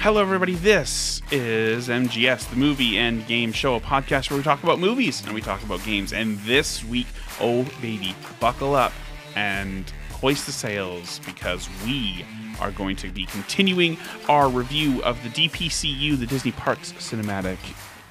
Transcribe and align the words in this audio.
Hello, 0.00 0.22
everybody. 0.22 0.54
This 0.54 1.20
is 1.30 1.88
MGS, 1.88 2.48
the 2.48 2.56
movie 2.56 2.96
and 2.96 3.26
game 3.26 3.52
show, 3.52 3.74
a 3.74 3.80
podcast 3.80 4.30
where 4.30 4.38
we 4.38 4.42
talk 4.42 4.62
about 4.62 4.78
movies 4.78 5.22
and 5.26 5.34
we 5.34 5.42
talk 5.42 5.62
about 5.62 5.84
games. 5.84 6.14
And 6.14 6.38
this 6.38 6.82
week, 6.82 7.06
oh 7.38 7.64
baby, 7.82 8.16
buckle 8.40 8.74
up 8.74 8.94
and 9.36 9.92
hoist 10.12 10.46
the 10.46 10.52
sails 10.52 11.20
because 11.26 11.68
we 11.84 12.24
are 12.60 12.70
going 12.70 12.96
to 12.96 13.10
be 13.10 13.26
continuing 13.26 13.98
our 14.26 14.48
review 14.48 15.02
of 15.02 15.22
the 15.22 15.28
DPCU, 15.28 16.18
the 16.18 16.24
Disney 16.24 16.52
Parks 16.52 16.92
Cinematic 16.94 17.58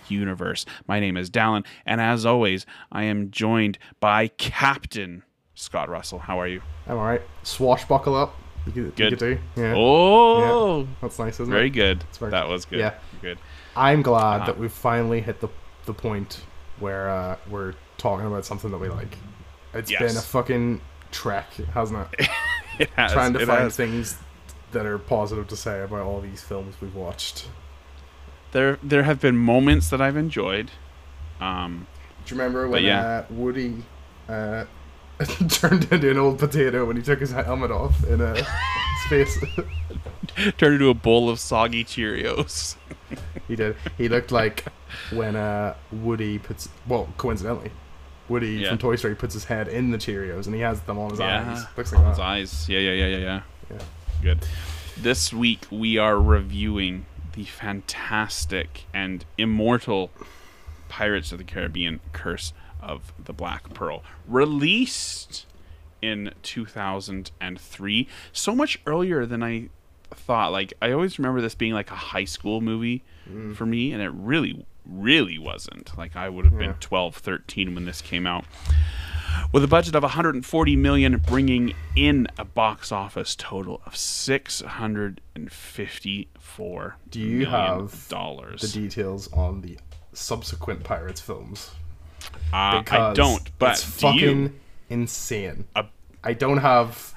Universe. 0.10 0.68
My 0.88 1.00
name 1.00 1.18
is 1.18 1.32
Dallin, 1.32 1.66
and 1.88 2.00
as 2.00 2.24
always, 2.24 2.68
I 2.92 3.06
am 3.06 3.32
joined 3.32 3.80
by 4.00 4.28
Captain 4.28 5.24
Scott 5.56 5.90
Russell. 5.90 6.20
How 6.20 6.40
are 6.40 6.48
you? 6.48 6.62
I'm 6.86 6.98
alright. 6.98 7.24
Swashbuckle 7.42 8.14
up. 8.14 8.36
You 8.76 8.92
Good. 8.96 9.12
You 9.12 9.18
do. 9.18 9.40
Yeah. 9.56 9.74
Oh, 9.76 10.88
That's 11.02 11.18
nice, 11.20 11.36
isn't 11.40 11.48
it? 11.48 11.56
very 11.56 11.68
it? 11.68 11.72
good. 11.72 12.04
very- 12.20 12.32
That 12.32 12.48
was 12.48 12.66
good. 12.66 12.80
yeah. 12.80 12.94
Good. 13.22 13.38
I'm 13.76 14.02
glad 14.02 14.38
Uh-huh. 14.38 14.46
that 14.48 14.58
we've 14.60 14.72
finally 14.72 15.22
hit 15.22 15.40
the 15.42 15.50
the 15.86 15.94
point 15.94 16.42
where 16.80 17.10
uh, 17.10 17.36
we're 17.50 17.74
talking 17.98 18.26
about 18.28 18.46
something 18.46 18.70
that 18.72 18.78
we 18.78 18.90
like. 18.90 19.18
It's 19.74 19.90
Yes. 19.92 20.00
been 20.02 20.18
a 20.18 20.22
fucking 20.22 20.82
trek, 21.12 21.52
hasn't 21.74 22.08
it? 22.20 22.28
It 22.80 22.90
has. 22.96 23.12
Trying 23.12 23.34
to 23.34 23.40
it 23.42 23.46
find 23.48 23.64
has. 23.64 23.76
things 23.76 24.18
that 24.72 24.86
are 24.86 24.98
positive 24.98 25.48
to 25.50 25.58
say 25.58 25.82
about 25.82 26.02
all 26.02 26.22
these 26.22 26.42
films 26.42 26.76
we've 26.80 26.96
watched. 26.96 27.50
There, 28.54 28.80
there 28.82 29.04
have 29.04 29.20
been 29.20 29.36
moments 29.38 29.90
that 29.90 30.00
I've 30.02 30.16
enjoyed. 30.16 30.72
Um, 31.42 31.88
Do 32.26 32.34
you 32.36 32.40
remember 32.42 32.68
when 32.70 32.84
yeah. 32.84 33.02
uh, 33.02 33.26
Woody 33.32 33.84
uh, 34.30 34.64
turned 35.50 35.92
into 35.92 36.10
an 36.12 36.18
old 36.18 36.40
potato 36.40 36.86
when 36.86 36.96
he 36.96 37.02
took 37.04 37.20
his 37.20 37.32
helmet 37.32 37.72
off 37.72 38.04
in 38.08 38.22
a 38.22 38.36
space? 39.08 39.38
turned 40.58 40.76
into 40.76 40.90
a 40.90 40.94
bowl 40.94 41.30
of 41.30 41.40
soggy 41.40 41.84
Cheerios. 41.84 42.76
He 43.48 43.56
did. 43.56 43.76
He 43.98 44.08
looked 44.08 44.32
like 44.32 44.66
when 45.12 45.36
uh, 45.36 45.76
Woody 45.92 46.38
puts. 46.40 46.70
Well, 46.88 47.10
coincidentally, 47.18 47.72
Woody 48.30 48.52
Yeah. 48.58 48.70
from 48.70 48.78
Toy 48.78 48.96
Story 48.96 49.16
puts 49.16 49.34
his 49.34 49.46
head 49.46 49.68
in 49.68 49.92
the 49.92 49.98
Cheerios 49.98 50.46
and 50.46 50.56
he 50.56 50.62
has 50.62 50.80
them 50.82 50.98
on 51.00 51.10
his 51.10 51.20
Yeah. 51.20 51.52
eyes. 51.52 51.66
Looks 51.76 51.92
like 51.92 52.06
His 52.08 52.18
that. 52.18 52.24
eyes. 52.24 52.70
Yeah, 52.70 52.80
yeah, 52.80 52.92
yeah, 52.94 53.08
yeah, 53.08 53.18
yeah. 53.18 53.42
Yeah. 53.72 53.78
Good. 54.22 54.40
This 54.98 55.34
week 55.34 55.66
we 55.72 55.98
are 55.98 56.20
reviewing 56.22 57.06
the 57.34 57.44
fantastic 57.46 58.86
and 58.94 59.26
immortal 59.38 60.12
Pirates 60.90 61.32
of 61.32 61.38
the 61.38 61.44
Caribbean: 61.44 62.00
Curse 62.14 62.54
of 62.82 63.14
the 63.24 63.34
Black 63.34 63.74
Pearl, 63.74 64.04
released 64.28 65.46
in 66.02 66.32
2003. 66.44 68.08
So 68.32 68.56
much 68.56 68.80
earlier 68.86 69.26
than 69.26 69.44
I 69.44 69.70
thought. 70.12 70.52
Like 70.52 70.74
I 70.82 70.92
always 70.92 71.20
remember 71.20 71.42
this 71.42 71.56
being 71.56 71.74
like 71.74 71.92
a 71.92 71.96
high 71.96 72.26
school 72.26 72.62
movie 72.62 73.04
mm. 73.30 73.56
for 73.56 73.66
me, 73.66 73.92
and 73.92 74.02
it 74.02 74.12
really, 74.14 74.66
really 74.86 75.38
wasn't. 75.38 75.98
Like 75.98 76.16
I 76.16 76.30
would 76.30 76.46
have 76.46 76.58
been 76.58 76.76
12, 76.76 77.16
13 77.16 77.76
when 77.76 77.86
this 77.86 78.02
came 78.02 78.26
out 78.26 78.46
with 79.52 79.64
a 79.64 79.68
budget 79.68 79.96
of 79.96 80.04
140 80.04 80.76
million 80.76 81.18
bringing 81.18 81.74
in 81.96 82.28
a 82.38 82.46
box 82.46 82.92
office 82.92 83.36
total 83.36 83.82
of 83.86 83.96
654 83.96 86.96
Do 87.10 87.20
you 87.20 87.40
million 87.40 87.52
have 87.52 88.08
dollars 88.10 88.62
The 88.62 88.82
details 88.82 89.32
on 89.34 89.62
the 89.62 89.80
subsequent 90.14 90.84
Pirates 90.84 91.22
films. 91.22 91.72
Uh, 92.54 92.84
i 92.92 93.14
don't 93.14 93.50
but 93.60 93.72
it's 93.72 93.84
do 93.84 93.92
fucking 93.92 94.44
you 94.44 94.54
insane. 94.90 95.66
Uh, 95.76 95.84
I 96.24 96.34
don't 96.34 96.58
have 96.58 97.14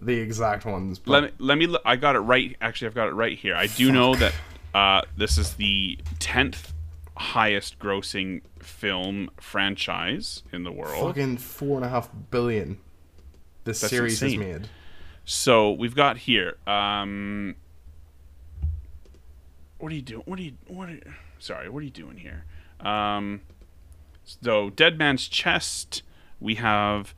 the 0.00 0.18
exact 0.18 0.64
ones, 0.64 0.98
but 0.98 1.10
let 1.10 1.22
me 1.22 1.30
let 1.38 1.58
me 1.58 1.66
look, 1.66 1.82
i 1.84 1.96
got 1.96 2.16
it 2.16 2.20
right 2.20 2.56
actually 2.60 2.88
i've 2.88 2.94
got 2.94 3.08
it 3.08 3.14
right 3.14 3.38
here 3.38 3.54
i 3.54 3.66
do 3.66 3.92
know 3.92 4.14
that 4.16 4.34
uh, 4.74 5.02
this 5.16 5.36
is 5.36 5.54
the 5.54 5.98
10th 6.18 6.72
highest 7.16 7.78
grossing 7.78 8.40
film 8.58 9.30
franchise 9.38 10.42
in 10.52 10.64
the 10.64 10.72
world 10.72 11.06
fucking 11.06 11.36
four 11.36 11.76
and 11.76 11.84
a 11.84 11.88
half 11.88 12.08
billion. 12.30 12.78
This 13.64 13.80
That's 13.80 13.90
series 13.90 14.22
insane. 14.22 14.40
has 14.40 14.60
made. 14.60 14.68
So 15.24 15.72
we've 15.72 15.94
got 15.94 16.16
here. 16.18 16.56
Um, 16.66 17.54
what 19.78 19.92
are 19.92 19.94
you 19.94 20.02
doing? 20.02 20.22
What 20.24 20.38
are 20.38 20.42
you? 20.42 20.54
What? 20.66 20.88
Are, 20.88 20.98
sorry, 21.38 21.68
what 21.68 21.80
are 21.80 21.84
you 21.84 21.90
doing 21.90 22.16
here? 22.16 22.44
Um, 22.80 23.42
so 24.24 24.70
Dead 24.70 24.98
Man's 24.98 25.28
Chest. 25.28 26.02
We 26.40 26.56
have 26.56 27.14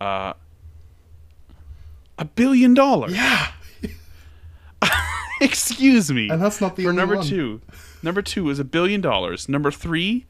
uh, 0.00 0.32
a 2.18 2.24
billion 2.24 2.74
dollars. 2.74 3.14
Yeah, 3.14 3.52
Excuse 5.40 6.10
me. 6.12 6.28
and 6.28 6.40
that's 6.42 6.60
not 6.60 6.76
the 6.76 6.84
For 6.84 6.88
only 6.90 7.00
number 7.00 7.16
one. 7.16 7.26
two. 7.26 7.60
Number 8.02 8.22
two 8.22 8.50
is 8.50 8.58
a 8.58 8.64
billion 8.64 9.00
dollars. 9.00 9.48
Number 9.48 9.70
three, 9.70 10.26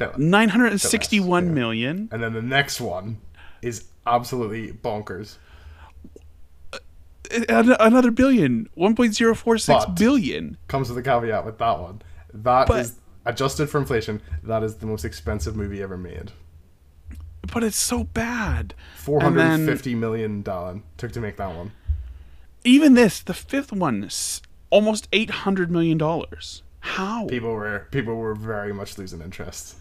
No. 0.00 0.12
nine 0.16 0.50
hundred 0.50 0.72
and 0.72 0.80
sixty-one 0.80 1.46
yeah. 1.46 1.52
million. 1.52 2.08
And 2.12 2.22
then 2.22 2.32
the 2.32 2.42
next 2.42 2.80
one 2.80 3.18
is 3.62 3.84
absolutely 4.06 4.72
bonkers. 4.72 5.36
Another 7.48 8.10
billion. 8.10 8.68
One 8.74 8.94
point 8.94 9.14
zero 9.14 9.34
four 9.34 9.56
six 9.58 9.84
billion. 9.96 10.56
Comes 10.68 10.88
with 10.88 10.98
a 10.98 11.02
caveat 11.02 11.44
with 11.46 11.58
that 11.58 11.80
one. 11.80 12.02
That 12.32 12.70
is 12.70 12.90
But- 12.92 13.00
adjusted 13.24 13.68
for 13.68 13.78
inflation. 13.78 14.20
That 14.42 14.62
is 14.62 14.76
the 14.76 14.86
most 14.86 15.04
expensive 15.04 15.56
movie 15.56 15.82
ever 15.82 15.96
made. 15.96 16.32
But 17.52 17.62
it's 17.62 17.76
so 17.78 18.04
bad. 18.04 18.74
Four 18.96 19.20
hundred 19.20 19.66
fifty 19.66 19.94
million 19.94 20.42
Dallin 20.42 20.82
took 20.96 21.12
to 21.12 21.20
make 21.20 21.36
that 21.36 21.54
one. 21.54 21.72
even 22.64 22.94
this, 22.94 23.20
the 23.20 23.34
fifth 23.34 23.70
one, 23.72 24.08
almost 24.70 25.08
eight 25.12 25.30
hundred 25.30 25.70
million 25.70 25.98
dollars. 25.98 26.62
How 26.80 27.26
People 27.26 27.52
were 27.52 27.86
people 27.90 28.16
were 28.16 28.34
very 28.34 28.72
much 28.72 28.96
losing 28.98 29.20
interest. 29.20 29.76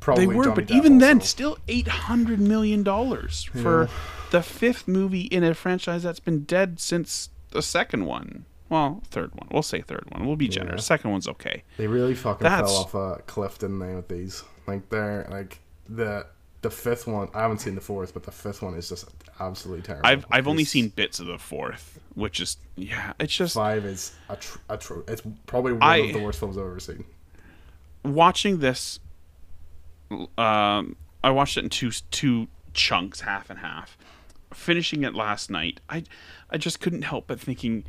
Probably 0.00 0.26
they 0.26 0.34
were, 0.34 0.44
Johnny 0.44 0.54
but 0.56 0.66
Depp 0.68 0.76
even 0.76 0.98
then, 0.98 1.20
still 1.20 1.58
eight 1.68 1.88
hundred 1.88 2.38
million 2.38 2.82
dollars 2.84 3.44
for 3.44 3.84
Yeah. 3.84 3.88
the 4.30 4.42
fifth 4.42 4.86
movie 4.86 5.22
in 5.22 5.42
a 5.42 5.54
franchise 5.54 6.04
that's 6.04 6.20
been 6.20 6.44
dead 6.44 6.78
since 6.80 7.30
the 7.50 7.62
second 7.62 8.06
one. 8.06 8.44
Well, 8.68 9.00
third 9.10 9.34
one. 9.34 9.48
We'll 9.50 9.62
say 9.62 9.80
third 9.80 10.04
one. 10.10 10.26
We'll 10.26 10.36
be 10.36 10.48
generous. 10.48 10.84
Second 10.84 11.10
one's 11.12 11.28
okay. 11.28 11.62
They 11.76 11.86
really 11.86 12.14
fucking 12.14 12.42
That's- 12.44 12.70
fell 12.70 12.80
off 12.80 12.94
a 13.18 13.22
cliff, 13.22 13.58
didn't 13.58 13.78
they, 13.78 13.94
with 13.94 14.08
these? 14.08 14.42
Like 14.66 14.88
they're 14.88 15.26
like 15.30 15.60
the 15.88 16.26
the 16.62 16.70
fifth 16.70 17.06
one. 17.06 17.28
I 17.32 17.42
haven't 17.42 17.58
seen 17.58 17.76
the 17.76 17.80
fourth, 17.80 18.12
but 18.12 18.24
the 18.24 18.32
fifth 18.32 18.62
one 18.62 18.74
is 18.74 18.88
just 18.88 19.08
absolutely 19.38 19.82
terrible. 19.82 20.06
I've 20.08 20.26
I've 20.32 20.48
only 20.48 20.64
seen 20.64 20.88
bits 20.88 21.20
of 21.20 21.26
the 21.26 21.38
fourth, 21.38 22.00
which 22.14 22.40
is 22.40 22.56
yeah, 22.74 23.12
it's 23.20 23.36
just 23.36 23.54
five 23.54 23.84
is 23.84 24.16
a 24.28 24.34
tr- 24.36 24.58
a 24.68 24.76
tr- 24.76 25.00
it's 25.06 25.22
probably 25.46 25.74
one 25.74 25.82
I- 25.84 25.96
of 25.98 26.12
the 26.14 26.22
worst 26.22 26.40
films 26.40 26.58
I've 26.58 26.64
ever 26.64 26.80
seen. 26.80 27.04
watching 28.04 28.58
this. 28.58 28.98
Um, 30.38 30.96
I 31.24 31.30
watched 31.30 31.56
it 31.56 31.64
in 31.64 31.70
two 31.70 31.90
two 32.10 32.48
chunks, 32.72 33.20
half 33.20 33.50
and 33.50 33.58
half. 33.60 33.96
Finishing 34.52 35.02
it 35.04 35.14
last 35.14 35.50
night, 35.50 35.80
I 35.88 36.04
I 36.50 36.58
just 36.58 36.80
couldn't 36.80 37.02
help 37.02 37.26
but 37.26 37.40
thinking, 37.40 37.84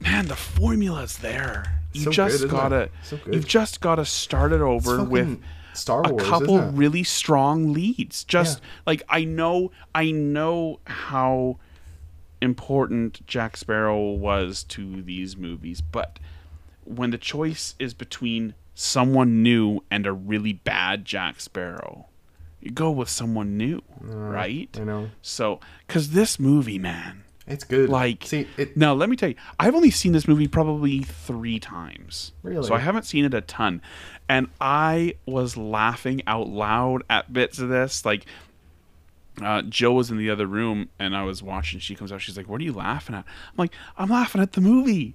man, 0.00 0.26
the 0.26 0.36
formula's 0.36 1.18
there. 1.18 1.80
You 1.92 2.02
So 2.04 2.10
just 2.10 2.34
isn't 2.36 2.50
gotta? 2.50 2.90
So 3.02 3.18
you've 3.30 3.46
just 3.46 3.80
gotta 3.80 4.04
start 4.04 4.52
it 4.52 4.60
over 4.60 5.02
with 5.02 5.40
Star 5.72 6.00
a 6.00 6.14
couple 6.16 6.58
isn't 6.58 6.74
it? 6.74 6.78
really 6.78 7.02
strong 7.04 7.72
leads. 7.72 8.24
Just 8.24 8.58
Yeah. 8.60 8.66
like 8.86 9.02
I 9.08 9.24
know 9.24 9.72
I 9.94 10.10
know 10.10 10.80
how 10.86 11.58
important 12.40 13.26
Jack 13.26 13.56
Sparrow 13.56 14.10
was 14.12 14.62
to 14.64 15.02
these 15.02 15.36
movies, 15.36 15.80
but 15.80 16.18
when 16.84 17.10
the 17.10 17.18
choice 17.18 17.74
is 17.78 17.94
between 17.94 18.54
someone 18.74 19.42
new 19.42 19.80
and 19.90 20.06
a 20.06 20.12
really 20.12 20.52
bad 20.52 21.04
Jack 21.04 21.40
Sparrow, 21.40 22.06
you 22.60 22.70
go 22.70 22.90
with 22.90 23.08
someone 23.08 23.56
new, 23.56 23.80
uh, 24.02 24.06
right? 24.14 24.68
I 24.78 24.84
know 24.84 25.10
So, 25.22 25.60
because 25.86 26.10
this 26.10 26.38
movie, 26.38 26.78
man, 26.78 27.22
it's 27.46 27.64
good. 27.64 27.88
like, 27.88 28.24
see 28.24 28.46
it. 28.56 28.76
now 28.76 28.94
let 28.94 29.08
me 29.08 29.16
tell 29.16 29.28
you, 29.30 29.36
I've 29.58 29.74
only 29.74 29.90
seen 29.90 30.12
this 30.12 30.26
movie 30.26 30.48
probably 30.48 31.00
three 31.02 31.58
times. 31.58 32.32
Really? 32.42 32.66
So 32.66 32.74
I 32.74 32.78
haven't 32.78 33.04
seen 33.04 33.24
it 33.24 33.34
a 33.34 33.40
ton, 33.40 33.82
and 34.28 34.48
I 34.60 35.14
was 35.26 35.56
laughing 35.56 36.22
out 36.26 36.48
loud 36.48 37.02
at 37.10 37.32
bits 37.32 37.58
of 37.58 37.68
this, 37.68 38.04
like. 38.04 38.26
Uh, 39.42 39.60
Jill 39.60 39.94
was 39.94 40.10
in 40.10 40.16
the 40.16 40.30
other 40.30 40.46
room 40.46 40.88
and 40.98 41.14
I 41.14 41.22
was 41.24 41.42
watching. 41.42 41.78
She 41.78 41.94
comes 41.94 42.10
out. 42.10 42.22
She's 42.22 42.38
like, 42.38 42.48
"What 42.48 42.58
are 42.58 42.64
you 42.64 42.72
laughing 42.72 43.14
at?" 43.14 43.26
I'm 43.26 43.56
like, 43.58 43.72
"I'm 43.98 44.08
laughing 44.08 44.40
at 44.40 44.54
the 44.54 44.62
movie. 44.62 45.14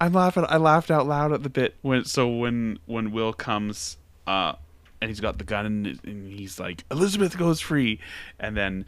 I'm 0.00 0.12
laughing. 0.12 0.44
I 0.48 0.56
laughed 0.56 0.90
out 0.90 1.06
loud 1.06 1.32
at 1.32 1.44
the 1.44 1.50
bit 1.50 1.76
when 1.82 2.04
so 2.04 2.26
when 2.28 2.80
when 2.86 3.12
Will 3.12 3.32
comes 3.32 3.96
uh, 4.26 4.54
and 5.00 5.08
he's 5.08 5.20
got 5.20 5.38
the 5.38 5.44
gun 5.44 5.66
and, 5.66 5.86
and 6.04 6.32
he's 6.32 6.58
like, 6.58 6.84
"Elizabeth 6.90 7.38
goes 7.38 7.60
free," 7.60 8.00
and 8.38 8.56
then 8.56 8.86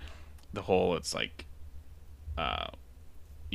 the 0.53 0.63
whole 0.63 0.97
it's 0.97 1.15
like, 1.15 1.45
uh, 2.37 2.67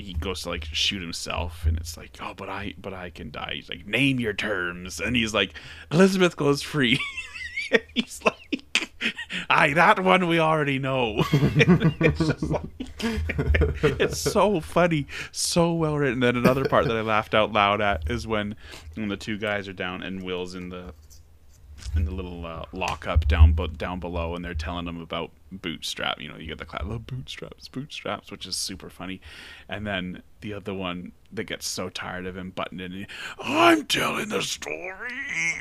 he 0.02 0.14
goes 0.14 0.44
to 0.44 0.50
like 0.50 0.66
shoot 0.66 1.02
himself 1.02 1.66
and 1.66 1.78
it's 1.78 1.98
like 1.98 2.18
oh 2.22 2.34
but 2.36 2.50
i 2.50 2.74
but 2.80 2.94
i 2.94 3.10
can 3.10 3.32
die 3.32 3.54
he's 3.56 3.70
like 3.70 3.86
name 3.86 4.20
your 4.20 4.34
terms 4.34 5.00
and 5.00 5.16
he's 5.16 5.34
like 5.34 5.54
elizabeth 5.92 6.36
goes 6.36 6.62
free 6.62 7.00
he's 7.96 8.22
like 8.24 8.58
aye, 9.50 9.74
that 9.74 10.04
one 10.04 10.28
we 10.28 10.40
already 10.40 10.80
know. 10.80 11.18
it's 11.32 12.20
just 12.20 12.44
like, 12.44 12.62
it's 13.00 14.20
so 14.20 14.60
funny, 14.60 15.08
so 15.32 15.74
well 15.74 15.98
written. 15.98 16.20
Then 16.20 16.36
another 16.36 16.66
part 16.66 16.86
that 16.88 16.96
I 16.96 17.02
laughed 17.02 17.34
out 17.34 17.52
loud 17.52 17.82
at 17.82 18.10
is 18.10 18.28
when 18.28 18.56
when 18.96 19.10
the 19.10 19.18
two 19.18 19.38
guys 19.38 19.68
are 19.68 19.74
down 19.74 20.04
and 20.04 20.24
Will's 20.24 20.56
in 20.56 20.70
the 20.70 20.94
in 21.98 22.06
the 22.06 22.12
little 22.12 22.46
uh, 22.46 22.64
lockup 22.72 23.28
down 23.28 23.54
but 23.54 23.78
down 23.78 24.00
below, 24.00 24.36
and 24.36 24.46
they're 24.46 24.54
telling 24.54 24.88
him 24.88 25.02
about 25.02 25.32
bootstrap. 25.52 26.22
You 26.22 26.30
know, 26.30 26.38
you 26.38 26.48
get 26.48 26.58
the 26.60 26.66
class, 26.66 26.84
love 26.86 27.06
bootstraps, 27.08 27.68
bootstraps, 27.68 28.32
which 28.32 28.46
is 28.46 28.56
super 28.56 28.90
funny. 28.90 29.20
And 29.68 29.86
then 29.86 30.22
the 30.42 30.54
other 30.54 30.74
one 30.74 31.12
that 31.34 31.46
gets 31.46 31.68
so 31.68 31.90
tired 31.90 32.26
of 32.26 32.38
him 32.38 32.52
butting 32.52 32.80
in, 32.80 32.94
and, 32.94 33.08
I'm 33.40 33.86
telling 33.86 34.30
the 34.30 34.42
story. 34.42 35.10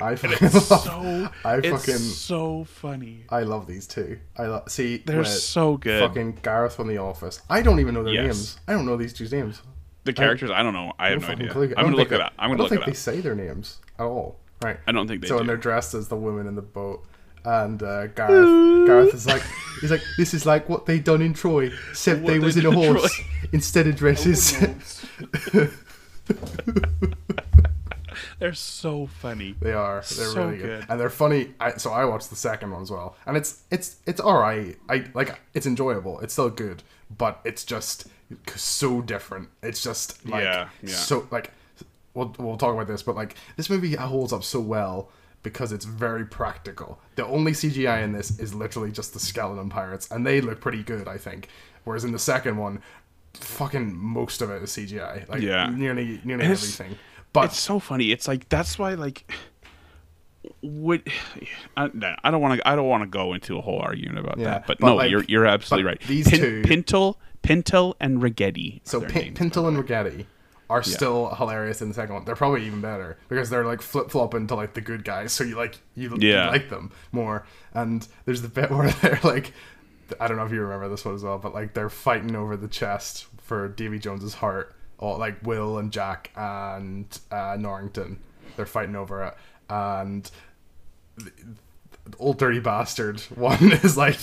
I 0.00 0.14
fucking 0.16 0.38
it's 0.46 0.70
love- 0.70 0.82
so 0.84 1.28
I 1.44 1.56
it's 1.56 1.68
fucking- 1.68 1.94
so 1.98 2.64
funny. 2.64 3.24
I 3.30 3.42
love 3.42 3.66
these 3.66 3.86
two. 3.86 4.18
I 4.36 4.46
lo- 4.46 4.62
see. 4.68 4.98
They're 4.98 5.24
so 5.24 5.76
good. 5.76 6.00
Fucking 6.08 6.38
Gareth 6.42 6.76
from 6.76 6.88
The 6.88 6.98
Office. 6.98 7.40
I 7.50 7.62
don't 7.62 7.80
even 7.80 7.94
know 7.94 8.04
their 8.04 8.14
Yes. 8.14 8.24
names. 8.24 8.60
I 8.68 8.72
don't 8.72 8.86
know 8.86 8.96
these 8.96 9.12
two 9.12 9.28
names. 9.28 9.62
The 10.04 10.12
characters, 10.12 10.52
I 10.52 10.62
don't 10.62 10.72
know. 10.72 10.92
I 11.00 11.08
have 11.08 11.22
no 11.22 11.28
idea. 11.28 11.50
clue. 11.50 11.62
I 11.62 11.64
I'm 11.64 11.70
don't 11.70 11.84
gonna 11.86 11.96
look 11.96 12.12
it 12.12 12.20
up. 12.20 12.32
I'm 12.38 12.50
gonna 12.50 12.58
don't 12.58 12.64
look 12.64 12.70
think 12.70 12.82
it 12.82 12.86
they 12.86 12.94
say 12.94 13.20
their 13.20 13.34
names 13.34 13.78
at 13.98 14.04
all. 14.04 14.38
Right. 14.62 14.78
I 14.86 14.92
don't 14.92 15.06
think 15.06 15.22
they 15.22 15.28
so 15.28 15.34
do. 15.34 15.38
when 15.38 15.46
they're 15.46 15.56
dressed 15.56 15.94
as 15.94 16.08
the 16.08 16.16
women 16.16 16.46
in 16.46 16.54
the 16.54 16.62
boat, 16.62 17.04
and 17.44 17.82
uh, 17.82 18.06
Gareth, 18.08 18.86
Gareth 18.86 19.14
is 19.14 19.26
like, 19.26 19.42
he's 19.80 19.90
like, 19.90 20.02
this 20.16 20.32
is 20.34 20.44
like 20.46 20.68
what 20.68 20.86
they 20.86 20.98
done 20.98 21.22
in 21.22 21.34
Troy, 21.34 21.70
except 21.90 22.22
What 22.22 22.28
they 22.28 22.38
they 22.38 22.44
was 22.44 22.56
in 22.56 22.66
a 22.66 22.72
horse 22.72 23.14
Troy. 23.14 23.26
instead 23.52 23.86
of 23.86 23.96
dresses. 23.96 24.56
They're 28.38 28.54
so 28.54 29.06
funny. 29.06 29.54
They 29.60 29.72
are. 29.72 29.96
They're 29.96 30.02
So 30.02 30.46
really 30.46 30.58
good. 30.58 30.80
good. 30.80 30.86
and 30.90 31.00
they're 31.00 31.10
funny. 31.10 31.54
I, 31.60 31.72
so 31.76 31.90
I 31.92 32.04
watched 32.04 32.30
the 32.30 32.36
second 32.36 32.70
one 32.70 32.82
as 32.82 32.90
well, 32.90 33.16
and 33.26 33.36
it's 33.36 33.62
it's 33.70 33.96
it's 34.06 34.20
all 34.20 34.38
right. 34.38 34.76
I 34.88 35.04
like 35.14 35.38
it's 35.54 35.66
enjoyable. 35.66 36.20
It's 36.20 36.32
still 36.34 36.50
good, 36.50 36.82
but 37.16 37.40
it's 37.44 37.64
just 37.64 38.06
so 38.56 39.00
different. 39.02 39.48
It's 39.62 39.82
just 39.82 40.26
like 40.26 40.44
Yeah, 40.44 40.68
yeah. 40.82 40.94
so 40.94 41.26
like 41.30 41.50
we'll 42.16 42.34
we'll 42.38 42.56
talk 42.56 42.74
about 42.74 42.88
this, 42.88 43.02
but 43.04 43.14
like 43.14 43.36
this 43.56 43.70
movie 43.70 43.94
holds 43.94 44.32
up 44.32 44.42
so 44.42 44.60
well 44.60 45.10
because 45.44 45.70
it's 45.70 45.84
very 45.84 46.24
practical. 46.26 46.98
The 47.14 47.24
only 47.24 47.52
CGI 47.52 48.02
in 48.02 48.10
this 48.12 48.36
is 48.40 48.52
literally 48.54 48.90
just 48.90 49.12
the 49.14 49.20
skeleton 49.20 49.68
pirates, 49.70 50.10
and 50.10 50.26
they 50.26 50.40
look 50.40 50.60
pretty 50.60 50.82
good, 50.82 51.06
I 51.06 51.18
think. 51.18 51.48
Whereas 51.84 52.02
in 52.04 52.10
the 52.10 52.18
second 52.18 52.56
one, 52.56 52.80
fucking 53.34 53.94
most 53.96 54.42
of 54.42 54.50
it 54.50 54.62
is 54.64 54.70
CGI. 54.70 55.28
Like 55.28 55.42
Yeah. 55.42 55.70
nearly 55.70 56.20
nearly 56.24 56.44
It's- 56.46 56.62
everything. 56.78 56.98
But 57.32 57.44
it's 57.46 57.58
so 57.60 57.78
funny. 57.78 58.10
It's 58.12 58.26
like 58.26 58.48
that's 58.48 58.78
why 58.78 58.94
like 58.94 59.30
would 60.62 61.06
I, 61.76 61.90
I 62.24 62.30
don't 62.30 62.40
want 62.40 62.58
to 62.60 62.68
I 62.68 62.74
don't 62.76 62.88
want 62.88 63.02
to 63.02 63.08
go 63.08 63.34
into 63.34 63.58
a 63.58 63.60
whole 63.60 63.78
argument 63.78 64.18
about 64.18 64.38
Yeah, 64.38 64.44
that. 64.44 64.66
But, 64.66 64.78
but, 64.78 64.86
no, 64.86 64.96
like- 64.96 65.10
you're 65.10 65.24
you're 65.28 65.46
absolutely 65.46 65.86
right. 65.88 66.00
these 66.08 66.28
two- 66.30 66.62
Pintel, 66.62 67.16
Pintel 67.42 67.94
and 68.00 68.20
Ragetti. 68.22 68.80
So 68.84 69.00
Pin- 69.02 69.34
names. 69.34 69.38
Pintel 69.38 69.68
and 69.68 69.76
Ragetti 69.76 70.26
are 70.68 70.82
still 70.82 71.34
hilarious 71.34 71.80
in 71.80 71.88
the 71.88 71.94
second 71.94 72.14
one. 72.14 72.24
They're 72.24 72.36
probably 72.36 72.66
even 72.66 72.80
better 72.80 73.18
because 73.28 73.50
they're 73.50 73.64
like 73.64 73.82
flip 73.82 74.10
flopping 74.10 74.46
to 74.48 74.54
like 74.54 74.74
the 74.74 74.80
good 74.80 75.04
guys, 75.04 75.32
so 75.32 75.44
you 75.44 75.56
like 75.56 75.78
you, 75.94 76.10
you 76.10 76.50
like 76.50 76.70
them 76.70 76.92
more. 77.12 77.46
And 77.74 78.06
there's 78.24 78.42
the 78.42 78.48
bit 78.48 78.70
where 78.72 78.90
they're 78.90 79.20
like, 79.22 79.52
I 80.20 80.26
don't 80.28 80.36
know 80.36 80.44
if 80.46 80.52
you 80.52 80.60
remember 80.60 80.88
this 80.88 81.04
one 81.04 81.14
as 81.14 81.22
well, 81.22 81.38
but 81.38 81.54
like 81.54 81.74
they're 81.74 81.90
fighting 81.90 82.34
over 82.34 82.56
the 82.56 82.68
chest 82.68 83.26
for 83.38 83.68
Davy 83.68 83.98
Jones's 83.98 84.34
heart. 84.34 84.72
Or 84.98 85.18
like 85.18 85.36
Will 85.46 85.76
and 85.76 85.92
Jack 85.92 86.30
and 86.34 87.06
uh, 87.30 87.56
Norrington, 87.60 88.18
they're 88.56 88.64
fighting 88.64 88.96
over 88.96 89.24
it, 89.24 89.34
and 89.68 90.30
the 91.16 92.16
old 92.18 92.38
dirty 92.38 92.60
bastard 92.60 93.20
one 93.34 93.72
is 93.72 93.96
like 93.96 94.16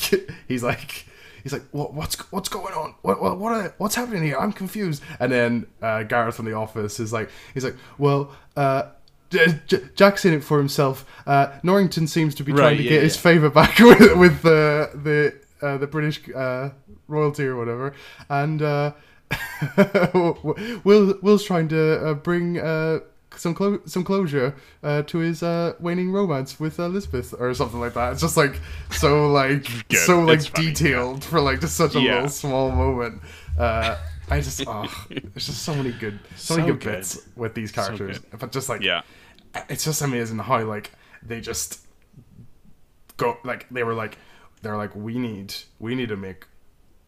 he's 0.48 0.64
like 0.64 1.06
he's 1.44 1.54
like 1.54 1.64
what 1.72 1.94
what's 1.94 2.16
what's 2.32 2.50
going 2.50 2.74
on? 2.74 2.96
What 3.02 3.22
what 3.22 3.38
what 3.38 3.52
are, 3.54 3.74
what's 3.78 3.96
happening 3.96 4.24
here? 4.24 4.38
I'm 4.38 4.54
confused. 4.54 5.04
And 5.20 5.32
then 5.32 5.68
uh, 5.82 6.04
gareth 6.04 6.36
from 6.36 6.46
the 6.46 6.54
office 6.54 7.00
is 7.00 7.14
like 7.14 7.30
he's 7.54 7.64
like 7.64 7.76
well 7.98 8.32
uh 8.56 8.84
J- 9.30 9.60
Jack's 9.96 10.26
in 10.26 10.34
it 10.36 10.44
for 10.44 10.60
himself. 10.60 11.06
Uh, 11.26 11.48
Norrington 11.64 12.06
seems 12.06 12.36
to 12.36 12.44
be 12.44 12.52
trying 12.52 12.64
Right, 12.66 12.78
to 12.78 12.84
yeah, 12.84 12.90
get 12.92 13.02
his 13.04 13.18
favour 13.18 13.50
back 13.50 13.80
with, 13.80 14.16
with 14.16 14.42
the 14.44 14.92
the 14.94 15.68
uh, 15.68 15.78
the 15.80 15.88
British 15.88 16.22
uh, 16.36 16.70
royalty 17.08 17.44
or 17.46 17.56
whatever, 17.56 17.94
and 18.30 18.62
uh, 18.62 18.92
Will 20.84 21.18
Will's 21.22 21.44
trying 21.44 21.68
to 21.70 22.06
uh, 22.10 22.14
bring 22.14 22.60
uh, 22.60 23.00
some 23.38 23.54
clo- 23.54 23.82
some 23.86 24.04
closure 24.04 24.56
uh, 24.84 25.02
to 25.04 25.18
his 25.20 25.44
uh, 25.44 25.74
waning 25.80 26.12
romance 26.12 26.60
with 26.60 26.80
Elizabeth 26.80 27.34
or 27.38 27.54
something 27.54 27.80
like 27.80 27.94
that. 27.94 28.14
It's 28.14 28.22
just 28.22 28.38
like 28.38 28.60
so 28.92 29.32
like 29.32 29.64
Good. 29.90 29.98
so 30.00 30.20
like 30.22 30.38
It's 30.38 30.48
funny, 30.48 30.68
detailed 30.68 31.24
for 31.24 31.40
like 31.42 31.60
just 31.62 31.76
such 31.76 31.96
a 31.96 32.00
Yeah. 32.02 32.14
little 32.16 32.30
small 32.30 32.72
moment. 32.72 33.22
Uh, 33.58 33.98
I 34.30 34.40
just 34.42 34.64
oh, 34.68 34.86
there's 35.10 35.46
just 35.48 35.64
so 35.64 35.76
many 35.76 35.92
good 35.92 36.20
so, 36.36 36.56
many 36.58 36.68
good, 36.72 36.80
good. 36.80 36.92
bits 36.98 37.20
with 37.36 37.54
these 37.54 37.72
characters, 37.72 38.20
but 38.40 38.52
just 38.52 38.70
like 38.70 38.82
Yeah. 38.82 39.02
it's 39.70 39.84
just 39.86 40.02
amazing 40.02 40.40
how 40.40 40.64
like 40.64 40.92
they 41.22 41.42
just 41.42 41.80
go 43.18 43.38
like 43.44 43.68
they 43.70 43.84
were 43.84 43.94
like 43.94 44.18
they're 44.62 44.78
like 44.78 44.96
we 44.96 45.18
need 45.20 45.54
we 45.80 45.94
need 45.96 46.10
to 46.10 46.16
make 46.18 46.46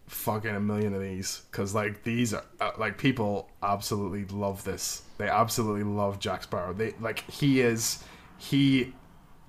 fucking 0.07 0.55
a 0.55 0.59
million 0.59 0.93
of 0.93 1.01
these 1.01 1.41
because 1.51 1.73
like 1.73 2.03
these 2.03 2.33
are 2.33 2.43
uh, 2.59 2.71
like 2.77 2.97
people 2.97 3.49
absolutely 3.63 4.25
love 4.25 4.63
this. 4.63 5.01
They 5.17 5.27
absolutely 5.27 5.83
love 5.83 6.19
jack 6.19 6.43
sparrow. 6.43 6.73
They 6.73 6.93
like 6.99 7.29
he 7.31 7.61
is 7.61 8.03
he 8.37 8.93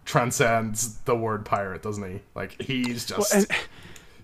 transcends 0.05 0.99
the 0.99 1.15
word 1.17 1.45
pirate 1.45 1.83
doesn't 1.83 2.09
he? 2.11 2.21
Like 2.35 2.61
he's 2.63 3.05
just 3.07 3.35
and- 3.35 3.47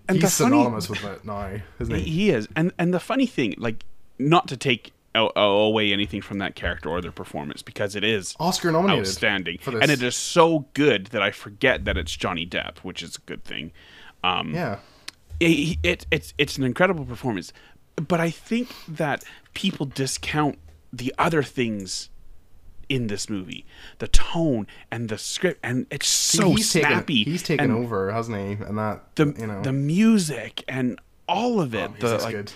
and 0.08 0.17
he's 0.20 0.37
the 0.37 0.44
funny- 0.44 0.56
synonymous 0.56 0.88
with 0.88 1.05
it 1.05 1.25
now 1.25 1.61
isn't 1.79 1.94
he? 1.94 2.02
He 2.02 2.31
is, 2.31 2.49
and 2.56 2.73
and 2.79 2.93
the 2.93 2.99
funny 3.00 3.26
thing, 3.26 3.55
like, 3.56 3.84
not 4.19 4.49
to 4.49 4.56
take 4.56 4.93
away 5.14 5.93
anything 5.93 6.20
from 6.23 6.38
that 6.38 6.55
character 6.56 6.88
or 6.88 7.00
their 7.00 7.12
performance 7.12 7.61
because 7.62 7.94
it 7.94 8.02
is 8.02 8.34
oscar 8.40 8.73
nominated 8.73 9.06
outstanding, 9.06 9.58
and 9.67 9.90
it 9.90 10.02
is 10.02 10.17
so 10.17 10.67
good 10.75 11.06
that 11.08 11.23
I 11.23 11.31
forget 11.31 11.84
that 11.84 11.96
it's 11.96 12.17
Johnny 12.17 12.44
Depp, 12.46 12.79
which 12.79 13.02
is 13.02 13.17
a 13.17 13.20
good 13.20 13.44
thing. 13.44 13.73
Um, 14.25 14.52
yeah 14.55 14.79
it, 15.40 15.79
it 15.82 16.06
it's 16.11 16.34
it's 16.38 16.56
an 16.58 16.64
incredible 16.64 17.05
performance, 17.05 17.52
but 17.96 18.20
I 18.20 18.31
think 18.31 18.69
that 18.88 19.25
people 19.55 19.87
discount 19.87 20.58
the 20.93 21.14
other 21.19 21.43
things 21.43 22.08
in 22.88 23.06
this 23.06 23.31
movie, 23.31 23.64
the 23.99 24.08
tone 24.08 24.67
and 24.90 25.08
the 25.08 25.17
script, 25.17 25.61
and 25.62 25.87
it's 25.90 26.06
so 26.06 26.50
he's 26.50 26.70
snappy. 26.70 27.19
taken 27.20 27.32
he's 27.32 27.43
taken 27.43 27.70
and 27.70 27.84
over 27.84 28.12
hasn't 28.12 28.36
he 28.36 28.65
and 28.65 28.77
that 28.79 29.15
the 29.17 29.34
you 29.39 29.46
know 29.46 29.62
the 29.62 29.72
music 29.72 30.62
and 30.69 31.01
all 31.29 31.60
of 31.60 31.74
it. 31.74 31.91
Oh, 32.03 32.08
the 32.08 32.19
like, 32.19 32.34
good. 32.34 32.53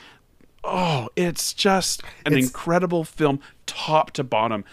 oh, 0.64 1.08
it's 1.16 1.52
just 1.54 2.02
an 2.26 2.32
It's- 2.34 2.44
incredible 2.46 3.04
film, 3.04 3.40
top 3.66 4.10
to 4.12 4.24
bottom. 4.24 4.64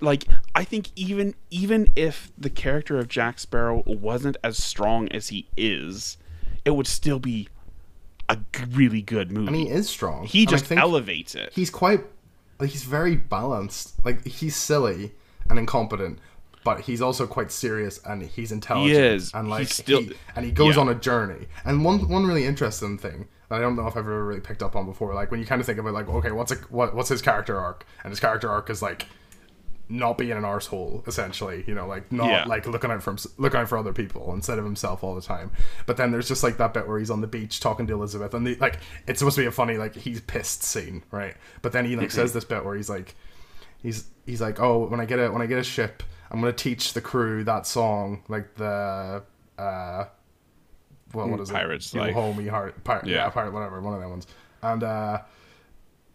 Like 0.00 0.24
I 0.54 0.64
think 0.64 0.88
even 0.96 1.34
even 1.50 1.88
if 1.94 2.32
the 2.38 2.50
character 2.50 2.98
of 2.98 3.06
Jack 3.08 3.38
Sparrow 3.38 3.82
wasn't 3.86 4.36
as 4.42 4.56
strong 4.62 5.08
as 5.12 5.28
he 5.28 5.46
is, 5.56 6.16
it 6.64 6.70
would 6.70 6.86
still 6.86 7.18
be 7.18 7.48
a 8.28 8.36
g- 8.36 8.64
really 8.70 9.02
good 9.02 9.30
movie. 9.32 9.46
and 9.48 9.56
he 9.56 9.68
is 9.68 9.88
strong 9.88 10.24
He 10.26 10.42
And 10.42 10.50
just 10.50 10.70
elevates 10.72 11.34
it. 11.34 11.52
he's 11.52 11.70
quite 11.70 12.00
like 12.58 12.70
he's 12.70 12.84
very 12.84 13.16
balanced 13.16 13.94
like 14.04 14.24
he's 14.26 14.56
silly 14.56 15.12
and 15.50 15.58
incompetent 15.58 16.18
but 16.64 16.82
he's 16.82 17.02
also 17.02 17.26
quite 17.26 17.50
serious 17.50 17.98
and 18.06 18.22
he's 18.22 18.52
intelligent 18.52 18.96
He 18.96 19.02
is. 19.04 19.32
and 19.34 19.50
like 19.50 19.68
still- 19.68 20.02
he, 20.02 20.12
and 20.36 20.44
he 20.44 20.52
goes 20.52 20.76
yeah. 20.76 20.82
on 20.82 20.88
a 20.88 20.94
journey 20.94 21.46
and 21.64 21.84
one 21.84 22.08
one 22.08 22.24
really 22.24 22.44
interesting 22.44 22.96
thing 22.98 23.26
that 23.48 23.56
I 23.56 23.60
don't 23.60 23.74
know 23.76 23.86
if 23.88 23.96
I've 23.96 24.06
ever 24.06 24.24
really 24.24 24.40
picked 24.40 24.62
up 24.62 24.76
on 24.76 24.86
before 24.86 25.12
like 25.14 25.30
when 25.32 25.40
you 25.40 25.46
kind 25.46 25.60
of 25.60 25.66
think 25.66 25.78
about 25.78 25.92
like 25.92 26.08
okay 26.08 26.30
what's 26.30 26.52
a 26.52 26.56
what, 26.70 26.94
what's 26.94 27.08
his 27.08 27.20
character 27.20 27.58
arc 27.58 27.84
and 28.04 28.10
his 28.12 28.20
character 28.20 28.48
arc 28.48 28.70
is 28.70 28.80
like 28.80 29.06
not 29.92 30.16
being 30.16 30.32
an 30.32 30.42
arsehole 30.42 31.06
essentially 31.06 31.64
you 31.66 31.74
know 31.74 31.86
like 31.86 32.10
not 32.10 32.28
Yeah. 32.30 32.44
like 32.46 32.66
looking 32.66 32.90
out 32.90 33.02
for 33.02 33.10
him, 33.10 33.18
looking 33.36 33.60
out 33.60 33.68
for 33.68 33.76
other 33.76 33.92
people 33.92 34.32
instead 34.32 34.58
of 34.58 34.64
himself 34.64 35.04
all 35.04 35.14
the 35.14 35.20
time 35.20 35.50
but 35.84 35.98
then 35.98 36.10
there's 36.12 36.26
just 36.26 36.42
like 36.42 36.56
that 36.56 36.72
bit 36.72 36.88
where 36.88 36.98
he's 36.98 37.10
on 37.10 37.20
the 37.20 37.26
beach 37.26 37.60
talking 37.60 37.86
to 37.88 37.92
elizabeth 37.92 38.32
and 38.32 38.46
the, 38.46 38.54
like 38.56 38.78
it's 39.06 39.18
supposed 39.18 39.36
to 39.36 39.42
be 39.42 39.46
a 39.46 39.52
funny 39.52 39.76
like 39.76 39.94
he's 39.94 40.20
pissed 40.22 40.62
scene 40.62 41.02
right 41.10 41.34
but 41.60 41.72
then 41.72 41.84
he 41.84 41.94
like 41.94 42.10
says 42.10 42.32
this 42.32 42.44
bit 42.44 42.64
where 42.64 42.74
he's 42.74 42.88
like 42.88 43.14
he's 43.82 44.06
he's 44.24 44.40
like 44.40 44.58
oh 44.60 44.86
when 44.86 44.98
i 44.98 45.04
get 45.04 45.18
a 45.18 45.30
when 45.30 45.42
i 45.42 45.46
get 45.46 45.58
a 45.58 45.62
ship 45.64 46.02
i'm 46.30 46.40
gonna 46.40 46.52
teach 46.52 46.94
the 46.94 47.00
crew 47.02 47.44
that 47.44 47.66
song 47.66 48.22
like 48.28 48.54
the 48.54 49.22
uh 49.58 50.04
well 51.12 51.28
what 51.28 51.38
is 51.40 51.50
Pirate's 51.50 51.92
it 51.92 51.96
you 51.96 52.00
Life. 52.00 52.14
hold 52.14 52.48
heart 52.48 52.82
pirate 52.84 53.06
yeah. 53.06 53.16
Yeah. 53.16 53.28
pirate 53.28 53.52
whatever 53.52 53.80
one 53.82 53.92
of 53.92 54.00
them 54.00 54.08
ones 54.10 54.26
and 54.62 54.82
uh 54.82 55.20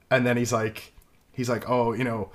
and 0.10 0.26
then 0.26 0.36
he's 0.38 0.52
like 0.52 0.94
he's 1.32 1.50
like 1.50 1.70
oh 1.70 1.94
you 1.94 2.04
know 2.04 2.32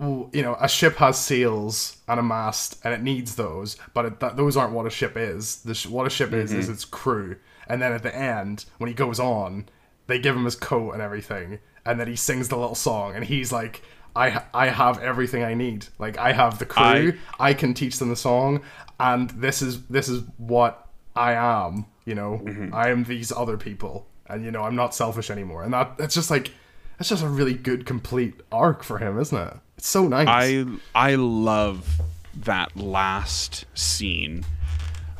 you 0.00 0.42
know, 0.42 0.56
a 0.60 0.68
ship 0.68 0.96
has 0.96 1.18
sails 1.18 1.98
and 2.08 2.18
a 2.18 2.22
mast, 2.22 2.80
and 2.84 2.92
it 2.94 3.02
needs 3.02 3.36
those, 3.36 3.76
but 3.94 4.04
it, 4.06 4.20
that, 4.20 4.36
those 4.36 4.56
aren't 4.56 4.72
what 4.72 4.86
a 4.86 4.90
ship 4.90 5.16
is. 5.16 5.62
The 5.62 5.74
sh- 5.74 5.86
what 5.86 6.06
a 6.06 6.10
ship 6.10 6.32
is 6.32 6.52
is 6.52 6.68
its 6.68 6.84
crew. 6.84 7.36
And 7.68 7.80
then 7.80 7.92
at 7.92 8.02
the 8.02 8.14
end, 8.14 8.64
when 8.78 8.88
he 8.88 8.94
goes 8.94 9.20
on, 9.20 9.66
they 10.08 10.18
give 10.18 10.34
him 10.36 10.44
his 10.44 10.56
coat 10.56 10.92
and 10.92 11.02
everything, 11.02 11.60
and 11.84 12.00
then 12.00 12.08
he 12.08 12.16
sings 12.16 12.48
the 12.48 12.56
little 12.56 12.74
song, 12.74 13.14
and 13.14 13.24
he's 13.24 13.52
like, 13.52 13.82
"I 14.16 14.42
I 14.52 14.68
have 14.68 14.98
everything 14.98 15.44
I 15.44 15.54
need. 15.54 15.86
Like 15.98 16.18
I 16.18 16.32
have 16.32 16.58
the 16.58 16.66
crew. 16.66 17.18
I, 17.38 17.54
can 17.54 17.72
teach 17.74 17.98
them 17.98 18.08
the 18.08 18.16
song, 18.16 18.62
and 18.98 19.30
this 19.30 19.62
is 19.62 19.84
this 19.84 20.08
is 20.08 20.24
what 20.38 20.88
I 21.14 21.34
am, 21.34 21.86
you 22.04 22.14
know, 22.14 22.40
Mm-hmm. 22.44 22.74
I 22.74 22.88
am 22.88 23.04
these 23.04 23.30
other 23.30 23.56
people, 23.56 24.06
and 24.26 24.44
you 24.44 24.50
know, 24.50 24.62
I'm 24.62 24.76
not 24.76 24.94
selfish 24.94 25.30
anymore. 25.30 25.62
And 25.62 25.72
that 25.72 25.96
that's 25.98 26.14
just 26.14 26.30
like 26.30 26.50
that's 26.98 27.08
just 27.10 27.22
a 27.22 27.28
really 27.28 27.54
good 27.54 27.86
complete 27.86 28.34
arc 28.50 28.82
for 28.82 28.98
him, 28.98 29.18
isn't 29.18 29.38
it? 29.38 29.54
It's 29.82 29.88
so 29.88 30.06
nice. 30.06 30.28
I 30.28 30.64
I 30.94 31.16
love 31.16 32.00
that 32.36 32.76
last 32.76 33.64
scene 33.74 34.46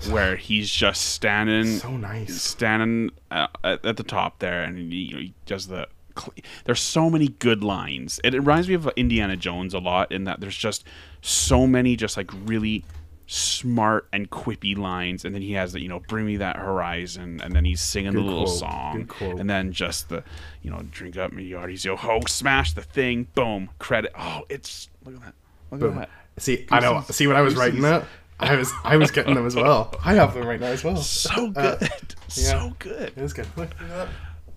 where 0.09 0.37
he's 0.37 0.71
just 0.71 1.03
standing 1.03 1.79
so 1.79 1.97
nice. 1.97 2.41
standing 2.41 3.11
uh, 3.33 3.49
at, 3.65 3.85
at 3.85 3.97
the 3.97 4.05
top 4.05 4.39
there, 4.39 4.63
and 4.63 4.93
he, 4.93 4.99
you 4.99 5.15
know, 5.15 5.21
he 5.21 5.35
does 5.47 5.67
the. 5.67 5.89
cl- 6.17 6.33
There's 6.63 6.79
so 6.79 7.11
many 7.11 7.27
good 7.27 7.65
lines. 7.65 8.21
It 8.23 8.35
reminds 8.35 8.69
me 8.69 8.75
of 8.75 8.89
Indiana 8.95 9.37
Jones 9.37 9.75
a 9.75 9.81
lot 9.81 10.13
in 10.13 10.23
that 10.25 10.39
there's 10.39 10.57
just 10.57 10.85
so 11.23 11.67
many 11.67 11.97
just 11.97 12.17
like 12.17 12.31
really 12.45 12.85
smart 13.27 14.09
and 14.13 14.31
quippy 14.31 14.77
lines, 14.77 15.25
and 15.25 15.35
then 15.35 15.43
he 15.43 15.53
has 15.53 15.73
the 15.73 15.81
you 15.81 15.89
know 15.89 16.01
bring 16.09 16.27
me 16.27 16.37
that 16.39 16.57
horizon, 16.57 17.41
and 17.43 17.55
then 17.55 17.65
he's 17.65 17.81
singing 17.81 18.13
the 18.13 18.21
little 18.21 18.45
quote, 18.45 18.59
song, 18.59 19.11
good 19.19 19.39
and 19.39 19.49
then 19.49 19.73
just 19.73 20.09
the 20.09 20.23
you 20.63 20.71
know 20.71 20.83
drink 20.91 21.17
up 21.17 21.33
me 21.33 21.49
yardies 21.51 21.85
yo 21.85 21.97
ho 21.97 22.21
smash 22.27 22.73
the 22.75 22.83
thing 22.83 23.27
boom 23.35 23.71
credit. 23.79 24.13
Oh, 24.19 24.43
it's 24.49 24.89
look 25.05 25.15
at 25.17 25.21
that. 25.23 25.35
Look 25.71 25.81
Boom. 25.81 25.99
at 25.99 26.09
that. 26.37 26.43
See, 26.43 26.67
I 26.71 26.81
know. 26.81 27.03
See, 27.11 27.27
when 27.27 27.37
I 27.37 27.41
was 27.41 27.57
writing 27.57 27.81
that, 27.83 28.05
I 28.41 28.57
was 28.57 28.73
I 28.85 28.97
was 28.97 29.11
getting 29.11 29.35
them 29.35 29.47
as 29.47 29.55
well. 29.57 29.95
I 30.05 30.15
have 30.15 30.35
them 30.35 30.47
right 30.47 30.61
now 30.61 30.67
as 30.67 30.85
well. 30.85 30.97
So 30.97 31.53
Uh, 31.57 31.77
good, 31.77 31.91
so 32.29 32.73
good. 32.79 33.13
It 33.17 33.19
is 33.19 33.33
good. 33.33 33.47
Look 33.57 33.71
at 33.81 33.89
that. 33.89 34.09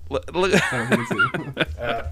Look, 0.10 0.36
look- 0.36 0.74
I 0.74 0.77
don't 0.88 1.07
think 1.07 1.57
it's- 1.57 1.77
uh, 1.79 2.10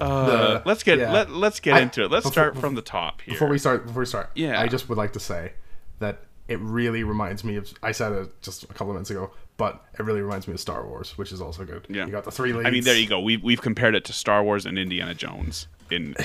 Uh, 0.00 0.26
The- 0.26 0.62
let's 0.64 0.82
get 0.82 0.98
yeah. 0.98 1.12
let 1.12 1.30
let's 1.30 1.60
get 1.60 1.74
I- 1.74 1.80
into 1.80 2.02
it. 2.04 2.10
Let's 2.10 2.24
before- 2.24 2.32
start 2.32 2.58
from 2.58 2.74
the 2.74 2.82
top 2.82 3.20
here. 3.22 3.34
Before 3.34 3.48
we 3.48 3.58
start, 3.58 3.86
before 3.86 4.00
we 4.00 4.06
start, 4.06 4.30
Yeah. 4.34 4.60
I 4.60 4.66
just 4.66 4.88
would 4.88 4.98
like 4.98 5.12
to 5.14 5.20
say 5.20 5.52
that 6.00 6.22
it 6.48 6.58
really 6.60 7.04
reminds 7.04 7.44
me 7.44 7.56
of. 7.56 7.72
I 7.82 7.92
said 7.92 8.12
it 8.12 8.42
just 8.42 8.64
a 8.64 8.66
couple 8.66 8.88
of 8.90 8.94
minutes 8.94 9.10
ago, 9.10 9.30
but 9.56 9.84
it 9.98 10.02
really 10.02 10.20
reminds 10.20 10.48
me 10.48 10.54
of 10.54 10.60
Star 10.60 10.86
Wars, 10.86 11.16
which 11.16 11.30
is 11.32 11.40
also 11.40 11.64
good. 11.64 11.86
Yeah. 11.88 12.06
you 12.06 12.12
got 12.12 12.24
the 12.24 12.32
three 12.32 12.52
leads. 12.52 12.66
I 12.66 12.70
mean, 12.70 12.82
there 12.82 12.96
you 12.96 13.08
go. 13.08 13.20
We've 13.20 13.42
we've 13.42 13.62
compared 13.62 13.94
it 13.94 14.04
to 14.06 14.12
Star 14.12 14.42
Wars 14.42 14.66
and 14.66 14.78
Indiana 14.78 15.14
Jones. 15.14 15.68
In 15.90 16.16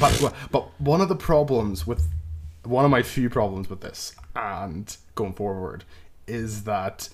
But 0.00 0.34
but 0.50 0.80
one 0.80 1.00
of 1.00 1.08
the 1.08 1.16
problems 1.16 1.86
with 1.86 2.08
one 2.64 2.84
of 2.84 2.90
my 2.90 3.02
few 3.02 3.30
problems 3.30 3.70
with 3.70 3.80
this 3.80 4.14
and 4.36 4.96
going 5.14 5.32
forward 5.32 5.84
is 6.26 6.64
that 6.64 7.08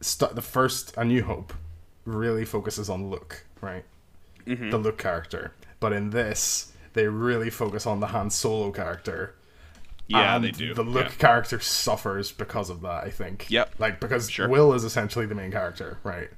st- 0.00 0.34
the 0.34 0.42
first 0.42 0.96
A 0.96 1.04
New 1.04 1.22
Hope 1.22 1.52
really 2.04 2.44
focuses 2.44 2.88
on 2.88 3.10
Luke, 3.10 3.44
right? 3.60 3.84
Mm-hmm. 4.46 4.70
The 4.70 4.78
Luke 4.78 4.98
character, 4.98 5.52
but 5.78 5.92
in 5.92 6.10
this 6.10 6.72
they 6.94 7.06
really 7.06 7.50
focus 7.50 7.86
on 7.86 8.00
the 8.00 8.08
Han 8.08 8.30
Solo 8.30 8.70
character. 8.72 9.34
Yeah, 10.08 10.36
and 10.36 10.44
they 10.44 10.50
do. 10.50 10.74
The 10.74 10.82
Luke 10.82 11.06
yeah. 11.10 11.14
character 11.18 11.60
suffers 11.60 12.32
because 12.32 12.70
of 12.70 12.80
that. 12.80 13.04
I 13.04 13.10
think. 13.10 13.46
Yep. 13.50 13.74
Like 13.78 14.00
because 14.00 14.30
Sure. 14.30 14.48
Will 14.48 14.72
is 14.72 14.84
essentially 14.84 15.26
the 15.26 15.34
main 15.34 15.52
character, 15.52 15.98
right? 16.02 16.30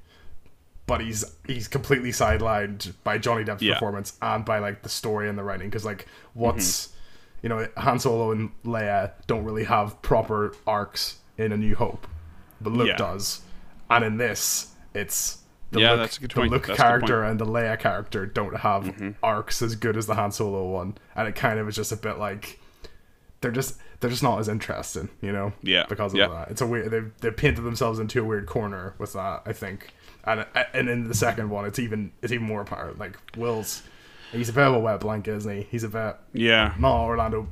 But 0.86 1.00
he's 1.00 1.24
he's 1.46 1.68
completely 1.68 2.10
sidelined 2.10 2.94
by 3.04 3.18
Johnny 3.18 3.44
Depp's 3.44 3.62
Yeah. 3.62 3.74
performance 3.74 4.18
and 4.20 4.44
by 4.44 4.58
like 4.58 4.82
the 4.82 4.88
story 4.88 5.28
and 5.28 5.38
the 5.38 5.44
writing. 5.44 5.70
Because 5.70 5.84
like, 5.84 6.02
mm-hmm. 6.02 6.40
what's 6.40 6.90
you 7.42 7.48
know, 7.48 7.66
Han 7.78 7.98
Solo 7.98 8.32
and 8.32 8.50
Leia 8.64 9.12
don't 9.26 9.44
really 9.44 9.64
have 9.64 10.00
proper 10.02 10.54
arcs 10.66 11.18
in 11.38 11.52
A 11.52 11.56
New 11.56 11.74
Hope, 11.74 12.06
but 12.60 12.72
Luke 12.72 12.88
Yeah. 12.88 12.96
does, 12.96 13.40
and 13.88 14.04
in 14.04 14.16
this, 14.18 14.74
it's. 14.94 15.38
The 15.70 15.80
Yeah, 15.80 15.92
Luke, 15.92 16.00
that's 16.00 16.18
a 16.18 16.20
good 16.20 16.30
the. 16.32 16.40
Luke 16.42 16.66
That's 16.66 16.78
character 16.78 17.22
and 17.22 17.38
the 17.38 17.46
Leia 17.46 17.78
character 17.78 18.26
don't 18.26 18.56
have 18.58 18.84
mm-hmm. 18.86 19.10
arcs 19.22 19.62
as 19.62 19.76
good 19.76 19.96
as 19.96 20.06
the 20.06 20.16
Han 20.16 20.32
Solo 20.32 20.68
one, 20.68 20.98
and 21.14 21.28
it 21.28 21.36
kind 21.36 21.60
of 21.60 21.68
is 21.68 21.76
just 21.76 21.92
a 21.92 21.96
bit 21.96 22.18
like 22.18 22.59
they're 23.40 23.50
just 23.50 23.78
they're 24.00 24.10
just 24.10 24.22
not 24.22 24.38
as 24.38 24.48
interesting, 24.48 25.08
you 25.20 25.32
know. 25.32 25.52
Yeah, 25.62 25.84
Because 25.88 26.12
of 26.12 26.18
yeah. 26.18 26.28
that, 26.28 26.50
it's 26.50 26.60
a 26.60 26.66
weird. 26.66 26.90
They've 26.90 27.10
they 27.20 27.30
painted 27.30 27.62
themselves 27.62 27.98
into 27.98 28.20
a 28.20 28.24
weird 28.24 28.46
corner 28.46 28.94
with 28.98 29.12
that. 29.14 29.42
I 29.46 29.52
think, 29.52 29.88
and 30.24 30.46
and 30.74 30.88
in 30.88 31.08
the 31.08 31.14
second 31.14 31.50
one, 31.50 31.64
it's 31.64 31.78
even 31.78 32.12
it's 32.22 32.32
even 32.32 32.46
more 32.46 32.60
apparent. 32.62 32.98
Like 32.98 33.16
Will's, 33.36 33.82
he's 34.32 34.48
a 34.48 34.52
bit 34.52 34.64
of 34.66 34.74
a 34.74 34.78
wet 34.78 35.00
blanket, 35.00 35.34
isn't 35.36 35.56
he? 35.56 35.66
He's 35.70 35.84
a 35.84 35.88
bit. 35.88 36.16
Yeah, 36.32 36.74
No, 36.78 36.88
Orlando. 36.88 37.48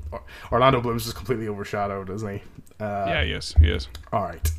Orlando 0.53 0.81
Bloom's 0.81 1.05
just 1.05 1.17
completely 1.17 1.49
overshadowed, 1.49 2.11
isn't 2.11 2.29
he? 2.39 2.43
Uh, 2.81 3.05
yeah, 3.09 3.23
Yes. 3.23 3.55
is. 3.61 3.89
All 4.13 4.23
right. 4.23 4.51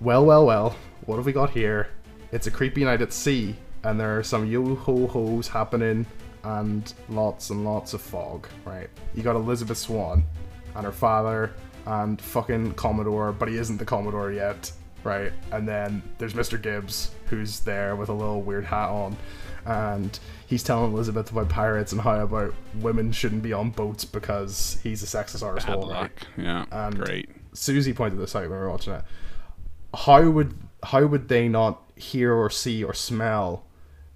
Well, 0.00 0.24
well, 0.24 0.46
well. 0.46 0.76
What 1.06 1.16
have 1.16 1.26
we 1.26 1.32
got 1.32 1.50
here? 1.50 1.88
It's 2.32 2.46
a 2.46 2.50
creepy 2.50 2.84
night 2.84 3.00
at 3.00 3.12
sea, 3.12 3.54
and 3.84 3.98
there 3.98 4.18
are 4.18 4.22
some 4.22 4.46
yo 4.46 4.74
ho 4.74 5.06
hos 5.06 5.48
happening, 5.48 6.04
and 6.42 6.92
lots 7.08 7.50
and 7.50 7.64
lots 7.64 7.94
of 7.94 8.00
fog. 8.00 8.48
Right? 8.64 8.90
You 9.14 9.22
got 9.22 9.36
Elizabeth 9.36 9.78
Swann, 9.78 10.24
and 10.74 10.84
her 10.84 10.92
father, 10.92 11.52
and 11.86 12.20
fucking 12.20 12.74
Commodore, 12.74 13.32
but 13.32 13.48
he 13.48 13.56
isn't 13.56 13.76
the 13.78 13.84
Commodore 13.84 14.32
yet. 14.32 14.70
Right? 15.04 15.32
And 15.52 15.68
then 15.68 16.02
there's 16.18 16.34
Mr. 16.34 16.60
Gibbs, 16.60 17.12
who's 17.26 17.60
there 17.60 17.94
with 17.94 18.08
a 18.08 18.12
little 18.12 18.42
weird 18.42 18.64
hat 18.64 18.88
on, 18.88 19.16
and 19.64 20.18
he's 20.48 20.64
telling 20.64 20.92
Elizabeth 20.92 21.30
about 21.30 21.48
pirates 21.48 21.92
and 21.92 22.00
how 22.00 22.18
about 22.20 22.52
women 22.80 23.12
shouldn't 23.12 23.42
be 23.44 23.52
on 23.52 23.70
boats 23.70 24.04
because 24.04 24.80
he's 24.82 25.04
a 25.04 25.06
sexist 25.06 25.42
arsehole. 25.44 25.92
Right? 25.92 26.10
Yeah, 26.36 26.64
And- 26.72 26.98
great. 26.98 27.30
Susie 27.52 27.92
pointed 27.92 28.18
this 28.18 28.34
out 28.34 28.42
when 28.42 28.50
we 28.50 28.56
were 28.56 28.68
watching 28.68 28.94
it. 28.94 29.04
How 29.94 30.28
would 30.28 30.54
how 30.86 31.04
would 31.06 31.28
they 31.28 31.48
not 31.48 31.82
hear 31.96 32.32
or 32.34 32.50
see 32.50 32.82
or 32.84 32.94
smell 32.94 33.64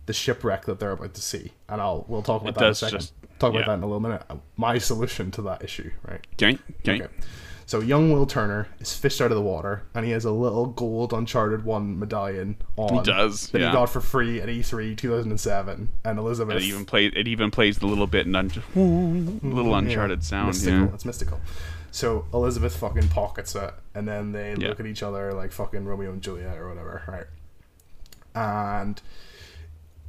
the 0.06 0.12
shipwreck 0.12 0.64
that 0.66 0.80
they're 0.80 0.92
about 0.92 1.14
to 1.14 1.22
see? 1.22 1.52
And 1.68 1.80
I'll 1.80 2.04
we'll 2.08 2.22
talk 2.22 2.42
about 2.42 2.50
It 2.56 2.58
that 2.58 2.64
in 2.66 2.70
a 2.70 2.74
second. 2.74 2.98
just- 3.00 3.12
talk 3.38 3.50
about 3.50 3.60
yeah. 3.60 3.66
that 3.68 3.74
in 3.74 3.82
a 3.82 3.86
little 3.86 4.00
minute. 4.00 4.22
My 4.56 4.78
solution 4.78 5.30
to 5.32 5.42
that 5.42 5.64
issue, 5.64 5.90
right? 6.06 6.26
Okay, 6.34 6.58
okay. 6.80 7.04
Okay. 7.04 7.14
So 7.64 7.78
young 7.80 8.12
Will 8.12 8.26
Turner 8.26 8.66
is 8.80 8.92
fished 8.92 9.20
out 9.20 9.30
of 9.30 9.36
the 9.36 9.42
water, 9.42 9.84
and 9.94 10.04
he 10.04 10.10
has 10.10 10.24
a 10.24 10.32
little 10.32 10.66
gold 10.66 11.12
Uncharted 11.12 11.64
One 11.64 11.98
medallion 12.00 12.56
on. 12.76 12.94
He 12.94 13.02
does, 13.04 13.48
that 13.50 13.60
yeah. 13.60 13.68
he 13.68 13.72
got 13.72 13.86
for 13.88 14.00
free 14.00 14.40
at 14.40 14.48
E 14.48 14.58
E3 14.58 14.96
2007, 14.96 15.88
and 16.04 16.18
Elizabeth. 16.18 16.56
It 16.56 16.64
even 16.64 16.84
plays. 16.84 17.12
It 17.14 17.28
even 17.28 17.52
plays 17.52 17.78
the 17.78 17.86
little 17.86 18.08
bit, 18.08 18.26
un- 18.26 18.50
little 19.42 19.74
Uncharted 19.74 20.24
sound. 20.24 20.48
mystical. 20.48 20.80
Yeah. 20.80 20.94
It's 20.94 21.04
mystical. 21.04 21.40
So 21.92 22.26
Elizabeth 22.32 22.76
fucking 22.76 23.09
pockets 23.09 23.54
it, 23.54 23.75
and 23.94 24.06
then 24.06 24.32
they 24.32 24.54
Yeah. 24.56 24.68
look 24.68 24.80
at 24.80 24.87
each 24.87 25.02
other 25.02 25.32
like 25.32 25.52
fucking 25.52 25.85
Romeo 25.85 26.12
and 26.12 26.23
Juliet 26.23 26.56
or 26.56 26.68
whatever, 26.68 27.02
right? 27.09 27.26
And 28.35 29.00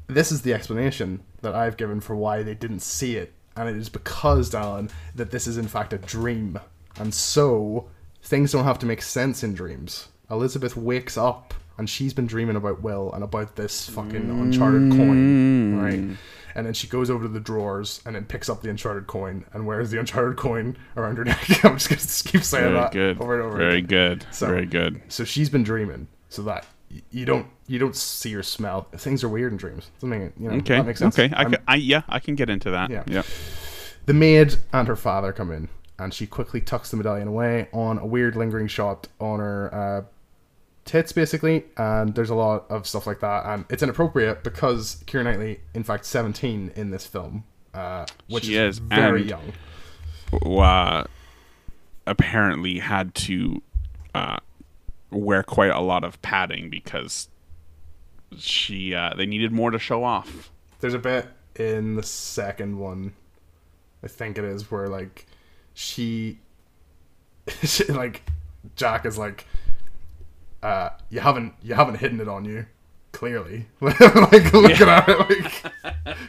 this 0.08 0.32
is 0.32 0.42
the 0.42 0.54
explanation 0.54 1.22
that 1.42 1.56
I've 1.56 1.78
given 1.78 2.00
for 2.02 2.16
why 2.16 2.44
they 2.44 2.54
didn't 2.54 2.82
see 2.82 3.16
it, 3.16 3.34
and 3.56 3.68
it 3.70 3.76
is 3.76 3.90
because, 3.90 4.52
Dallin, 4.52 4.92
that 5.16 5.32
this 5.32 5.48
is 5.48 5.58
in 5.58 5.68
fact 5.68 5.94
a 5.94 5.98
dream, 5.98 6.60
and 7.00 7.14
so 7.14 7.88
things 8.22 8.52
don't 8.52 8.66
have 8.66 8.80
to 8.80 8.86
make 8.86 9.02
sense 9.02 9.44
in 9.44 9.54
dreams. 9.54 10.10
Elizabeth 10.30 10.78
wakes 10.78 11.18
up 11.18 11.54
and 11.78 11.90
she's 11.90 12.14
been 12.14 12.28
dreaming 12.28 12.56
about 12.56 12.82
Will 12.84 13.12
and 13.12 13.24
about 13.24 13.56
this 13.56 13.90
fucking 13.90 14.30
uncharted 14.30 14.92
coin, 14.92 15.78
right? 15.82 16.00
Mm. 16.00 16.18
And 16.56 16.66
then 16.66 16.74
she 16.74 16.88
goes 16.88 17.10
over 17.10 17.24
to 17.24 17.30
the 17.30 17.40
drawers 17.40 18.02
and 18.06 18.16
then 18.16 18.26
picks 18.26 18.50
up 18.50 18.62
the 18.62 18.70
uncharted 18.70 19.08
coin 19.08 19.46
and 19.54 19.66
wears 19.66 19.92
the 19.92 20.00
uncharted 20.00 20.38
coin 20.38 20.78
around 20.98 21.18
her 21.18 21.24
neck. 21.26 21.64
I'm 21.66 21.78
just 21.78 21.90
gonna 21.90 22.32
keep 22.32 22.44
saying 22.44 22.66
Very 22.66 22.76
that 22.76 22.92
good. 22.92 23.22
over 23.22 23.34
and 23.36 23.44
over. 23.44 23.58
Very 23.58 23.78
again. 23.80 23.88
good. 24.20 24.26
So- 24.32 24.48
Very 24.48 24.66
good. 24.66 25.02
So 25.10 25.24
she's 25.24 25.50
been 25.50 25.64
dreaming, 25.64 26.08
so 26.30 26.42
that 26.44 26.66
you 27.10 27.24
don't 27.26 27.48
you 27.68 27.80
don't 27.80 27.96
see 27.96 28.36
or 28.36 28.44
smell 28.44 28.82
things 28.98 29.24
are 29.24 29.30
weird 29.30 29.52
in 29.54 29.58
dreams. 29.58 29.90
It, 30.04 30.34
you 30.38 30.50
know, 30.50 30.56
Okay. 30.58 30.76
that 30.78 30.86
makes 30.86 31.00
sense. 31.00 31.18
Okay. 31.18 31.34
I, 31.34 31.44
And 31.44 31.54
ca- 31.56 31.62
I 31.68 31.76
yeah, 31.76 32.02
I 32.10 32.20
can 32.20 32.36
get 32.36 32.50
into 32.50 32.70
that. 32.72 32.90
Yeah. 32.90 33.04
Yeah. 33.08 33.22
the 34.08 34.14
maid 34.14 34.56
and 34.74 34.88
her 34.90 34.96
father 34.98 35.32
come 35.32 35.52
in, 35.52 35.70
and 35.98 36.14
she 36.14 36.28
quickly 36.28 36.60
tucks 36.60 36.92
the 36.92 36.98
medallion 36.98 37.30
away 37.30 37.70
on 37.72 37.98
a 37.98 38.06
weird 38.06 38.36
lingering 38.36 38.68
shot 38.68 39.08
on 39.22 39.40
her 39.40 39.74
uh, 39.74 40.02
tits, 40.86 41.12
basically. 41.12 41.66
And 41.78 42.16
there's 42.16 42.30
a 42.30 42.36
lot 42.36 42.66
of 42.70 42.88
stuff 42.88 43.08
like 43.08 43.20
that, 43.22 43.46
and 43.46 43.66
it's 43.70 43.84
inappropriate 43.84 44.44
because 44.44 45.04
Keira 45.08 45.24
Knightley, 45.24 45.60
in 45.74 45.84
fact, 45.84 46.06
17 46.06 46.72
in 46.76 46.92
this 46.92 47.06
film, 47.06 47.44
uh, 47.74 48.06
which 48.28 48.46
She 48.46 48.56
is 48.56 48.76
is, 48.76 48.80
very 48.80 49.24
young. 49.24 49.54
uh, 50.46 51.04
apparently 52.08 52.80
had 52.80 53.14
to 53.16 53.62
uh, 54.16 54.38
wear 55.12 55.44
quite 55.44 55.72
a 55.72 55.80
lot 55.82 56.04
of 56.04 56.22
padding 56.22 56.70
because 56.70 57.28
she 58.38 58.94
uh, 58.96 59.14
they 59.16 59.26
needed 59.26 59.52
more 59.52 59.72
to 59.72 59.80
show 59.80 60.04
off. 60.04 60.52
There's 60.80 60.94
a 60.94 61.00
bit 61.00 61.28
in 61.56 61.96
the 61.96 62.04
second 62.04 62.78
one, 62.80 63.14
I 64.04 64.08
think 64.08 64.38
it 64.38 64.44
is, 64.46 64.72
where 64.72 64.88
like 64.88 65.28
she, 65.74 66.40
she 67.64 67.84
like 67.86 68.24
Jack 68.76 69.06
is 69.06 69.18
like, 69.18 69.46
uh, 70.64 70.90
you 71.10 71.20
haven't 71.20 71.54
you 71.62 71.74
haven't 71.74 71.96
hidden 71.96 72.20
it 72.22 72.28
on 72.28 72.46
you, 72.46 72.66
clearly. 73.12 73.68
like 73.82 74.00
looking 74.54 74.88
at 74.88 75.08
it 75.10 75.20
like 75.20 75.74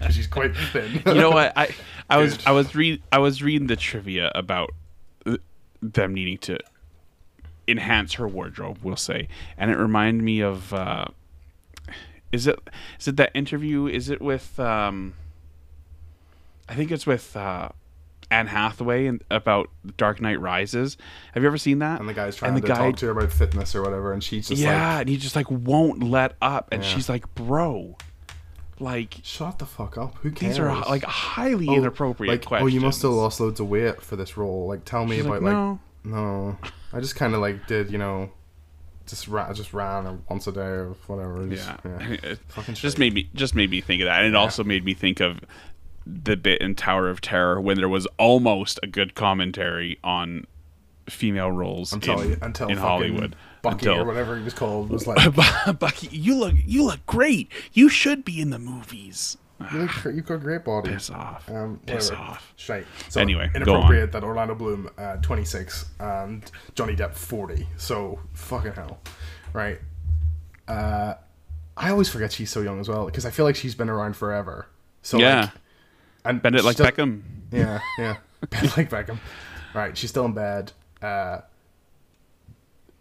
'cause 0.01 0.15
she's 0.15 0.27
quite 0.27 0.57
thin. 0.57 1.03
You 1.07 1.15
know 1.15 1.31
what? 1.31 1.53
I 1.57 1.75
I 2.09 2.19
was 2.19 2.45
I 2.47 2.53
was 2.53 2.75
read 2.75 3.03
I 3.13 3.19
was 3.19 3.43
reading 3.43 3.67
the 3.67 3.77
trivia 3.77 4.31
about 4.35 4.71
uh, 5.27 5.37
them 5.81 6.15
needing 6.15 6.39
to 6.39 6.59
enhance 7.69 8.15
her 8.15 8.27
wardrobe. 8.29 8.79
We'll 8.83 8.97
say, 8.97 9.29
and 9.57 9.71
it 9.71 9.77
reminded 9.79 10.23
me 10.25 10.41
of. 10.41 10.73
Uh, 10.73 11.07
is 12.33 12.47
it 12.47 12.59
is 12.99 13.09
it 13.09 13.17
that 13.19 13.31
interview? 13.35 13.87
Is 13.87 14.09
it 14.09 14.23
with 14.23 14.59
um? 14.59 15.15
I 16.69 16.75
think 16.75 16.91
it's 16.91 17.07
with 17.07 17.37
uh, 17.37 17.69
Anne 18.33 18.47
Hathaway 18.47 19.07
and 19.07 19.23
about 19.31 19.69
Dark 19.97 20.21
Knight 20.21 20.41
Rises. 20.41 20.97
Have 21.35 21.43
you 21.43 21.47
ever 21.49 21.59
seen 21.59 21.81
that? 21.81 22.01
And 22.01 22.09
the 22.09 22.15
guy's 22.15 22.35
trying 22.37 22.55
And 22.55 22.63
the 22.63 22.67
to 22.67 22.73
guy- 22.75 22.91
talk 22.91 22.97
to 22.97 23.07
her 23.07 23.13
about 23.13 23.31
fitness 23.33 23.75
or 23.75 23.83
whatever, 23.83 24.13
and 24.13 24.25
she's 24.25 24.49
just 24.49 24.61
yeah, 24.63 24.93
like, 24.95 25.01
and 25.03 25.09
he 25.11 25.17
just 25.19 25.37
like 25.37 25.51
won't 25.51 26.03
let 26.03 26.35
up, 26.41 26.69
and 26.73 26.83
Yeah. 26.83 26.89
she's 26.89 27.09
like, 27.09 27.33
"Bro, 27.35 27.97
like 28.81 29.19
"Shut 29.23 29.59
the 29.59 29.67
fuck 29.67 29.97
up! 29.99 30.17
Who 30.23 30.31
cares?" 30.31 30.53
these 30.57 30.59
are 30.59 30.75
like 30.87 31.05
highly 31.05 31.69
Oh, 31.69 31.75
inappropriate 31.75 32.31
like, 32.33 32.45
questions." 32.45 32.71
Oh, 32.73 32.75
you 32.75 32.81
must 32.81 33.03
have 33.03 33.13
lost 33.13 33.39
loads 33.41 33.61
of 33.61 33.69
weight 33.69 34.01
for 34.03 34.17
this 34.17 34.37
role. 34.37 34.67
Like, 34.67 34.85
tell 34.85 35.05
me 35.07 35.17
She's 35.17 35.27
about 35.27 35.43
like, 35.43 35.53
like, 35.53 35.53
no. 35.53 35.81
no, 36.05 36.59
I 36.93 37.01
just 37.01 37.15
kind 37.17 37.35
of 37.35 37.41
like 37.41 37.67
did 37.67 37.91
you 37.91 37.99
know, 37.99 38.31
just 39.07 39.29
ran, 39.29 39.55
just 39.55 39.73
ran 39.75 40.23
once 40.29 40.47
a 40.47 40.53
day 40.53 40.61
or 40.61 40.97
whatever. 41.07 41.47
Just, 41.47 41.69
Yeah, 41.85 41.99
it 42.23 42.39
just 42.75 42.99
made 42.99 43.13
me 43.15 43.29
just 43.35 43.55
made 43.55 43.71
me 43.71 43.81
think 43.81 44.01
of 44.03 44.07
that, 44.07 44.25
and 44.25 44.35
it 44.35 44.37
also 44.37 44.65
made 44.65 44.85
me 44.85 44.95
think 44.95 45.21
of 45.21 45.39
the 46.07 46.37
bit 46.37 46.61
in 46.61 46.75
Tower 46.75 47.09
of 47.09 47.21
Terror 47.21 47.61
when 47.61 47.77
there 47.77 47.89
was 47.89 48.07
almost 48.19 48.79
a 48.83 48.87
good 48.87 49.15
commentary 49.15 49.99
on 50.03 50.47
female 51.09 51.51
roles 51.51 51.93
Until 51.93 52.21
in, 52.21 52.39
until 52.43 52.69
in 52.69 52.77
Hollywood. 52.79 53.35
Bucky 53.63 53.87
until 53.87 54.03
or 54.03 54.05
whatever 54.05 54.37
he 54.37 54.43
was 54.43 54.55
called 54.55 54.91
was 54.91 55.07
like, 55.09 55.35
Bucky, 55.79 56.09
you 56.17 56.35
look 56.37 56.55
you 56.65 56.85
look 56.85 57.05
great. 57.07 57.51
You 57.73 57.89
should 57.89 58.25
be 58.25 58.41
in 58.41 58.51
the 58.51 58.59
movies. 58.59 59.37
you 59.73 59.79
look, 59.79 60.27
got 60.27 60.41
great 60.41 60.65
body. 60.65 60.91
Piss 60.91 61.11
off. 61.11 61.49
Um, 61.49 61.79
Piss 61.87 62.11
whatever. 62.11 62.31
off. 62.31 62.53
Shite. 62.57 62.87
So 63.09 63.21
Anyway, 63.21 63.49
go 63.53 63.57
inappropriate 63.61 64.11
that 64.13 64.25
Orlando 64.25 64.55
Bloom, 64.57 64.91
uh, 64.99 65.17
26, 65.19 65.87
and 66.01 66.51
Johnny 66.75 66.97
Depp, 66.97 67.15
40. 67.15 67.69
So 67.77 68.19
fucking 68.33 68.73
hell, 68.73 68.99
right? 69.53 69.79
Uh, 70.67 71.15
I 71.77 71.91
always 71.91 72.09
forget 72.09 72.33
she's 72.33 72.51
so 72.51 72.61
young 72.61 72.81
as 72.81 72.89
well 72.89 73.07
because 73.07 73.25
I 73.27 73.31
feel 73.31 73.45
like 73.45 73.57
she's 73.57 73.75
been 73.75 73.89
around 73.89 74.17
forever. 74.17 74.67
So 75.03 75.19
Yeah. 75.19 75.41
like, 75.43 75.51
and 76.25 76.41
Bend 76.43 76.57
it 76.57 76.65
like 76.65 76.75
still- 76.75 76.87
Beckham. 76.87 77.23
Yeah, 77.53 77.81
yeah, 77.99 78.17
bend 78.49 78.65
it 78.65 78.77
like 78.79 78.89
Beckham. 78.89 79.19
Right, 79.75 79.97
she's 79.97 80.09
still 80.09 80.25
in 80.25 80.33
bed. 80.33 80.73
Uh, 81.03 81.41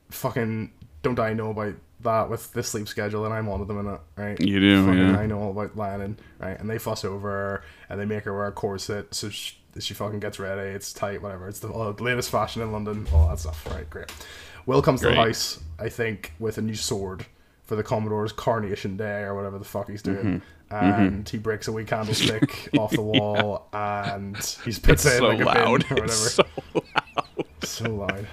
fucking 0.10 0.72
don't 1.04 1.20
I 1.20 1.34
know 1.34 1.52
about 1.52 1.76
that 2.02 2.30
with 2.30 2.52
the 2.54 2.64
sleep 2.64 2.88
schedule 2.88 3.26
and 3.26 3.34
I'm 3.34 3.48
on 3.48 3.62
at 3.62 3.68
the 3.68 3.74
minute, 3.74 4.02
right? 4.16 4.40
You 4.40 4.60
do, 4.60 4.86
Fucking 4.86 5.00
yeah. 5.00 5.18
I 5.20 5.26
know 5.26 5.40
all 5.40 5.52
about 5.52 5.78
Lannon, 5.78 6.18
right? 6.40 6.60
And 6.60 6.70
they 6.70 6.78
fuss 6.78 7.06
over 7.06 7.30
her 7.30 7.64
and 7.90 8.00
they 8.00 8.06
make 8.06 8.24
her 8.24 8.34
wear 8.36 8.48
a 8.48 8.52
corset 8.52 9.14
so 9.14 9.30
she, 9.30 9.56
she 9.80 9.94
fucking 9.94 10.20
gets 10.20 10.40
ready. 10.40 10.70
It's 10.72 10.92
tight, 10.94 11.22
whatever. 11.22 11.48
It's 11.48 11.60
the 11.60 11.70
oh, 11.70 11.96
latest 12.00 12.30
fashion 12.30 12.62
in 12.62 12.72
London, 12.72 13.08
all 13.14 13.30
that 13.30 13.40
stuff, 13.40 13.66
right? 13.72 13.90
Great. 13.90 14.12
Will 14.66 14.82
comes 14.82 15.02
to 15.02 15.08
the 15.08 15.14
Great. 15.14 15.28
house, 15.28 15.60
I 15.80 15.90
think, 15.90 16.34
with 16.40 16.58
a 16.58 16.62
new 16.62 16.76
sword 16.76 17.26
for 17.64 17.76
the 17.76 17.84
Commodore's 17.84 18.32
Carnation 18.32 18.98
Day 18.98 19.22
or 19.22 19.34
whatever 19.36 19.58
the 19.58 19.66
fuck 19.66 19.90
he's 19.90 20.02
doing. 20.02 20.18
Mm-hmm. 20.18 20.38
And 20.72 21.28
he 21.28 21.38
breaks 21.38 21.68
a 21.68 21.72
wee 21.72 21.84
candlestick 21.86 22.70
off 22.78 22.92
the 22.92 23.02
wall 23.02 23.68
and 23.74 24.38
he's 24.64 24.80
puts 24.80 25.06
It's 25.06 25.16
it 25.16 25.18
in 25.18 25.20
so 25.20 25.28
like 25.28 25.40
a 25.42 25.46
loud. 25.46 25.92
or 25.92 25.96
whatever. 25.98 26.06
It's 26.06 26.34
so 26.34 26.44
loud. 26.74 27.46
So 27.64 27.96
loud. 27.96 28.28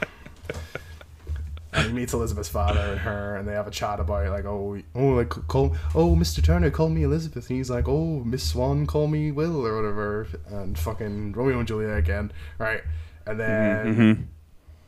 And 1.72 1.86
he 1.86 1.92
meets 1.92 2.14
Elizabeth's 2.14 2.48
father 2.48 2.80
and 2.80 2.98
her, 3.00 3.36
and 3.36 3.46
they 3.46 3.52
have 3.52 3.66
a 3.66 3.70
chat 3.70 4.00
about 4.00 4.28
like, 4.30 4.46
oh, 4.46 4.80
oh, 4.94 5.08
like 5.10 5.28
call, 5.28 5.76
oh, 5.94 6.16
Mr. 6.16 6.42
Turner, 6.42 6.70
call 6.70 6.88
me 6.88 7.02
Elizabeth, 7.02 7.48
and 7.50 7.58
he's 7.58 7.68
like, 7.70 7.86
oh, 7.86 8.20
Miss 8.24 8.42
Swann, 8.42 8.86
call 8.86 9.06
me 9.06 9.30
Will 9.30 9.64
or 9.66 9.76
whatever, 9.76 10.26
and 10.48 10.78
fucking 10.78 11.32
Romeo 11.32 11.58
and 11.58 11.68
Juliet 11.68 11.98
again, 11.98 12.32
right? 12.58 12.82
And 13.26 13.38
then 13.38 13.86
Mm-hmm, 13.94 14.22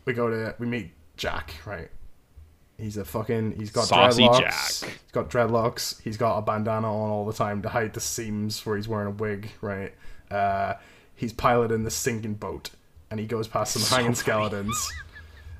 we 0.06 0.12
go 0.14 0.30
to 0.30 0.54
we 0.58 0.66
meet 0.66 0.92
Jack, 1.18 1.54
right? 1.66 1.90
He's 2.80 2.96
a 2.96 3.04
fucking 3.04 3.52
he's 3.58 3.70
got 3.70 3.84
Saucy 3.86 4.22
dreadlocks. 4.22 4.80
Jack. 4.82 4.90
He's 4.90 5.12
got 5.12 5.30
dreadlocks. 5.30 6.00
He's 6.02 6.16
got 6.16 6.38
a 6.38 6.42
bandana 6.42 6.86
on 6.88 7.10
all 7.10 7.26
the 7.26 7.32
time 7.32 7.62
to 7.62 7.68
hide 7.68 7.92
the 7.94 8.00
seams 8.00 8.64
where 8.64 8.76
he's 8.76 8.88
wearing 8.88 9.08
a 9.08 9.10
wig, 9.10 9.50
right? 9.60 9.92
Uh, 10.30 10.74
he's 11.14 11.32
piloting 11.32 11.82
the 11.84 11.90
sinking 11.90 12.34
boat, 12.34 12.70
and 13.10 13.20
he 13.20 13.26
goes 13.26 13.46
past 13.48 13.72
some 13.74 13.82
So 13.82 13.96
hanging 13.96 14.12
funny. 14.12 14.16
skeletons, 14.16 14.92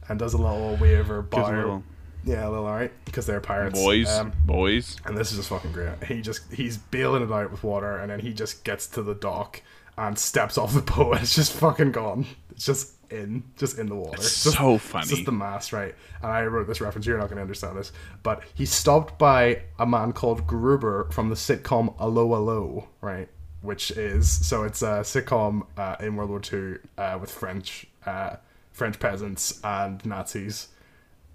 and 0.09 0.19
does 0.19 0.33
a 0.35 0.39
little 0.39 0.77
wave 0.77 1.11
or 1.11 1.23
Gives 1.23 1.49
a 1.49 1.51
bow. 1.51 1.57
little- 1.57 1.83
Yeah, 2.25 2.47
a 2.47 2.51
little 2.51 2.67
alright 2.67 2.93
because 3.05 3.27
they're 3.27 3.41
pirates. 3.41 3.79
boys, 3.79 4.09
Um, 4.11 4.33
boys. 4.45 4.97
and 5.07 5.17
this 5.17 5.31
is 5.31 5.39
just 5.39 5.49
fucking 5.49 5.73
great. 5.73 6.03
He 6.05 6.21
just 6.23 6.53
he's 6.53 6.77
bailing 6.79 7.23
it 7.23 7.31
out 7.33 7.51
with 7.51 7.63
water, 7.63 7.97
and 7.99 8.11
then 8.11 8.21
he 8.21 8.33
just 8.33 8.63
gets 8.65 8.87
to 8.89 9.03
the 9.03 9.15
dock 9.15 9.63
and 9.99 10.19
steps 10.19 10.57
off 10.59 10.73
the 10.75 10.81
boat. 10.83 11.13
And 11.15 11.21
it's 11.23 11.35
just 11.35 11.53
fucking 11.55 11.93
gone. 11.93 12.27
It's 12.51 12.65
just 12.67 12.93
in, 13.11 13.43
just 13.57 13.79
in 13.79 13.89
the 13.89 13.95
water. 13.95 14.17
It's 14.19 14.45
just, 14.45 14.57
so 14.57 14.75
It's 14.75 14.85
funny. 14.85 15.07
just 15.07 15.25
the 15.25 15.33
mast, 15.33 15.73
right? 15.73 15.95
And 16.23 16.31
I 16.31 16.45
wrote 16.47 16.67
this 16.67 16.81
reference. 16.81 17.07
You're 17.07 17.19
not 17.19 17.29
going 17.29 17.37
to 17.37 17.43
understand 17.43 17.77
this, 17.77 17.93
but 18.23 18.43
he's 18.55 18.73
stopped 18.73 19.19
by 19.19 19.63
a 19.79 19.87
man 19.87 20.13
called 20.13 20.47
Gruber 20.47 21.09
from 21.11 21.29
the 21.29 21.35
sitcom 21.35 21.95
Allo 22.01 22.35
Allo, 22.35 22.89
right? 23.01 23.29
Which 23.63 23.91
is 23.91 24.29
so 24.47 24.65
it's 24.65 24.83
a 24.83 25.01
sitcom 25.03 25.67
uh, 25.77 25.97
in 26.01 26.17
World 26.17 26.31
War 26.31 26.41
II 26.53 26.79
uh, 26.97 27.19
with 27.21 27.31
French 27.31 27.87
uh, 28.07 28.37
French 28.73 28.99
peasants 28.99 29.61
and 29.63 30.05
Nazis 30.07 30.69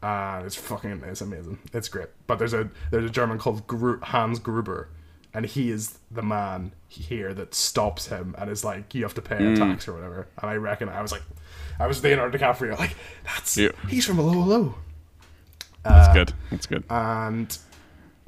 and 0.01 0.45
it's 0.45 0.55
fucking 0.55 1.01
it's 1.05 1.21
amazing. 1.21 1.59
It's 1.73 1.87
great. 1.89 2.07
But 2.27 2.37
there's 2.39 2.53
a 2.53 2.69
there's 2.91 3.05
a 3.05 3.09
German 3.09 3.37
called 3.39 3.65
Gru- 3.67 3.99
Hans 4.01 4.39
Gruber, 4.39 4.89
and 5.33 5.45
he 5.45 5.71
is 5.71 5.97
the 6.11 6.21
man 6.21 6.73
here 6.87 7.33
that 7.33 7.55
stops 7.55 8.07
him 8.07 8.35
and 8.37 8.49
is 8.49 8.63
like, 8.63 8.93
you 8.93 9.03
have 9.03 9.13
to 9.15 9.21
pay 9.21 9.53
a 9.53 9.55
tax 9.55 9.87
or 9.87 9.93
whatever. 9.93 10.27
And 10.41 10.49
I 10.49 10.55
reckon 10.55 10.89
I 10.89 11.01
was 11.01 11.11
like, 11.11 11.23
I 11.79 11.87
was 11.87 12.03
Leonardo 12.03 12.37
DiCaprio, 12.37 12.77
like 12.79 12.95
that's 13.23 13.57
Yeah. 13.57 13.69
he's 13.87 14.05
from 14.05 14.15
Hello 14.17 14.33
Hello, 14.33 14.75
uh, 15.83 15.89
That's 15.89 16.13
good. 16.13 16.33
That's 16.51 16.65
good. 16.65 16.83
and 16.89 17.57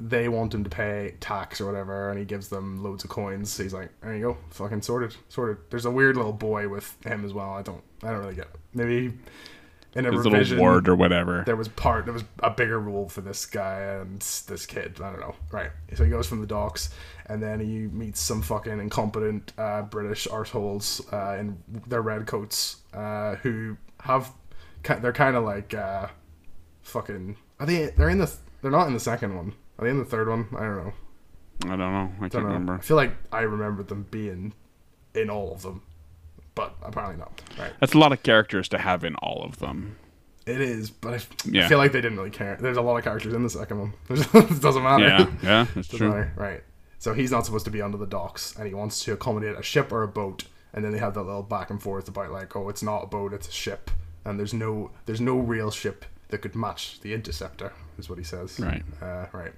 they 0.00 0.28
want 0.28 0.54
him 0.54 0.62
to 0.62 0.70
pay 0.70 1.14
tax 1.18 1.60
or 1.60 1.66
whatever, 1.66 2.08
and 2.10 2.18
he 2.18 2.24
gives 2.24 2.48
them 2.48 2.82
loads 2.84 3.02
of 3.02 3.10
coins. 3.10 3.56
He's 3.56 3.74
like, 3.74 3.90
there 4.00 4.14
you 4.14 4.22
go, 4.22 4.36
fucking 4.50 4.82
sorted, 4.82 5.16
sorted. 5.28 5.56
There's 5.70 5.86
a 5.86 5.90
weird 5.90 6.16
little 6.16 6.32
boy 6.32 6.68
with 6.68 6.96
him 7.04 7.24
as 7.24 7.32
well. 7.32 7.50
I 7.50 7.62
don't 7.62 7.82
I 8.02 8.10
don't 8.10 8.20
really 8.20 8.34
get 8.36 8.46
it. 8.46 8.56
Maybe. 8.74 9.12
In 9.94 10.04
a 10.06 10.12
His 10.12 10.24
revision, 10.24 10.58
little 10.58 10.70
ward 10.72 10.88
or 10.88 10.94
whatever. 10.94 11.42
there 11.46 11.56
was 11.56 11.68
part 11.68 12.04
there 12.04 12.12
was 12.14 12.22
a 12.42 12.50
bigger 12.50 12.78
role 12.78 13.08
for 13.08 13.20
this 13.22 13.46
guy 13.46 13.80
and 13.80 14.20
this 14.20 14.66
kid. 14.66 15.00
I 15.02 15.10
don't 15.10 15.20
know. 15.20 15.34
Right. 15.50 15.70
So 15.94 16.04
he 16.04 16.10
goes 16.10 16.26
from 16.26 16.40
the 16.40 16.46
docks 16.46 16.90
and 17.26 17.42
then 17.42 17.58
he 17.60 17.86
meets 17.88 18.20
some 18.20 18.42
fucking 18.42 18.78
incompetent 18.78 19.52
uh, 19.58 19.82
british 19.82 20.26
arseholes 20.28 21.00
uh, 21.12 21.38
in 21.38 21.58
their 21.86 22.02
red 22.02 22.26
coats 22.26 22.76
uh, 22.94 23.36
who 23.36 23.76
have 24.00 24.30
they're 25.00 25.12
kind 25.12 25.36
of 25.36 25.44
like 25.44 25.74
uh, 25.74 26.08
fucking 26.82 27.36
are 27.58 27.66
they 27.66 27.86
they're 27.86 28.10
in 28.10 28.18
the 28.18 28.32
they're 28.62 28.70
not 28.70 28.86
in 28.88 28.94
the 28.94 29.00
second 29.00 29.36
one. 29.36 29.54
Are 29.78 29.84
they 29.84 29.90
in 29.90 29.98
the 29.98 30.04
third 30.04 30.28
one? 30.28 30.48
I 30.56 30.60
don't 30.60 30.76
know. 30.84 30.92
I 31.64 31.76
don't 31.76 31.78
know. 31.78 32.12
I 32.18 32.20
can't 32.20 32.32
don't 32.32 32.42
know. 32.42 32.48
remember. 32.50 32.74
i 32.74 32.78
feel 32.80 32.96
like 32.96 33.12
i 33.32 33.40
remember 33.40 33.82
them 33.82 34.06
being 34.10 34.52
in 35.14 35.28
all 35.30 35.52
of 35.52 35.62
them 35.62 35.82
but 36.58 36.74
apparently 36.82 37.16
not 37.18 37.40
right 37.58 37.72
That's 37.80 37.94
a 37.94 37.98
lot 37.98 38.12
of 38.12 38.22
characters 38.22 38.68
to 38.70 38.78
have 38.78 39.04
in 39.04 39.14
all 39.16 39.42
of 39.44 39.58
them. 39.58 39.96
It 40.46 40.60
is, 40.62 40.90
but 40.90 41.12
I, 41.12 41.16
f- 41.16 41.28
I 41.46 41.50
Yeah. 41.50 41.68
feel 41.68 41.78
like 41.78 41.92
they 41.92 42.00
didn't 42.00 42.16
really 42.18 42.30
care. 42.30 42.56
There's 42.60 42.78
a 42.78 42.82
lot 42.82 42.96
of 42.96 43.04
characters 43.04 43.34
in 43.34 43.42
the 43.42 43.50
second 43.50 43.78
one. 43.80 43.92
it 44.10 44.60
doesn't 44.62 44.82
matter. 44.82 45.04
Yeah, 45.06 45.26
yeah, 45.42 45.66
that's 45.74 45.88
true. 45.88 46.08
matter. 46.08 46.32
Right. 46.36 46.62
So 46.98 47.12
he's 47.12 47.30
not 47.30 47.44
supposed 47.46 47.66
to 47.66 47.70
be 47.70 47.82
under 47.82 47.98
the 47.98 48.06
docks, 48.06 48.56
and 48.56 48.66
he 48.66 48.72
wants 48.74 49.04
to 49.04 49.12
accommodate 49.12 49.56
a 49.58 49.62
ship 49.62 49.92
or 49.92 50.02
a 50.02 50.08
boat. 50.08 50.44
And 50.72 50.84
then 50.84 50.92
they 50.92 50.98
have 50.98 51.14
that 51.14 51.22
little 51.22 51.42
back 51.42 51.68
and 51.70 51.80
forth 51.82 52.08
about 52.08 52.30
like, 52.30 52.56
oh, 52.56 52.68
it's 52.70 52.82
not 52.82 53.02
a 53.04 53.06
boat, 53.06 53.32
it's 53.34 53.48
a 53.48 53.52
ship, 53.52 53.90
and 54.24 54.38
there's 54.38 54.54
no 54.54 54.90
there's 55.06 55.20
no 55.20 55.38
real 55.38 55.70
ship 55.70 56.04
that 56.30 56.38
could 56.38 56.54
match 56.56 57.00
the 57.00 57.12
Interceptor, 57.14 57.72
is 57.98 58.08
what 58.08 58.18
he 58.18 58.24
says. 58.24 58.58
Right. 58.58 58.82
Uh, 59.02 59.26
right. 59.32 59.52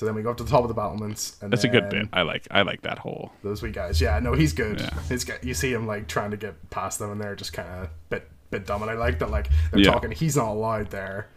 So 0.00 0.06
then 0.06 0.14
we 0.14 0.22
go 0.22 0.30
up 0.30 0.38
to 0.38 0.44
the 0.44 0.48
top 0.50 0.62
of 0.62 0.68
the 0.68 0.74
battlements, 0.74 1.36
and 1.42 1.52
That's 1.52 1.64
a 1.64 1.68
good 1.68 1.90
bit. 1.90 2.08
I 2.10 2.22
like. 2.22 2.48
I 2.50 2.62
like 2.62 2.80
that 2.80 2.98
whole. 2.98 3.32
Those 3.42 3.60
wee 3.62 3.70
guys, 3.70 4.00
yeah, 4.00 4.18
no, 4.18 4.32
he's 4.32 4.54
good. 4.54 4.80
Yeah. 4.80 4.88
He's 5.10 5.24
good. 5.24 5.40
You 5.42 5.52
see 5.52 5.74
him 5.74 5.86
like 5.86 6.08
trying 6.08 6.30
to 6.30 6.38
get 6.38 6.70
past 6.70 6.98
them, 7.00 7.10
and 7.10 7.20
they're 7.20 7.36
just 7.36 7.52
kind 7.52 7.68
of 7.68 7.90
bit 8.08 8.26
bit 8.50 8.64
dumb. 8.66 8.80
And 8.80 8.90
I 8.90 8.94
like 8.94 9.18
that 9.18 9.30
like 9.30 9.50
they're 9.70 9.80
Yeah. 9.80 9.92
talking. 9.92 10.10
He's 10.12 10.36
not 10.38 10.48
allowed 10.48 10.88
there, 10.90 11.28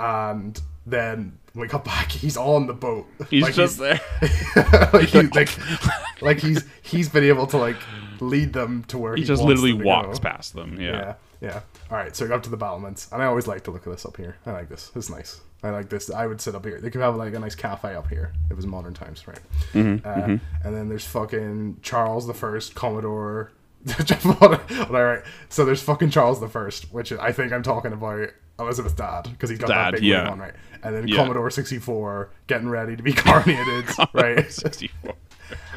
and 0.00 0.58
then 0.86 1.38
when 1.52 1.60
we 1.60 1.68
got 1.68 1.84
back, 1.84 2.10
he's 2.10 2.38
on 2.38 2.66
the 2.66 2.72
boat. 2.72 3.06
He's 3.28 3.42
Like, 3.42 3.52
just 3.54 3.76
there. 3.78 4.00
like, 4.94 5.08
he, 5.10 5.20
like, 5.34 6.22
like 6.22 6.40
he's 6.40 6.64
he's 6.80 7.10
been 7.10 7.24
able 7.24 7.46
to 7.48 7.58
like 7.58 7.76
lead 8.20 8.54
them 8.54 8.84
to 8.84 8.96
where 8.96 9.16
He 9.16 9.20
he, 9.20 9.26
just 9.26 9.42
literally 9.42 9.74
walks 9.74 10.18
past 10.18 10.54
them. 10.54 10.80
Yeah. 10.80 10.92
Yeah, 10.92 11.14
yeah. 11.42 11.60
All 11.90 11.96
right, 11.96 12.14
so 12.14 12.28
go 12.28 12.34
up 12.34 12.42
to 12.42 12.50
the 12.50 12.56
battlements, 12.56 13.08
and 13.12 13.22
I 13.22 13.26
always 13.26 13.46
like 13.46 13.64
to 13.64 13.70
look 13.70 13.86
at 13.86 13.92
this 13.92 14.04
up 14.04 14.16
here. 14.16 14.36
I 14.44 14.52
like 14.52 14.68
this. 14.68 14.92
It's 14.94 15.08
nice. 15.08 15.40
I 15.62 15.70
like 15.70 15.88
this. 15.88 16.10
I 16.10 16.26
would 16.26 16.40
sit 16.40 16.54
up 16.54 16.64
here. 16.64 16.80
They 16.80 16.90
could 16.90 17.00
have 17.00 17.16
like 17.16 17.34
a 17.34 17.38
nice 17.38 17.54
cafe 17.54 17.94
up 17.94 18.08
here. 18.08 18.32
It 18.50 18.54
was 18.54 18.66
modern 18.66 18.94
times, 18.94 19.26
right? 19.26 19.40
Mm-hmm, 19.72 20.06
uh, 20.06 20.38
And 20.64 20.76
then 20.76 20.88
there's 20.88 21.06
fucking 21.06 21.78
Charles 21.82 22.26
the 22.26 22.34
First, 22.34 22.74
Commodore. 22.74 23.52
All 24.40 24.58
right, 24.90 25.22
so 25.48 25.64
there's 25.64 25.82
fucking 25.82 26.10
Charles 26.10 26.40
the 26.40 26.48
First, 26.48 26.92
which 26.92 27.10
I 27.12 27.32
think 27.32 27.52
I'm 27.52 27.62
talking 27.62 27.92
about 27.92 28.30
Elizabeth's 28.58 28.94
dad 28.94 29.22
because 29.30 29.50
he's 29.50 29.58
got 29.58 29.68
Dad, 29.68 29.94
that 29.94 30.00
big 30.00 30.02
yeah. 30.02 30.28
on, 30.28 30.38
right? 30.38 30.54
And 30.82 30.94
then 30.94 31.08
Yeah. 31.08 31.16
Commodore 31.16 31.50
64 31.50 32.30
getting 32.48 32.68
ready 32.68 32.96
to 32.96 33.02
be 33.02 33.12
coronated, 33.14 34.12
right? 34.12 34.50
64. 34.52 35.14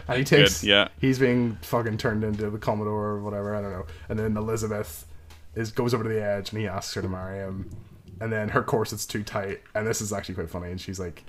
And 0.08 0.18
he 0.18 0.24
takes, 0.24 0.62
Good, 0.62 0.68
yeah. 0.68 0.88
he's 1.00 1.20
being 1.20 1.58
fucking 1.62 1.98
turned 1.98 2.24
into 2.24 2.50
the 2.50 2.58
Commodore 2.58 3.06
or 3.06 3.22
whatever, 3.22 3.56
I 3.56 3.62
don't 3.62 3.72
know. 3.72 3.86
And 4.10 4.20
then 4.20 4.36
Elizabeth 4.36 5.06
is 5.56 5.72
goes 5.72 5.94
over 5.94 6.04
to 6.04 6.10
the 6.10 6.24
edge 6.24 6.52
and 6.52 6.60
he 6.60 6.68
asks 6.68 6.94
her 6.94 7.02
to 7.02 7.10
marry 7.10 7.40
him. 7.40 7.70
And 8.20 8.32
then 8.32 8.50
her 8.50 8.62
corset's 8.62 9.06
too 9.06 9.24
tight. 9.24 9.62
And 9.74 9.88
this 9.88 10.00
is 10.02 10.14
actually 10.14 10.36
quite 10.36 10.50
funny. 10.50 10.70
And 10.70 10.80
she's 10.80 11.00
like, 11.00 11.24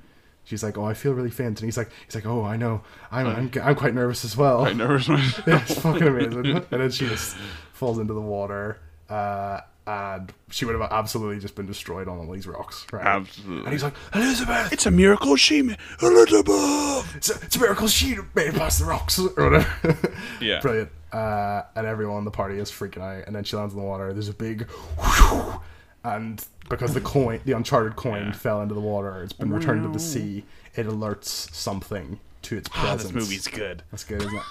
she's 0.45 0.63
like, 0.63 0.77
"Oh, 0.77 0.85
I 0.85 0.93
feel 0.95 1.13
really 1.15 1.31
faint," 1.31 1.61
and 1.61 1.67
he's 1.67 1.77
like, 1.79 1.91
"He's 2.05 2.15
like, 2.15 2.27
oh, 2.27 2.45
I 2.45 2.57
know, 2.57 2.83
I'm 3.11 3.27
I'm, 3.27 3.51
I'm 3.63 3.75
quite 3.75 3.95
nervous 3.95 4.25
as 4.25 4.37
well." 4.37 4.67
I 4.67 4.73
never. 4.75 4.99
yeah, 4.99 5.23
it's 5.47 5.81
fucking 5.81 6.03
amazing. 6.07 6.47
And 6.57 6.67
then 6.83 6.91
she 6.91 7.09
just 7.09 7.37
falls 7.73 7.99
into 7.99 8.13
the 8.13 8.21
water, 8.21 8.79
uh, 9.09 9.61
and 9.87 10.33
she 10.51 10.65
would 10.67 10.79
have 10.79 10.91
absolutely 10.93 11.39
just 11.41 11.55
been 11.55 11.67
destroyed 11.67 12.09
on 12.09 12.19
all 12.19 12.31
these 12.31 12.47
rocks, 12.47 12.87
right? 12.93 13.07
Absolutely. 13.07 13.65
And 13.65 13.73
he's 13.73 13.83
like, 13.85 13.95
Elizabeth, 14.15 14.73
It's 14.73 14.85
a 14.87 14.91
miracle 14.91 15.37
she 15.37 15.63
made 15.63 15.79
Elizabeth. 16.03 17.17
it's 17.17 17.31
a, 17.31 17.35
it's 17.45 17.57
a 17.57 17.61
miracle 17.61 17.89
she 17.89 18.17
made 18.35 18.49
it 18.49 18.55
past 18.55 18.81
the 18.81 18.85
rocks, 18.85 19.19
or 19.19 19.29
whatever. 19.51 19.97
Yeah. 20.41 20.61
Brilliant. 20.63 20.91
Uh, 21.13 21.63
and 21.77 21.87
everyone 21.87 22.19
in 22.19 22.25
the 22.25 22.31
party 22.31 22.59
is 22.59 22.71
freaking 22.71 23.03
out, 23.03 23.27
and 23.27 23.37
then 23.37 23.45
she 23.45 23.55
lands 23.57 23.75
in 23.75 23.81
the 23.81 23.85
water. 23.87 24.13
There's 24.13 24.29
a 24.31 24.35
big, 24.35 24.63
whoosh, 24.99 25.57
and 26.05 26.45
because 26.71 26.95
the 26.95 27.01
coin, 27.15 27.41
the 27.45 27.53
uncharted 27.53 27.97
coin, 27.97 28.27
Yeah. 28.27 28.33
fell 28.33 28.63
into 28.63 28.75
the 28.75 28.81
water, 28.81 29.23
it's 29.23 29.33
been 29.35 29.53
returned 29.53 29.83
to 29.83 29.91
the 29.91 29.99
sea. 29.99 30.45
It 30.75 30.87
alerts 30.87 31.27
something 31.55 32.19
to 32.43 32.57
its 32.57 32.71
Oh, 32.75 32.81
presence. 32.81 33.03
this 33.03 33.13
movie's 33.13 33.47
good. 33.47 33.83
That's 33.91 34.05
good, 34.05 34.23
isn't 34.23 34.35
it? 34.35 34.43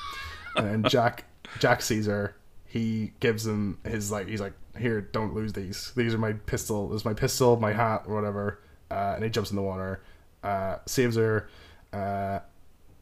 and 0.58 0.67
then 0.84 0.89
Jack 0.91 1.24
Jack 1.60 1.82
Caesar, 1.82 2.36
he 2.65 3.13
gives 3.21 3.47
him 3.47 3.80
his 3.84 4.12
like 4.12 4.28
he's 4.28 4.39
like, 4.41 4.54
Here, 4.78 5.02
don't 5.02 5.34
lose 5.34 5.54
these. 5.54 5.91
These 5.95 6.13
are 6.13 6.17
my 6.19 6.34
pistol 6.34 6.89
this 6.89 7.02
is 7.02 7.06
my 7.06 7.13
pistol, 7.15 7.58
my 7.60 7.74
hat, 7.74 8.04
or 8.08 8.13
whatever. 8.15 8.60
Uh, 8.91 9.13
and 9.15 9.24
he 9.24 9.30
jumps 9.30 9.50
in 9.50 9.56
the 9.56 9.62
water, 9.63 10.02
uh, 10.43 10.76
saves 10.86 11.15
her, 11.15 11.50
uh, 11.93 12.39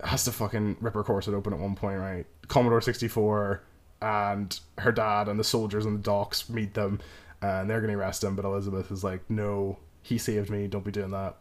has 0.03 0.23
to 0.25 0.31
fucking 0.31 0.77
rip 0.79 0.93
her 0.93 1.03
corset 1.03 1.33
open 1.33 1.51
at 1.51 1.59
one 1.59 1.75
point, 1.75 1.99
right? 1.99 2.25
Commodore 2.49 2.81
sixty 2.81 3.07
four 3.07 3.63
and 4.01 4.59
her 4.79 4.91
dad 4.91 5.27
and 5.29 5.39
the 5.39 5.43
soldiers 5.43 5.85
on 5.85 5.93
the 5.93 5.99
docks 6.01 6.49
meet 6.49 6.73
them 6.73 6.99
and 7.41 7.69
they're 7.69 7.81
gonna 7.81 7.97
arrest 7.97 8.23
him, 8.23 8.35
but 8.35 8.43
Elizabeth 8.45 8.91
is 8.91 9.03
like, 9.03 9.21
No, 9.29 9.77
he 10.01 10.17
saved 10.17 10.49
me, 10.49 10.67
don't 10.67 10.83
be 10.85 10.91
doing 10.91 11.11
that. 11.11 11.37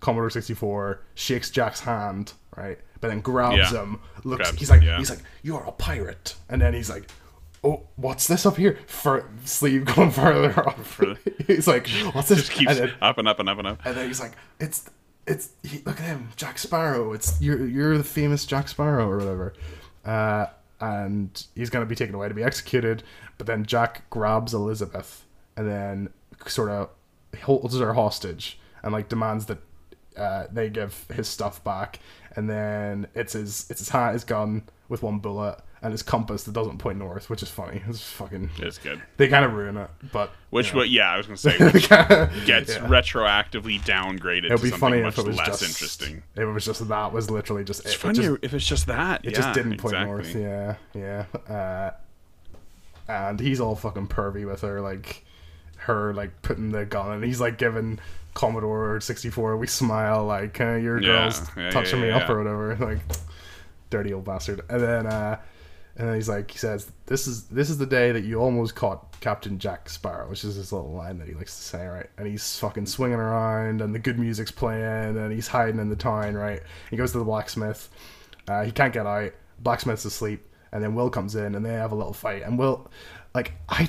Commodore 0.00 0.30
64 0.30 1.00
shakes 1.14 1.50
Jack's 1.50 1.80
hand, 1.80 2.32
right? 2.56 2.78
But 3.00 3.08
then 3.08 3.20
grabs 3.20 3.56
Yeah. 3.56 3.82
him. 3.82 4.00
Looks, 4.24 4.42
Grabs 4.48 4.58
he's 4.58 4.70
like, 4.70 4.82
yeah. 4.82 4.98
he's 4.98 5.10
like, 5.10 5.20
you're 5.42 5.62
a 5.62 5.72
pirate. 5.72 6.34
And 6.48 6.60
then 6.60 6.74
he's 6.74 6.90
like, 6.90 7.08
oh, 7.62 7.84
what's 7.96 8.26
this 8.26 8.44
up 8.44 8.56
here? 8.56 8.78
For 8.86 9.28
sleeve 9.44 9.84
going 9.84 10.10
further 10.22 10.58
off. 10.68 11.00
he's 11.46 11.68
like, 11.68 11.88
what's 12.12 12.28
this? 12.28 12.38
Just 12.38 12.52
keeps 12.52 12.72
and, 12.72 12.80
then, 12.80 12.92
up 13.00 13.18
and 13.18 13.28
up 13.28 13.38
and 13.38 13.48
up 13.48 13.58
and 13.58 13.66
up. 13.68 13.80
and 13.86 13.96
then 13.96 14.06
he's 14.08 14.20
like, 14.20 14.32
it's, 14.58 14.90
it's, 15.26 15.50
he, 15.62 15.78
look 15.86 16.00
at 16.00 16.06
him, 16.06 16.30
Jack 16.36 16.58
Sparrow. 16.58 17.12
It's 17.12 17.40
you're, 17.40 17.64
you're 17.66 17.96
the 17.96 18.04
famous 18.04 18.44
Jack 18.44 18.68
Sparrow 18.68 19.08
or 19.08 19.18
whatever. 19.18 19.54
Uh, 20.04 20.46
and 20.80 21.46
he's 21.54 21.70
gonna 21.70 21.86
be 21.86 21.94
taken 21.94 22.14
away 22.14 22.28
to 22.28 22.34
be 22.34 22.42
executed. 22.42 23.02
But 23.38 23.46
then 23.46 23.64
Jack 23.64 24.08
grabs 24.10 24.52
Elizabeth 24.54 25.24
and 25.56 25.68
then 25.68 26.08
sort 26.46 26.70
of 26.70 26.90
holds 27.42 27.78
her 27.78 27.94
hostage 27.94 28.58
and 28.82 28.92
like 28.92 29.08
demands 29.08 29.46
that 29.46 29.58
uh, 30.16 30.46
they 30.52 30.68
give 30.68 31.06
his 31.14 31.28
stuff 31.28 31.62
back, 31.64 31.98
and 32.36 32.48
then 32.50 33.06
it's 33.14 33.32
his 33.32 33.66
it's 33.70 33.80
his 33.80 33.88
hat, 33.88 34.12
his 34.12 34.24
gun 34.24 34.62
with 34.88 35.02
one 35.02 35.18
bullet, 35.18 35.58
and 35.82 35.90
his 35.92 36.02
compass 36.02 36.44
that 36.44 36.52
doesn't 36.52 36.78
point 36.78 36.98
north, 36.98 37.28
which 37.28 37.42
is 37.42 37.50
funny. 37.50 37.82
It's 37.88 38.00
fucking. 38.02 38.50
It's 38.58 38.78
good. 38.78 39.02
They 39.16 39.28
kind 39.28 39.44
of 39.44 39.52
ruin 39.52 39.76
it, 39.76 39.90
but 40.12 40.30
Which, 40.50 40.70
you 40.70 40.76
know. 40.76 40.82
yeah, 40.84 41.10
I 41.10 41.16
was 41.16 41.26
gonna 41.26 41.36
say, 41.36 41.58
which 41.72 41.90
yeah. 41.90 42.30
gets 42.46 42.76
retroactively 42.76 43.80
downgraded 43.80 44.44
It'd 44.46 44.58
to 44.58 44.62
be 44.62 44.70
something 44.70 44.78
funny 44.78 45.02
much 45.02 45.14
if 45.18 45.24
it 45.24 45.26
was 45.26 45.36
less 45.36 45.46
just 45.60 45.62
interesting. 45.62 46.22
It 46.36 46.44
was 46.44 46.64
just 46.64 46.88
that 46.88 47.12
was 47.12 47.30
literally 47.30 47.64
just 47.64 47.84
It's 47.84 47.94
it. 47.96 48.10
It 48.10 48.14
just, 48.14 48.38
if 48.42 48.54
it's 48.54 48.66
just 48.66 48.86
that. 48.86 49.24
it 49.24 49.32
yeah, 49.32 49.36
just 49.36 49.54
didn't 49.54 49.78
point 49.78 49.94
exactly. 49.94 50.34
north. 50.34 50.78
Yeah, 50.94 51.24
yeah. 51.48 51.52
Uh, 51.52 51.90
and 53.08 53.40
he's 53.40 53.60
all 53.60 53.74
fucking 53.74 54.06
pervy 54.08 54.46
with 54.46 54.60
her, 54.62 54.80
like 54.80 55.24
her 55.78 56.14
like 56.14 56.42
putting 56.42 56.70
the 56.70 56.84
gun, 56.84 57.10
and 57.10 57.24
he's 57.24 57.40
like 57.40 57.58
giving 57.58 57.98
Commodore 58.34 59.00
sixty 59.00 59.30
four. 59.30 59.56
We 59.56 59.66
smile 59.66 60.24
like 60.24 60.60
uh, 60.60 60.74
your 60.76 61.00
Yeah, 61.00 61.08
girl's 61.08 61.42
yeah, 61.56 61.70
touching 61.70 61.98
yeah, 62.00 62.04
me 62.06 62.10
up 62.12 62.30
or 62.30 62.38
whatever. 62.38 62.76
Like 62.76 63.00
dirty 63.90 64.12
old 64.12 64.24
bastard. 64.24 64.62
And 64.70 64.80
then 64.80 65.06
uh, 65.06 65.38
and 65.96 66.08
then 66.08 66.14
he's 66.14 66.28
like 66.28 66.50
he 66.50 66.58
says, 66.58 66.90
"This 67.06 67.26
is 67.26 67.44
this 67.44 67.68
is 67.70 67.78
the 67.78 67.86
day 67.86 68.12
that 68.12 68.24
you 68.24 68.40
almost 68.40 68.74
caught 68.74 69.20
Captain 69.20 69.58
Jack 69.58 69.88
Sparrow," 69.88 70.28
which 70.28 70.44
is 70.44 70.54
his 70.56 70.72
little 70.72 70.92
line 70.92 71.18
that 71.18 71.28
he 71.28 71.34
likes 71.34 71.54
to 71.56 71.62
say, 71.62 71.86
right? 71.86 72.08
And 72.18 72.26
he's 72.26 72.58
fucking 72.58 72.86
swinging 72.86 73.18
around, 73.18 73.80
and 73.82 73.94
the 73.94 73.98
good 73.98 74.18
music's 74.18 74.50
playing, 74.50 75.16
and 75.18 75.32
he's 75.32 75.48
hiding 75.48 75.78
in 75.80 75.88
the 75.90 75.96
town, 75.96 76.34
right? 76.34 76.62
He 76.90 76.96
goes 76.96 77.12
to 77.12 77.18
the 77.18 77.24
blacksmith. 77.24 77.88
Uh, 78.48 78.64
he 78.64 78.72
can't 78.72 78.92
get 78.92 79.06
out. 79.06 79.32
Blacksmith's 79.60 80.04
asleep, 80.04 80.44
and 80.72 80.82
then 80.82 80.94
Will 80.94 81.10
comes 81.10 81.34
in, 81.36 81.54
and 81.54 81.64
they 81.64 81.72
have 81.74 81.92
a 81.92 81.94
little 81.94 82.12
fight. 82.14 82.42
And 82.42 82.58
Will, 82.58 82.90
like, 83.34 83.52
I, 83.68 83.88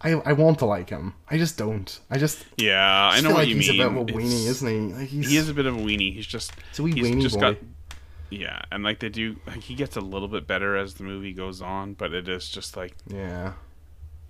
I, 0.00 0.12
I 0.14 0.32
want 0.32 0.58
to 0.60 0.64
like 0.66 0.90
him. 0.90 1.14
I 1.30 1.38
just 1.38 1.56
don't. 1.56 2.00
I 2.10 2.18
just. 2.18 2.44
Yeah, 2.56 2.82
I 3.08 3.12
just 3.12 3.22
know 3.24 3.28
feel 3.28 3.34
what 3.36 3.40
like 3.42 3.48
you 3.48 3.56
he's 3.56 3.68
mean. 3.70 3.80
a 3.80 3.88
bit 3.90 3.92
of 3.92 3.96
a 3.96 4.00
It's- 4.10 4.16
weenie, 4.32 4.46
isn't 4.48 4.68
he? 4.68 4.94
Like 4.94 5.08
he's. 5.08 5.28
He 5.30 5.36
is 5.36 5.48
a 5.48 5.54
bit 5.54 5.66
of 5.66 5.76
a 5.76 5.78
weenie. 5.80 6.14
He's 6.14 6.26
just 6.26 6.52
wee 6.78 6.92
he's 6.92 7.06
weenie 7.06 7.20
just 7.22 7.36
boy. 7.36 7.40
got 7.52 7.56
yeah, 8.30 8.62
and 8.72 8.82
like 8.84 9.00
they 9.00 9.08
do, 9.08 9.36
like, 9.46 9.62
he 9.62 9.74
gets 9.74 9.96
a 9.96 10.00
little 10.00 10.28
bit 10.28 10.46
better 10.46 10.76
as 10.76 10.94
the 10.94 11.04
movie 11.04 11.32
goes 11.32 11.62
on, 11.62 11.94
but 11.94 12.12
it 12.12 12.28
is 12.28 12.48
just 12.48 12.76
like 12.76 12.94
Yeah. 13.06 13.52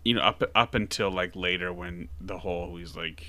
you 0.05 0.15
know 0.15 0.23
up 0.23 0.43
up 0.55 0.75
until 0.75 1.11
like 1.11 1.35
later 1.37 1.73
when 1.73 2.09
the 2.21 2.39
whole 2.39 2.77
he's 2.77 2.97
like 2.97 3.25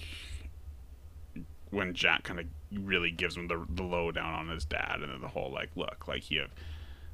when 1.70 1.94
Jack 1.94 2.24
kind 2.24 2.40
of 2.40 2.46
really 2.72 3.12
gives 3.12 3.36
him 3.36 3.48
the 3.48 3.66
the 3.70 3.84
lowdown 3.84 4.34
on 4.34 4.50
his 4.50 4.66
dad, 4.66 5.00
and 5.02 5.12
then 5.12 5.22
the 5.22 5.28
whole 5.28 5.52
like 5.52 5.70
look 5.76 6.08
like 6.08 6.30
you 6.32 6.42
have 6.42 6.52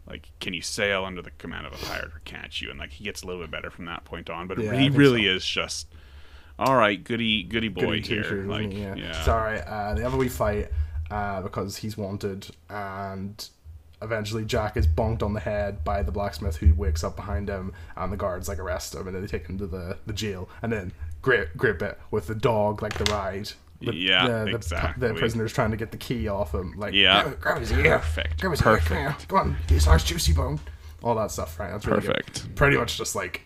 like 0.07 0.29
can 0.39 0.53
you 0.53 0.61
sail 0.61 1.05
under 1.05 1.21
the 1.21 1.31
command 1.37 1.65
of 1.65 1.73
a 1.73 1.85
pirate 1.85 2.07
or 2.13 2.21
can't 2.25 2.61
you? 2.61 2.69
And 2.69 2.79
like 2.79 2.91
he 2.91 3.03
gets 3.03 3.23
a 3.23 3.27
little 3.27 3.41
bit 3.41 3.51
better 3.51 3.69
from 3.69 3.85
that 3.85 4.03
point 4.05 4.29
on, 4.29 4.47
but 4.47 4.59
Yeah, 4.59 4.75
he 4.75 4.89
really 4.89 5.23
so. 5.25 5.29
is 5.35 5.45
just 5.45 5.87
all 6.59 6.75
right, 6.75 7.03
goody 7.03 7.41
goody 7.43 7.67
boy 7.69 7.81
Goody 7.99 8.01
here. 8.01 8.43
Like 8.45 8.73
yeah. 8.73 8.95
yeah. 8.95 9.23
Alright. 9.27 9.61
Uh, 9.65 9.93
they 9.95 10.01
have 10.01 10.13
a 10.13 10.17
wee 10.17 10.27
fight 10.29 10.69
uh, 11.13 11.41
because 11.41 11.77
he's 11.77 11.95
wanted, 11.97 12.47
and 12.69 13.49
eventually 14.01 14.43
Jack 14.45 14.75
is 14.75 14.87
bonked 14.87 15.21
on 15.23 15.33
the 15.33 15.39
head 15.39 15.83
by 15.83 16.01
the 16.03 16.11
blacksmith 16.11 16.57
who 16.57 16.73
wakes 16.73 17.03
up 17.03 17.15
behind 17.15 17.47
him, 17.49 17.71
and 17.95 18.11
the 18.11 18.17
guards 18.17 18.47
like 18.49 18.59
arrest 18.59 18.95
him, 18.95 19.05
and 19.07 19.15
then 19.15 19.21
they 19.21 19.27
take 19.27 19.47
him 19.47 19.57
to 19.59 19.67
the, 19.67 19.97
the 20.05 20.13
jail. 20.13 20.49
And 20.61 20.71
then 20.73 20.91
great 21.21 21.55
great 21.55 21.77
bit 21.79 21.99
with 22.11 22.27
the 22.27 22.35
dog, 22.35 22.81
like 22.81 22.97
the 22.97 23.05
ride. 23.11 23.51
The, 23.81 23.93
Yeah, 23.93 24.27
the, 24.27 24.45
the, 24.45 24.55
exactly. 24.55 25.07
The 25.09 25.13
prisoner's 25.13 25.53
trying 25.53 25.71
to 25.71 25.77
get 25.77 25.91
the 25.91 25.97
key 25.97 26.27
off 26.27 26.53
him. 26.53 26.73
Like, 26.77 26.93
Yeah. 26.93 27.23
grab, 27.23 27.39
grab 27.41 27.59
his 27.59 27.71
ear. 27.73 27.99
Perfect. 27.99 28.39
Grab 28.41 28.51
his 28.51 28.61
ear. 28.65 28.77
Come 28.77 28.97
here. 28.97 29.15
Come 29.27 29.39
on. 29.39 29.57
He's 29.67 29.87
our 29.87 29.97
juicy 29.97 30.33
bone. 30.33 30.59
All 31.03 31.15
that 31.15 31.31
stuff, 31.31 31.59
right? 31.59 31.71
That's 31.71 31.85
really 31.85 31.99
good. 32.01 32.15
Perfect. 32.15 32.55
Pretty 32.55 32.77
much 32.77 32.97
just 32.97 33.13
like 33.13 33.41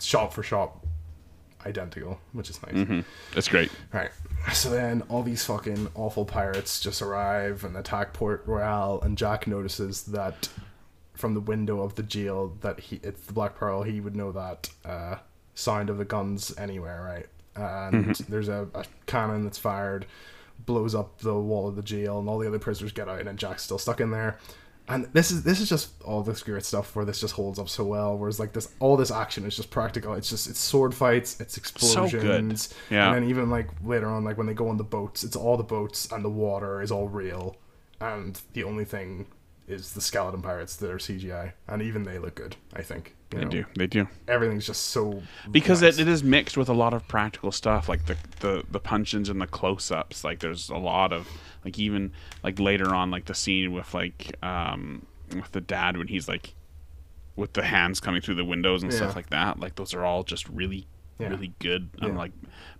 shop 0.00 0.32
for 0.32 0.42
shot 0.42 0.76
identical, 1.66 2.20
which 2.32 2.50
is 2.50 2.60
nice. 2.62 2.74
Mhm. 2.74 3.04
That's 3.34 3.48
great. 3.48 3.70
Right. 3.92 4.10
So 4.52 4.70
then 4.70 5.02
all 5.08 5.22
these 5.22 5.44
fucking 5.44 5.88
awful 5.94 6.24
pirates 6.24 6.80
just 6.80 7.02
arrive 7.02 7.64
and 7.64 7.76
attack 7.76 8.12
Port 8.12 8.42
Royal, 8.46 9.00
and 9.02 9.16
Jack 9.18 9.46
notices 9.46 10.02
that 10.04 10.48
from 11.14 11.34
the 11.34 11.40
window 11.40 11.82
of 11.82 11.96
the 11.96 12.02
jail 12.02 12.56
that 12.62 12.80
he 12.80 13.00
it's 13.02 13.26
the 13.26 13.32
Black 13.32 13.54
Pearl. 13.56 13.82
He 13.82 14.00
would 14.00 14.16
know 14.16 14.32
that 14.32 14.70
uh, 14.84 15.16
sound 15.54 15.90
of 15.90 15.98
the 15.98 16.04
guns 16.06 16.54
anywhere, 16.56 17.02
right? 17.02 17.26
And 17.54 18.14
there's 18.28 18.48
a, 18.48 18.68
a 18.74 18.84
cannon 19.06 19.44
that's 19.44 19.58
fired, 19.58 20.06
blows 20.64 20.94
up 20.94 21.18
the 21.18 21.34
wall 21.38 21.68
of 21.68 21.76
the 21.76 21.82
jail, 21.82 22.18
and 22.18 22.28
all 22.28 22.38
the 22.38 22.48
other 22.48 22.58
prisoners 22.58 22.92
get 22.92 23.08
out, 23.08 23.18
and 23.18 23.28
then 23.28 23.36
Jack's 23.36 23.64
still 23.64 23.78
stuck 23.78 24.00
in 24.00 24.10
there. 24.12 24.38
And 24.90 25.06
this 25.12 25.30
is 25.30 25.42
this 25.44 25.60
is 25.60 25.68
just 25.68 25.90
all 26.02 26.22
this 26.22 26.42
great 26.42 26.64
stuff 26.64 26.94
where 26.96 27.04
this 27.04 27.20
just 27.20 27.34
holds 27.34 27.58
up 27.58 27.68
so 27.68 27.84
well. 27.84 28.18
Whereas 28.18 28.40
like 28.40 28.52
this, 28.52 28.72
all 28.80 28.96
this 28.96 29.10
action 29.10 29.44
is 29.44 29.56
just 29.56 29.70
practical. 29.70 30.14
It's 30.14 30.28
just 30.28 30.48
it's 30.48 30.58
sword 30.60 30.94
fights, 30.94 31.40
it's 31.40 31.54
So 31.54 32.02
good. 32.08 32.18
explosions, 32.18 32.74
Yeah. 32.90 33.06
and 33.14 33.16
then 33.22 33.30
even 33.30 33.50
like 33.50 33.68
later 33.84 34.08
on, 34.08 34.24
like 34.24 34.36
when 34.36 34.46
they 34.48 34.54
go 34.54 34.68
on 34.68 34.76
the 34.78 34.84
boats, 34.84 35.22
it's 35.24 35.36
all 35.36 35.56
the 35.56 35.62
boats 35.62 36.10
and 36.12 36.24
the 36.24 36.28
water 36.30 36.82
is 36.82 36.90
all 36.90 37.08
real, 37.08 37.56
and 38.00 38.40
the 38.54 38.64
only 38.64 38.84
thing 38.84 39.26
is 39.70 39.92
the 39.92 40.00
skeleton 40.00 40.42
pirates 40.42 40.76
that 40.76 40.90
are 40.90 40.98
CGI, 40.98 41.52
and 41.68 41.80
even 41.82 42.02
they 42.02 42.18
look 42.18 42.34
good. 42.34 42.56
I 42.74 42.82
think 42.82 43.14
you 43.32 43.38
They 43.38 43.44
know? 43.44 43.50
do. 43.50 43.64
They 43.76 43.86
do. 43.86 44.08
Everything's 44.28 44.66
just 44.66 44.84
so 44.88 45.22
because 45.50 45.82
nice. 45.82 45.98
it, 45.98 46.02
it 46.02 46.08
is 46.08 46.22
mixed 46.24 46.56
with 46.56 46.68
a 46.68 46.72
lot 46.74 46.92
of 46.94 47.06
practical 47.08 47.52
stuff 47.52 47.88
like 47.88 48.06
the 48.06 48.16
the 48.40 48.64
the 48.70 48.80
punch-ins 48.80 49.28
and 49.28 49.40
the 49.40 49.46
close-ups 49.46 50.24
like 50.24 50.40
there's 50.40 50.68
a 50.70 50.76
lot 50.76 51.12
of 51.12 51.28
like 51.64 51.78
even 51.78 52.12
like 52.42 52.58
later 52.58 52.94
on 52.94 53.10
like 53.10 53.26
the 53.26 53.34
scene 53.34 53.72
with 53.72 53.94
like 53.94 54.34
um 54.42 55.06
with 55.34 55.52
the 55.52 55.60
dad 55.60 55.96
when 55.96 56.08
he's 56.08 56.26
like 56.28 56.54
with 57.36 57.52
the 57.52 57.62
hands 57.62 58.00
coming 58.00 58.20
through 58.20 58.34
the 58.34 58.44
windows 58.44 58.82
and 58.82 58.90
Yeah. 58.92 58.98
stuff 58.98 59.14
like 59.16 59.30
that 59.30 59.60
like 59.60 59.76
those 59.76 59.94
are 59.94 60.04
all 60.04 60.24
just 60.24 60.48
really 60.48 60.86
Yeah. 61.20 61.28
really 61.28 61.52
good 61.60 61.90
Yeah. 62.02 62.08
like 62.08 62.32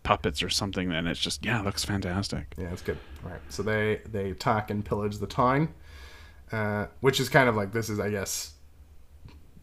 puppets 0.02 0.42
or 0.42 0.48
something 0.50 0.90
and 0.92 1.06
it's 1.06 1.20
just 1.20 1.44
yeah 1.44 1.60
it 1.60 1.64
looks 1.64 1.84
fantastic 1.84 2.54
Yeah, 2.58 2.72
it's 2.72 2.82
good. 2.82 2.98
Right. 3.22 3.40
So 3.50 3.62
they 3.62 4.00
they 4.10 4.30
attack 4.30 4.70
and 4.70 4.84
pillage 4.84 5.18
the 5.18 5.26
town, 5.26 5.68
uh, 6.52 6.86
which 7.00 7.20
is 7.20 7.28
kind 7.28 7.48
of 7.48 7.56
like 7.56 7.72
this 7.72 7.88
is 7.88 8.00
I 8.00 8.10
guess 8.10 8.52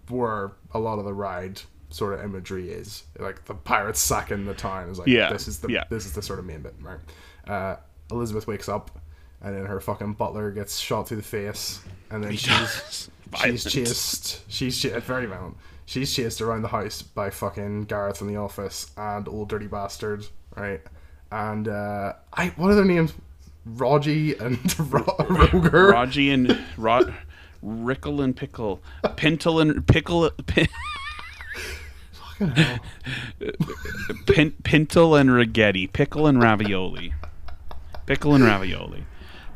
where 0.10 0.52
a 0.72 0.80
lot 0.80 1.00
of 1.00 1.06
the 1.06 1.14
ride 1.14 1.62
sort 1.90 2.14
of 2.14 2.24
imagery 2.24 2.70
is 2.70 3.04
like 3.20 3.46
the 3.46 3.54
pirates 3.54 4.00
sacking 4.00 4.46
the 4.46 4.54
town 4.54 4.90
is 4.90 5.00
like 5.00 5.08
Yeah, 5.08 5.32
this 5.32 5.48
is 5.48 5.60
the 5.60 5.70
yeah. 5.70 5.84
this 5.90 6.06
is 6.06 6.14
the 6.14 6.22
sort 6.22 6.40
of 6.40 6.46
main 6.46 6.62
bit 6.62 6.76
right. 6.82 7.00
Uh, 7.48 7.78
Elizabeth 8.12 8.48
wakes 8.48 8.70
up, 8.70 9.00
and 9.42 9.56
then 9.56 9.66
her 9.66 9.80
fucking 9.80 10.14
butler 10.14 10.52
gets 10.52 10.78
shot 10.78 11.08
through 11.08 11.18
the 11.18 11.24
face, 11.24 11.82
and 12.10 12.24
then 12.24 12.32
He 12.32 12.38
she's 12.38 13.10
she's 13.42 13.64
chased. 13.64 14.50
She's 14.52 14.78
chased, 14.78 15.06
very 15.06 15.26
violent. 15.26 15.58
She's 15.86 16.14
chased 16.14 16.42
around 16.42 16.64
the 16.64 16.68
house 16.68 17.02
by 17.02 17.30
fucking 17.30 17.84
Gareth 17.84 18.22
in 18.22 18.28
the 18.28 18.36
office 18.36 18.92
and 18.98 19.28
old 19.28 19.50
dirty 19.50 19.68
bastard, 19.68 20.26
right? 20.56 20.82
And 21.32 21.68
uh, 21.68 22.14
I 22.34 22.48
what 22.58 22.72
are 22.72 22.76
their 22.76 22.86
names? 22.86 23.14
Rogie 23.76 24.36
and 24.38 24.58
Ro- 24.80 25.16
Roger. 25.30 25.88
Raji 25.90 26.30
and 26.32 26.58
Rod, 26.78 27.14
Rickle 27.62 28.22
and 28.22 28.36
Pickle, 28.36 28.82
Pintel 29.04 29.62
and 29.62 29.86
Pickle, 29.88 30.30
Pin, 30.46 30.68
Pintel 34.64 35.20
and 35.20 35.30
Ragetti, 35.30 35.92
Pickle 35.92 36.28
and 36.28 36.42
Ravioli, 36.42 37.14
Pickle 38.06 38.36
and 38.36 38.44
Ravioli, 38.44 39.06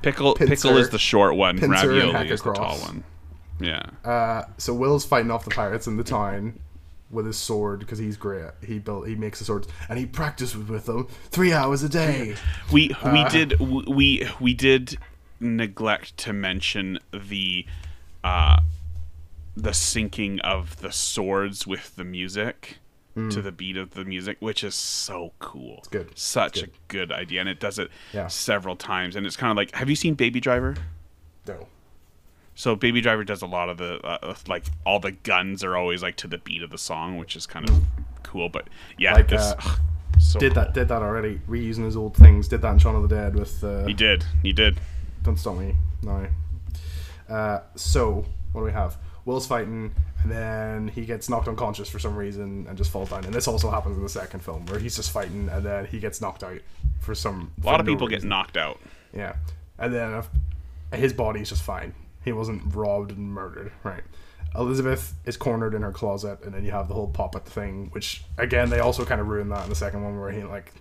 Pickle 0.01 0.33
Pickle 0.35 0.77
is 0.77 0.89
the 0.89 0.99
short 0.99 1.35
one, 1.35 1.57
Pincer 1.59 1.89
Ravioli 1.89 2.29
is 2.29 2.41
the 2.41 2.53
tall 2.53 2.77
one. 2.79 3.03
Yeah, 3.59 3.83
Uh, 4.03 4.43
so 4.57 4.73
Will's 4.73 5.05
fighting 5.05 5.29
off 5.29 5.43
the 5.45 5.51
pirates 5.51 5.85
in 5.85 5.97
the 5.97 6.03
town 6.03 6.59
with 7.11 7.25
his 7.25 7.37
sword 7.37 7.79
because 7.79 7.99
he's 7.99 8.17
great. 8.17 8.51
He 8.65 8.79
built, 8.79 9.07
he 9.07 9.15
makes 9.15 9.39
the 9.39 9.45
swords, 9.45 9.67
and 9.89 9.97
he 9.99 10.05
practices 10.05 10.55
with 10.57 10.85
them 10.85 11.07
three 11.29 11.53
hours 11.53 11.83
a 11.83 11.89
day. 11.89 12.35
we 12.71 12.87
we 13.03 13.19
Uh. 13.19 13.29
did 13.29 13.59
we 13.59 14.27
we 14.39 14.53
did 14.53 14.97
neglect 15.39 16.15
to 16.17 16.33
mention 16.33 16.99
the 17.13 17.65
uh 18.23 18.59
the 19.57 19.71
syncing 19.71 20.39
of 20.41 20.79
the 20.81 20.91
swords 20.91 21.65
with 21.67 21.95
the 21.95 22.03
music 22.03 22.77
to 23.29 23.41
the 23.41 23.51
beat 23.51 23.75
of 23.75 23.91
the 23.91 24.05
music 24.05 24.37
which 24.39 24.63
is 24.63 24.73
so 24.73 25.33
cool 25.39 25.79
it's 25.79 25.89
good. 25.89 26.17
such 26.17 26.59
It's 26.63 26.67
a 26.67 26.69
good 26.87 27.11
idea 27.11 27.41
and 27.41 27.49
it 27.49 27.59
does 27.59 27.77
it 27.77 27.89
Yeah. 28.13 28.27
several 28.27 28.77
times 28.77 29.17
and 29.17 29.25
it's 29.25 29.35
kind 29.35 29.51
of 29.51 29.57
like 29.57 29.75
have 29.75 29.89
you 29.89 29.97
seen 29.97 30.13
baby 30.13 30.39
driver 30.39 30.75
No. 31.45 31.67
So 32.55 32.75
baby 32.75 33.01
driver 33.01 33.23
does 33.23 33.41
a 33.41 33.47
lot 33.47 33.69
of 33.69 33.77
the 33.77 33.99
uh, 34.05 34.35
like 34.47 34.65
all 34.85 34.99
the 34.99 35.11
guns 35.11 35.63
are 35.63 35.75
always 35.77 36.03
like 36.03 36.15
to 36.17 36.27
the 36.27 36.37
beat 36.39 36.61
of 36.63 36.69
the 36.69 36.77
song 36.77 37.17
which 37.17 37.35
is 37.35 37.45
kind 37.45 37.69
of 37.69 37.83
cool 38.23 38.49
but 38.49 38.67
yeah 38.97 39.13
Like, 39.13 39.27
this, 39.29 39.41
uh, 39.41 39.55
ugh, 39.59 39.79
so 40.19 40.39
Did 40.39 40.53
cool. 40.53 40.63
that? 40.63 40.73
Did 40.73 40.87
that 40.89 41.01
already? 41.01 41.41
Reusing 41.49 41.83
his 41.85 41.97
old 41.97 42.15
things. 42.15 42.47
Did 42.47 42.61
that 42.61 42.73
in 42.73 42.79
Shaun 42.79 42.95
of 42.95 43.01
the 43.01 43.15
Dead 43.15 43.35
with. 43.35 43.63
Uh, 43.63 43.85
he 43.85 43.93
did 43.93 44.23
he 44.43 44.53
did 44.53 44.79
Don't 45.23 45.37
stop 45.37 45.57
me. 45.57 45.75
No. 46.03 46.27
Uh, 47.27 47.61
so, 47.75 48.25
what 48.51 48.61
do 48.61 48.65
we 48.65 48.71
have? 48.71 48.97
Will's 49.25 49.47
fighting, 49.47 49.93
and 50.21 50.31
then 50.31 50.87
he 50.89 51.05
gets 51.05 51.29
knocked 51.29 51.47
unconscious 51.47 51.89
for 51.89 51.97
some 51.99 52.15
reason 52.15 52.65
and 52.67 52.77
just 52.77 52.91
falls 52.91 53.09
down. 53.09 53.25
And 53.25 53.33
this 53.33 53.47
also 53.47 53.69
happens 53.71 53.97
in 53.97 54.03
the 54.03 54.09
second 54.09 54.41
film, 54.41 54.65
where 54.67 54.79
he's 54.79 54.95
just 54.95 55.11
fighting, 55.11 55.49
and 55.49 55.65
then 55.65 55.85
he 55.85 55.99
gets 55.99 56.21
knocked 56.21 56.43
out 56.43 56.59
for 56.99 57.15
some. 57.15 57.51
a 57.61 57.65
lot 57.65 57.79
of 57.79 57.85
people 57.85 58.07
get 58.07 58.23
knocked 58.23 58.57
out 58.57 58.79
Yeah. 59.13 59.35
And 59.79 59.93
then 59.93 60.13
uh, 60.13 60.23
his 60.95 61.13
body's 61.13 61.49
just 61.49 61.63
fine. 61.63 61.93
He 62.23 62.31
wasn't 62.31 62.75
robbed 62.75 63.11
and 63.11 63.31
murdered, 63.31 63.71
right? 63.83 64.03
Elizabeth 64.55 65.13
is 65.25 65.37
cornered 65.37 65.73
in 65.73 65.81
her 65.81 65.91
closet, 65.91 66.39
and 66.43 66.53
then 66.53 66.65
you 66.65 66.71
have 66.71 66.87
the 66.87 66.93
whole 66.93 67.07
puppet 67.07 67.45
thing, 67.45 67.89
which 67.91 68.23
again 68.37 68.69
they 68.69 68.79
also 68.79 69.05
kind 69.05 69.21
of 69.21 69.27
ruin 69.27 69.49
that 69.49 69.63
in 69.63 69.69
the 69.69 69.75
second 69.75 70.03
one, 70.03 70.19
where 70.19 70.31
he 70.31 70.43
like 70.43 70.73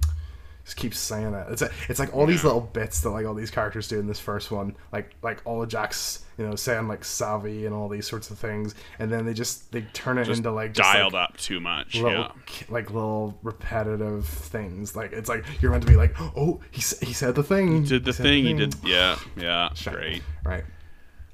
just 0.65 0.77
keeps 0.77 0.99
saying 0.99 1.35
it. 1.35 1.47
It's 1.51 1.63
a, 1.63 1.71
it's 1.89 1.99
like 1.99 2.15
all 2.15 2.27
these 2.27 2.45
little 2.45 2.61
bits 2.61 3.01
that 3.03 3.11
like 3.11 3.27
all 3.27 3.35
these 3.35 3.51
characters 3.51 3.89
do 3.89 3.99
in 3.99 4.07
this 4.07 4.19
first 4.19 4.51
one, 4.51 4.77
like 4.93 5.15
like 5.23 5.41
all 5.45 5.63
of 5.63 5.69
Jack's 5.69 6.25
you 6.37 6.47
know 6.47 6.57
saying 6.57 6.89
like 6.89 7.05
savvy 7.05 7.65
and 7.65 7.75
all 7.75 7.89
these 7.89 8.09
sorts 8.09 8.31
of 8.31 8.39
things, 8.39 8.75
and 8.99 9.11
then 9.11 9.25
they 9.25 9.35
just 9.35 9.71
they 9.71 9.83
turn 9.93 10.19
it 10.19 10.25
just 10.25 10.39
into 10.39 10.51
like 10.51 10.73
just, 10.73 10.93
dialed 10.93 11.13
like, 11.13 11.31
up 11.31 11.37
too 11.37 11.61
much 11.61 11.95
little 11.95 12.11
yeah 12.11 12.33
like 12.69 12.91
little 12.91 13.39
repetitive 13.43 14.27
things. 14.27 14.97
Like 14.97 15.13
it's 15.13 15.29
like 15.29 15.45
you're 15.63 15.71
meant 15.71 15.85
to 15.85 15.89
be 15.89 15.97
like, 15.97 16.15
oh, 16.21 16.61
he 16.73 16.81
he 17.05 17.13
said 17.13 17.37
the 17.37 17.45
thing, 17.45 17.83
he 17.83 17.89
did 17.89 18.05
the 18.05 18.13
said 18.13 18.25
thing 18.25 18.45
he 18.47 18.55
did 18.55 18.75
yeah 18.85 19.17
yeah 19.37 19.73
Shite. 19.75 19.95
great 19.95 20.23
right? 20.45 20.65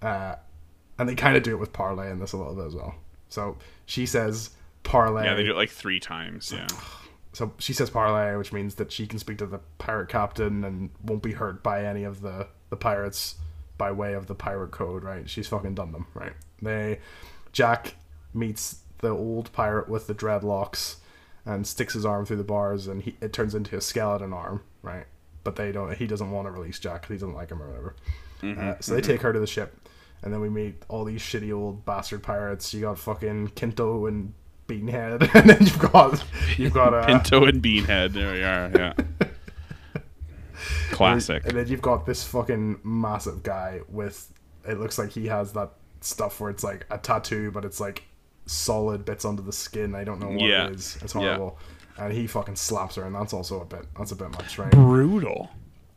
Uh, 0.02 0.36
and 0.98 1.08
they 1.08 1.14
kind 1.14 1.36
of 1.36 1.42
do 1.42 1.52
it 1.52 1.58
with 1.58 1.72
parlay 1.72 2.10
in 2.10 2.18
this 2.18 2.32
a 2.32 2.36
little 2.36 2.54
bit 2.54 2.66
as 2.66 2.74
well. 2.74 2.94
So 3.28 3.56
she 3.86 4.06
says 4.06 4.50
parlay. 4.82 5.24
yeah 5.24 5.34
they 5.34 5.42
do 5.42 5.50
it 5.50 5.56
like 5.56 5.68
three 5.68 5.98
times 5.98 6.52
yeah 6.54 6.68
so 7.36 7.52
she 7.58 7.74
says 7.74 7.90
parlay, 7.90 8.34
which 8.34 8.50
means 8.50 8.76
that 8.76 8.90
she 8.90 9.06
can 9.06 9.18
speak 9.18 9.36
to 9.38 9.46
the 9.46 9.60
pirate 9.76 10.08
captain 10.08 10.64
and 10.64 10.88
won't 11.04 11.22
be 11.22 11.32
hurt 11.32 11.62
by 11.62 11.84
any 11.84 12.02
of 12.02 12.22
the 12.22 12.48
the 12.70 12.76
pirates 12.76 13.34
by 13.76 13.92
way 13.92 14.14
of 14.14 14.26
the 14.26 14.34
pirate 14.34 14.70
code. 14.70 15.04
Right? 15.04 15.28
She's 15.28 15.46
fucking 15.46 15.74
done 15.74 15.92
them. 15.92 16.06
Right? 16.14 16.32
They 16.62 16.98
Jack 17.52 17.96
meets 18.32 18.78
the 19.00 19.10
old 19.10 19.52
pirate 19.52 19.86
with 19.86 20.06
the 20.06 20.14
dreadlocks 20.14 20.96
and 21.44 21.66
sticks 21.66 21.92
his 21.92 22.06
arm 22.06 22.24
through 22.24 22.38
the 22.38 22.42
bars, 22.42 22.86
and 22.86 23.02
he, 23.02 23.16
it 23.20 23.34
turns 23.34 23.54
into 23.54 23.76
a 23.76 23.82
skeleton 23.82 24.32
arm. 24.32 24.62
Right? 24.80 25.04
But 25.44 25.56
they 25.56 25.72
don't. 25.72 25.94
He 25.94 26.06
doesn't 26.06 26.30
want 26.30 26.46
to 26.46 26.52
release 26.52 26.78
jack 26.78 27.06
He 27.06 27.14
doesn't 27.16 27.34
like 27.34 27.50
him 27.50 27.62
or 27.62 27.68
whatever. 27.68 27.96
Uh, 28.42 28.80
so 28.80 28.94
they 28.94 29.02
take 29.02 29.20
her 29.20 29.34
to 29.34 29.40
the 29.40 29.46
ship, 29.46 29.76
and 30.22 30.32
then 30.32 30.40
we 30.40 30.48
meet 30.48 30.82
all 30.88 31.04
these 31.04 31.20
shitty 31.20 31.54
old 31.56 31.84
bastard 31.84 32.22
pirates. 32.22 32.72
You 32.74 32.82
got 32.82 32.98
fucking 32.98 33.48
Kinto 33.48 34.06
and 34.06 34.32
Beanhead, 34.68 35.28
and 35.34 35.48
then 35.50 35.58
you've 35.60 35.78
got 35.78 36.24
you've 36.56 36.72
got 36.74 36.92
uh, 36.94 37.06
Pinto 37.06 37.44
and 37.44 37.62
Beanhead. 37.62 38.12
There 38.12 38.32
we 38.32 38.42
are. 38.42 38.70
Yeah. 38.74 38.92
Classic. 40.90 41.44
And 41.46 41.56
then 41.56 41.68
you've 41.68 41.82
got 41.82 42.06
this 42.06 42.24
fucking 42.24 42.80
massive 42.82 43.42
guy 43.42 43.80
with 43.88 44.32
it 44.66 44.80
looks 44.80 44.98
like 44.98 45.10
he 45.10 45.26
has 45.26 45.52
that 45.52 45.70
stuff 46.00 46.40
where 46.40 46.50
it's 46.50 46.64
like 46.64 46.86
a 46.90 46.98
tattoo, 46.98 47.50
but 47.52 47.64
it's 47.64 47.78
like 47.80 48.02
solid 48.46 49.04
bits 49.04 49.24
under 49.24 49.42
the 49.42 49.52
skin. 49.52 49.94
I 49.94 50.04
don't 50.04 50.18
know 50.18 50.28
what 50.28 50.40
Yeah. 50.40 50.66
it 50.66 50.74
is. 50.74 50.98
It's 51.02 51.14
Yeah. 51.14 51.20
horrible. 51.36 51.58
And 51.98 52.12
he 52.12 52.26
fucking 52.26 52.56
slaps 52.56 52.96
her, 52.96 53.04
and 53.04 53.14
that's 53.14 53.32
also 53.32 53.60
a 53.60 53.64
bit. 53.64 53.86
That's 53.96 54.12
a 54.12 54.16
bit 54.16 54.30
much, 54.30 54.58
right? 54.58 54.70
Brutal. 54.70 55.50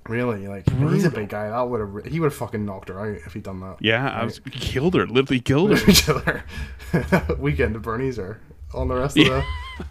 Really, 0.08 0.48
like 0.48 0.68
he's 0.70 1.06
a 1.06 1.12
big 1.12 1.30
guy. 1.30 1.50
That 1.50 1.62
would 1.70 1.82
have. 1.82 2.12
He 2.12 2.20
would 2.20 2.28
have 2.28 2.36
fucking 2.36 2.66
knocked 2.66 2.90
her 2.90 3.00
out 3.00 3.18
if 3.26 3.34
he'd 3.34 3.44
done 3.44 3.60
that. 3.60 3.78
Yeah, 3.80 4.10
I 4.10 4.24
was 4.24 4.40
killed 4.52 4.96
her. 4.96 5.06
Literally 5.06 5.40
killed 5.40 5.78
her. 5.78 5.84
each 5.90 6.10
other. 6.10 6.44
Weekend 7.38 7.76
at 7.76 7.82
Bernie's 7.84 8.18
are 8.18 8.40
on 8.74 8.88
the 8.88 8.96
rest 8.96 9.18
of 9.20 9.26
the 9.26 9.44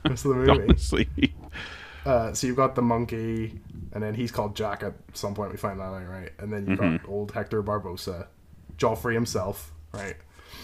rest 0.08 0.24
of 0.24 0.30
the 0.30 0.36
movie. 0.38 0.50
Honestly. 0.50 1.08
Uh, 2.04 2.32
so 2.32 2.46
you've 2.46 2.56
got 2.56 2.74
the 2.74 2.82
monkey, 2.82 3.60
and 3.92 4.02
then 4.02 4.14
he's 4.14 4.32
called 4.32 4.56
Jack 4.56 4.82
at 4.82 4.94
some 5.12 5.34
point. 5.34 5.50
We 5.52 5.56
find 5.58 5.78
that 5.78 5.84
out, 5.84 6.08
right? 6.08 6.30
And 6.38 6.52
then 6.52 6.66
you've 6.66 6.78
Mm-hmm. 6.80 7.04
got 7.06 7.08
old 7.12 7.32
Hector 7.32 7.62
Barbossa, 7.62 8.26
Geoffrey 8.76 9.14
himself, 9.14 9.72
right? 9.92 10.16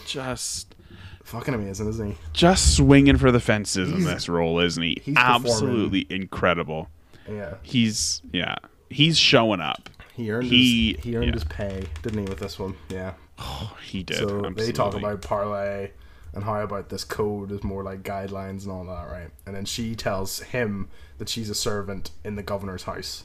Just 0.07 0.75
Fucking 1.23 1.55
amazing, 1.55 1.89
isn't 1.89 2.13
he? 2.13 2.17
just 2.33 2.77
swinging 2.77 3.17
for 3.19 3.31
the 3.31 3.41
fences 3.41 3.91
in 3.93 4.05
this 4.05 4.29
role, 4.29 4.59
isn't 4.59 4.83
he? 4.83 4.99
he's 5.03 5.15
performing. 5.15 5.47
Absolutely 5.53 6.07
incredible. 6.11 6.89
Yeah, 7.29 7.55
He's 7.63 8.21
yeah. 8.33 8.57
He's 8.95 9.19
showing 9.19 9.61
up. 9.61 9.91
he 10.15 10.31
earned 10.31 10.47
He- 10.47 10.93
his 10.95 11.05
he 11.05 11.17
earned 11.17 11.27
yeah. 11.27 11.33
his 11.33 11.45
pay, 11.45 11.85
didn't 12.03 12.21
he? 12.21 12.25
With 12.29 12.39
this 12.39 12.59
one, 12.59 12.77
yeah. 12.89 13.15
Oh, 13.39 13.77
he 13.85 14.03
did. 14.05 14.17
so 14.19 14.43
they 14.51 14.71
talk 14.71 14.95
about 14.95 15.21
parlay 15.23 15.91
and 16.33 16.45
how 16.45 16.61
about 16.63 16.89
this 16.89 17.03
code 17.05 17.51
is 17.51 17.65
more 17.65 17.83
like 17.83 18.03
guidelines 18.05 18.63
and 18.63 18.71
all 18.71 18.85
that, 18.85 19.11
right? 19.11 19.31
And 19.47 19.55
then 19.57 19.65
she 19.65 19.95
tells 19.97 20.41
him 20.41 20.89
that 21.19 21.29
she's 21.29 21.51
a 21.51 21.55
servant 21.55 22.11
in 22.25 22.37
the 22.37 22.43
governor's 22.43 22.85
house. 22.85 23.25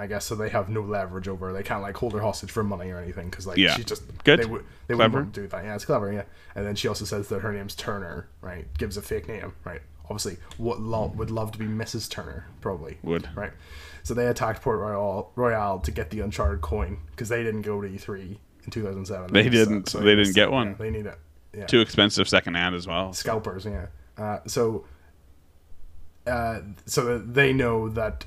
I 0.00 0.06
guess 0.06 0.24
so. 0.24 0.34
They 0.34 0.48
have 0.48 0.68
no 0.68 0.80
leverage 0.80 1.28
over. 1.28 1.48
her. 1.48 1.52
They 1.52 1.62
can't 1.62 1.82
like 1.82 1.96
hold 1.96 2.12
her 2.14 2.20
hostage 2.20 2.50
for 2.50 2.64
money 2.64 2.90
or 2.90 2.98
anything 2.98 3.28
because 3.28 3.46
like 3.46 3.58
Yeah. 3.58 3.74
she's 3.74 3.84
just 3.84 4.02
Good. 4.24 4.40
They, 4.40 4.46
would 4.46 4.64
they 4.86 4.94
Clever. 4.94 5.18
wouldn't 5.18 5.34
do 5.34 5.46
that. 5.46 5.64
Yeah, 5.64 5.74
it's 5.74 5.84
clever. 5.84 6.12
Yeah. 6.12 6.22
And 6.54 6.66
then 6.66 6.74
she 6.74 6.88
also 6.88 7.04
says 7.04 7.28
that 7.28 7.40
her 7.40 7.52
name's 7.52 7.74
Turner. 7.74 8.28
Right. 8.40 8.66
Gives 8.78 8.96
a 8.96 9.02
fake 9.02 9.28
name. 9.28 9.52
Right. 9.64 9.82
Obviously, 10.04 10.38
what 10.56 10.80
lo- 10.80 11.12
would 11.16 11.30
love 11.30 11.52
to 11.52 11.58
be 11.58 11.66
Mrs. 11.66 12.10
Turner 12.10 12.46
probably 12.60 12.98
Would. 13.02 13.28
right. 13.36 13.52
So 14.02 14.12
they 14.14 14.26
attacked 14.26 14.62
Port 14.62 14.80
Royal 14.80 15.30
Royale 15.36 15.78
to 15.80 15.90
get 15.92 16.10
the 16.10 16.20
Uncharted 16.20 16.62
coin 16.62 16.98
because 17.10 17.28
they 17.28 17.44
didn't 17.44 17.62
go 17.62 17.80
to 17.80 17.86
E3 17.88 18.36
in 18.64 18.70
2007. 18.70 19.32
They 19.32 19.48
didn't. 19.48 19.88
So 19.90 20.00
They 20.00 20.16
didn't 20.16 20.34
get 20.34 20.50
one. 20.50 20.68
Yeah, 20.68 20.74
they 20.78 20.90
need 20.90 21.06
it. 21.06 21.18
Yeah. 21.54 21.66
Too 21.66 21.80
expensive 21.80 22.28
second 22.28 22.54
secondhand 22.54 22.74
as 22.74 22.86
well. 22.86 23.12
Scalpers, 23.12 23.64
yeah. 23.66 23.86
Uh, 24.16 24.38
so, 24.46 24.84
uh, 26.26 26.60
so 26.86 27.18
they 27.18 27.52
know 27.52 27.88
that 27.90 28.24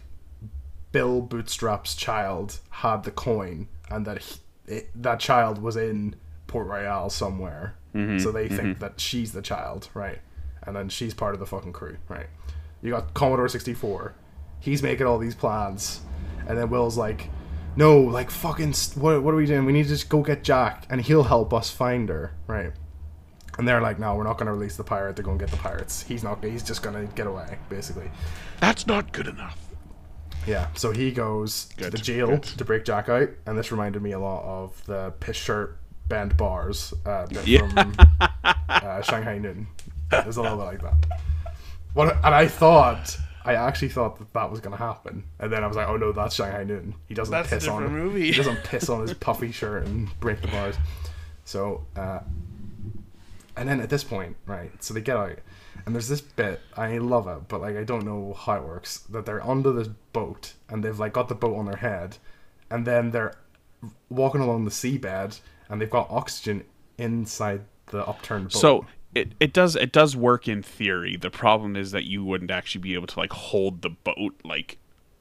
Bill 0.93 1.21
Bootstrap's 1.21 1.95
child 1.95 2.59
had 2.69 3.03
the 3.03 3.11
coin, 3.11 3.67
and 3.89 4.05
that 4.05 4.19
he, 4.19 4.35
it, 4.67 4.89
that 4.95 5.19
child 5.19 5.61
was 5.61 5.75
in 5.75 6.15
Port 6.47 6.67
Royal 6.67 7.09
somewhere. 7.09 7.75
Mm-hmm, 7.93 8.19
so 8.19 8.31
they 8.31 8.47
think 8.47 8.79
that 8.79 9.01
she's 9.01 9.33
the 9.33 9.41
child, 9.41 9.89
right? 9.93 10.19
And 10.65 10.73
then 10.73 10.87
she's 10.87 11.13
part 11.13 11.33
of 11.33 11.41
the 11.41 11.45
fucking 11.45 11.73
crew, 11.73 11.97
right? 12.07 12.27
You 12.81 12.91
got 12.91 13.13
Commodore 13.13 13.49
sixty 13.49 13.73
four. 13.73 14.15
He's 14.61 14.81
making 14.81 15.05
all 15.05 15.17
these 15.17 15.35
plans, 15.35 15.99
and 16.47 16.57
then 16.57 16.69
Will's 16.69 16.97
like, 16.97 17.29
"No, 17.75 17.99
like 17.99 18.31
fucking, 18.31 18.71
st- 18.73 19.03
what? 19.03 19.21
What 19.21 19.33
are 19.33 19.37
we 19.37 19.45
doing? 19.45 19.65
We 19.65 19.73
need 19.73 19.83
to 19.83 19.89
just 19.89 20.07
go 20.07 20.21
get 20.21 20.43
Jack, 20.43 20.85
and 20.89 21.01
he'll 21.01 21.23
help 21.23 21.53
us 21.53 21.69
find 21.69 22.07
her, 22.07 22.33
right?" 22.47 22.71
And 23.57 23.67
they're 23.67 23.81
like, 23.81 23.99
no, 23.99 24.15
we're 24.15 24.23
not 24.23 24.39
going 24.39 24.47
to 24.47 24.53
release 24.53 24.77
the 24.77 24.83
pirate 24.83 25.15
They're 25.15 25.23
going 25.23 25.37
to 25.37 25.45
get 25.45 25.51
the 25.51 25.57
pirates. 25.57 26.01
He's 26.01 26.23
not. 26.23 26.43
He's 26.43 26.63
just 26.63 26.81
going 26.81 27.07
to 27.07 27.13
get 27.13 27.27
away, 27.27 27.59
basically. 27.69 28.09
That's 28.59 28.87
not 28.87 29.11
good 29.11 29.27
enough. 29.27 29.62
Yeah. 30.47 30.67
So 30.75 30.91
he 30.91 31.11
goes 31.11 31.65
to 31.77 31.89
the 31.89 31.97
jail 31.97 32.27
good. 32.27 32.43
to 32.43 32.65
break 32.65 32.85
Jack 32.85 33.09
out, 33.09 33.29
and 33.45 33.57
this 33.57 33.71
reminded 33.71 34.01
me 34.01 34.11
a 34.11 34.19
lot 34.19 34.43
of 34.43 34.85
the 34.85 35.13
piss 35.19 35.37
shirt 35.37 35.77
bent 36.07 36.35
bars 36.37 36.93
uh, 37.05 37.25
bit 37.27 37.47
Yeah. 37.47 37.67
from 37.69 37.95
uh, 38.69 39.01
Shanghai 39.01 39.37
Noon. 39.37 39.67
There's 40.11 40.37
a 40.37 40.41
little 40.41 40.57
bit 40.57 40.63
like 40.65 40.81
that. 40.81 41.19
What? 41.93 42.15
And 42.23 42.33
I 42.35 42.47
thought. 42.47 43.17
I 43.45 43.55
actually 43.55 43.89
thought 43.89 44.19
that 44.19 44.31
that 44.33 44.49
was 44.49 44.61
going 44.61 44.71
to 44.71 44.81
happen, 44.81 45.25
and 45.37 45.51
then 45.51 45.65
I 45.65 45.67
was 45.67 45.75
like, 45.75 45.89
"Oh 45.89 45.97
no, 45.97 46.13
that's 46.13 46.33
Shanghai 46.35 46.63
Noon. 46.63 46.95
He 47.09 47.13
doesn't 47.13 47.29
That's 47.33 47.51
a 47.51 47.55
piss 47.55 47.67
on. 47.67 47.91
movie. 47.91 48.27
He 48.27 48.31
doesn't 48.31 48.63
piss 48.63 48.87
on 48.87 49.01
his 49.01 49.13
puffy 49.15 49.51
shirt 49.51 49.85
and 49.85 50.07
break 50.21 50.41
the 50.41 50.47
bars." 50.47 50.77
So, 51.43 51.85
uh, 51.97 52.19
and 53.57 53.67
then 53.67 53.81
at 53.81 53.89
this 53.89 54.01
point, 54.01 54.37
right? 54.45 54.71
So 54.81 54.93
they 54.93 55.01
get 55.01 55.17
out, 55.17 55.39
and 55.85 55.93
there's 55.95 56.07
this 56.07 56.21
bit. 56.21 56.61
I 56.75 56.97
love 56.97 57.27
it, 57.27 57.47
but 57.47 57.61
like 57.61 57.75
I 57.75 57.83
don't 57.83 58.05
know 58.05 58.33
how 58.33 58.55
it 58.55 58.63
works. 58.63 58.99
That 58.99 59.25
they're 59.25 59.45
under 59.45 59.71
this 59.71 59.89
boat, 60.13 60.53
and 60.69 60.83
they've 60.83 60.97
like 60.97 61.13
got 61.13 61.29
the 61.29 61.35
boat 61.35 61.57
on 61.57 61.65
their 61.65 61.77
head, 61.77 62.17
and 62.69 62.85
then 62.85 63.11
they're 63.11 63.35
walking 64.09 64.41
along 64.41 64.65
the 64.65 64.71
seabed, 64.71 65.39
and 65.69 65.81
they've 65.81 65.89
got 65.89 66.09
oxygen 66.09 66.63
inside 66.97 67.61
the 67.87 68.05
upturned 68.07 68.45
boat. 68.45 68.53
So 68.53 68.85
it, 69.15 69.33
it 69.39 69.53
does 69.53 69.75
it 69.75 69.91
does 69.91 70.15
work 70.15 70.47
in 70.47 70.63
theory. 70.63 71.17
The 71.17 71.29
problem 71.29 71.75
is 71.75 71.91
that 71.91 72.05
you 72.05 72.23
wouldn't 72.23 72.51
actually 72.51 72.81
be 72.81 72.93
able 72.93 73.07
to 73.07 73.19
like 73.19 73.33
hold 73.33 73.81
the 73.81 73.89
boat 73.89 74.35
like 74.43 74.77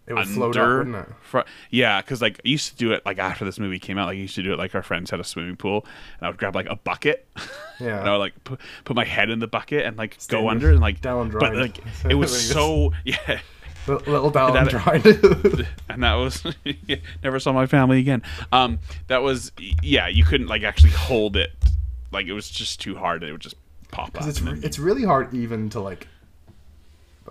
it 0.07 0.15
would 0.15 0.27
float 0.27 0.57
up, 0.57 0.67
wouldn't 0.79 0.97
it? 0.97 1.09
fr- 1.23 1.41
yeah, 1.71 2.01
because 2.01 2.21
like 2.21 2.41
I 2.45 2.49
used 2.49 2.71
to 2.71 2.77
do 2.77 2.93
it 2.93 3.05
like 3.07 3.19
after 3.19 3.45
this 3.45 3.59
movie 3.59 3.79
came 3.79 3.99
out. 3.99 4.07
Like 4.07 4.17
I 4.17 4.21
used 4.21 4.35
to 4.35 4.43
do 4.43 4.53
it 4.53 4.59
like 4.59 4.75
our 4.75 4.83
friends 4.83 5.11
had 5.11 5.21
a 5.21 5.25
swimming 5.25 5.57
pool, 5.57 5.87
and 6.19 6.27
I 6.27 6.29
would 6.31 6.39
grab 6.39 6.55
like 6.57 6.67
a 6.67 6.77
bucket, 6.77 7.27
Yeah. 7.81 8.01
and 8.01 8.09
I 8.09 8.13
would 8.13 8.19
like 8.19 8.45
put, 8.45 8.61
put 8.85 8.97
my 8.97 9.05
head 9.05 9.31
in 9.31 9.39
the 9.39 9.47
bucket 9.47 9.85
and 9.87 9.97
like 9.97 10.17
Stand 10.19 10.43
go 10.43 10.49
under 10.49 10.71
and 10.71 10.81
like 10.81 11.01
down 11.01 11.31
But 11.31 11.39
dried. 11.39 11.55
like 11.57 11.79
it 12.09 12.15
was 12.15 12.49
so 12.51 12.93
yeah. 13.05 13.41
Little 13.87 14.31
down 14.31 14.53
That- 14.55 14.69
dried. 14.69 15.05
and 15.89 16.03
that 16.05 16.15
was 16.15 16.45
never 17.23 17.41
saw 17.41 17.53
my 17.53 17.67
family 17.67 17.99
again. 17.99 18.23
Um, 18.53 18.79
that 19.09 19.23
was 19.23 19.51
yeah, 19.83 20.07
you 20.09 20.25
couldn't 20.25 20.47
like 20.49 20.63
actually 20.63 20.91
hold 20.93 21.37
it, 21.37 21.51
like 22.13 22.27
it 22.27 22.33
was 22.33 22.49
just 22.51 22.81
too 22.81 22.95
hard. 22.97 23.23
And 23.23 23.29
it 23.31 23.33
would 23.33 23.41
just 23.41 23.57
pop 23.91 24.17
up. 24.21 24.27
it's 24.29 24.41
re- 24.41 24.61
it's 24.63 24.79
really 24.79 25.05
hard 25.05 25.35
even 25.35 25.69
to 25.71 25.81
like 25.81 26.07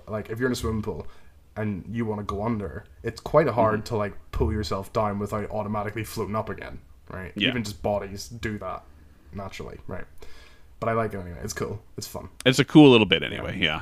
like 0.07 0.29
if 0.29 0.39
you're 0.39 0.47
in 0.47 0.53
a 0.53 0.55
swimming 0.55 0.81
pool 0.81 1.07
and 1.55 1.83
you 1.91 2.05
want 2.05 2.19
to 2.19 2.23
go 2.25 2.43
under 2.43 2.85
it's 3.03 3.19
quite 3.19 3.47
hard 3.47 3.79
Mm-hmm. 3.79 3.85
to 3.85 3.95
like 3.97 4.13
pull 4.31 4.51
yourself 4.53 4.91
down 4.93 5.19
without 5.19 5.49
automatically 5.51 6.03
floating 6.03 6.35
up 6.35 6.49
again 6.49 6.79
right 7.09 7.33
Yeah. 7.35 7.49
even 7.49 7.63
just 7.63 7.81
bodies 7.81 8.27
do 8.29 8.57
that 8.59 8.83
naturally 9.33 9.77
right 9.87 10.05
but 10.79 10.87
i 10.89 10.93
like 10.93 11.13
it 11.13 11.19
anyway 11.19 11.39
it's 11.43 11.53
cool 11.53 11.81
it's 11.97 12.07
fun 12.07 12.29
it's 12.45 12.59
a 12.59 12.65
cool 12.65 12.89
little 12.89 13.05
bit 13.05 13.21
anyway. 13.23 13.57
Yeah. 13.59 13.81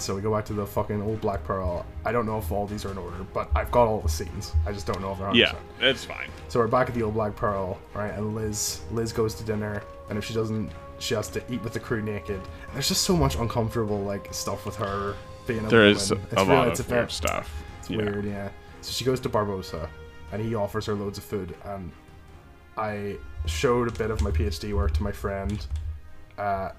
So 0.00 0.14
we 0.14 0.22
go 0.22 0.34
back 0.34 0.44
to 0.46 0.52
the 0.54 0.66
fucking 0.66 1.02
old 1.02 1.20
black 1.20 1.44
pearl 1.44 1.84
i 2.06 2.10
don't 2.12 2.24
know 2.26 2.38
if 2.38 2.50
all 2.50 2.66
these 2.66 2.84
are 2.86 2.90
in 2.90 2.98
order 2.98 3.18
but 3.34 3.50
i've 3.54 3.70
got 3.70 3.86
all 3.86 4.00
the 4.00 4.08
scenes 4.08 4.54
i 4.66 4.72
just 4.72 4.86
don't 4.86 5.00
know 5.02 5.12
if 5.12 5.18
they're 5.18 5.28
100%. 5.28 5.34
Yeah, 5.36 5.54
it's 5.80 6.04
fine. 6.04 6.28
So 6.48 6.58
we're 6.58 6.68
back 6.68 6.88
at 6.88 6.94
the 6.94 7.02
old 7.02 7.14
Black 7.14 7.36
Pearl, 7.36 7.78
right? 7.94 8.12
And 8.14 8.34
Liz, 8.34 8.80
Liz 8.90 9.12
goes 9.12 9.34
to 9.36 9.44
dinner, 9.44 9.82
and 10.08 10.18
if 10.18 10.24
she 10.24 10.34
doesn't, 10.34 10.70
she 10.98 11.14
has 11.14 11.28
to 11.28 11.42
eat 11.52 11.62
with 11.62 11.72
the 11.74 11.80
crew 11.80 12.02
naked. 12.02 12.36
And 12.40 12.74
there's 12.74 12.88
just 12.88 13.02
so 13.04 13.16
much 13.16 13.36
uncomfortable 13.36 14.00
like 14.00 14.32
stuff 14.34 14.64
with 14.66 14.76
her 14.76 15.14
being 15.46 15.64
a 15.64 15.68
There 15.68 15.80
woman. 15.80 15.96
is 15.96 16.10
It's 16.10 16.32
a 16.32 16.36
real- 16.36 16.46
lot 16.46 16.68
it's 16.68 16.80
of 16.80 16.86
very- 16.86 17.00
weird 17.02 17.12
stuff. 17.12 17.52
It's 17.78 17.90
Yeah. 17.90 17.96
weird, 17.98 18.24
yeah. 18.24 18.48
So 18.80 18.90
she 18.92 19.04
goes 19.04 19.20
to 19.20 19.28
Barbossa, 19.28 19.88
and 20.32 20.42
he 20.42 20.54
offers 20.54 20.86
her 20.86 20.94
loads 20.94 21.18
of 21.18 21.24
food. 21.24 21.54
And 21.64 21.92
I 22.76 23.16
showed 23.46 23.88
a 23.88 23.92
bit 23.92 24.10
of 24.10 24.22
my 24.22 24.30
PhD 24.30 24.72
work 24.74 24.92
to 24.94 25.02
my 25.02 25.12
friend, 25.12 25.64
uh, 26.38 26.70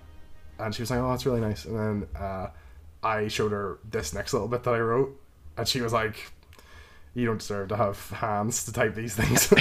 and 0.60 0.73
she 0.75 0.81
was 0.81 0.91
like, 0.91 0.99
"Oh, 0.99 1.10
that's 1.12 1.25
really 1.25 1.41
nice." 1.41 1.65
And 1.65 1.77
then 1.77 2.07
uh, 2.21 2.47
I 3.04 3.28
showed 3.28 3.52
her 3.52 3.80
this 3.90 4.14
next 4.14 4.34
little 4.34 4.48
bit 4.48 4.64
that 4.64 4.74
I 4.74 4.80
wrote, 4.80 5.20
and 5.58 5.68
she 5.68 5.82
was 5.82 5.92
like, 5.94 6.32
"You 7.14 7.26
don't 7.26 7.40
deserve 7.40 7.70
to 7.70 7.78
have 7.78 8.10
hands 8.12 8.64
to 8.66 8.74
type 8.74 8.96
these 8.96 9.16
things." 9.16 9.52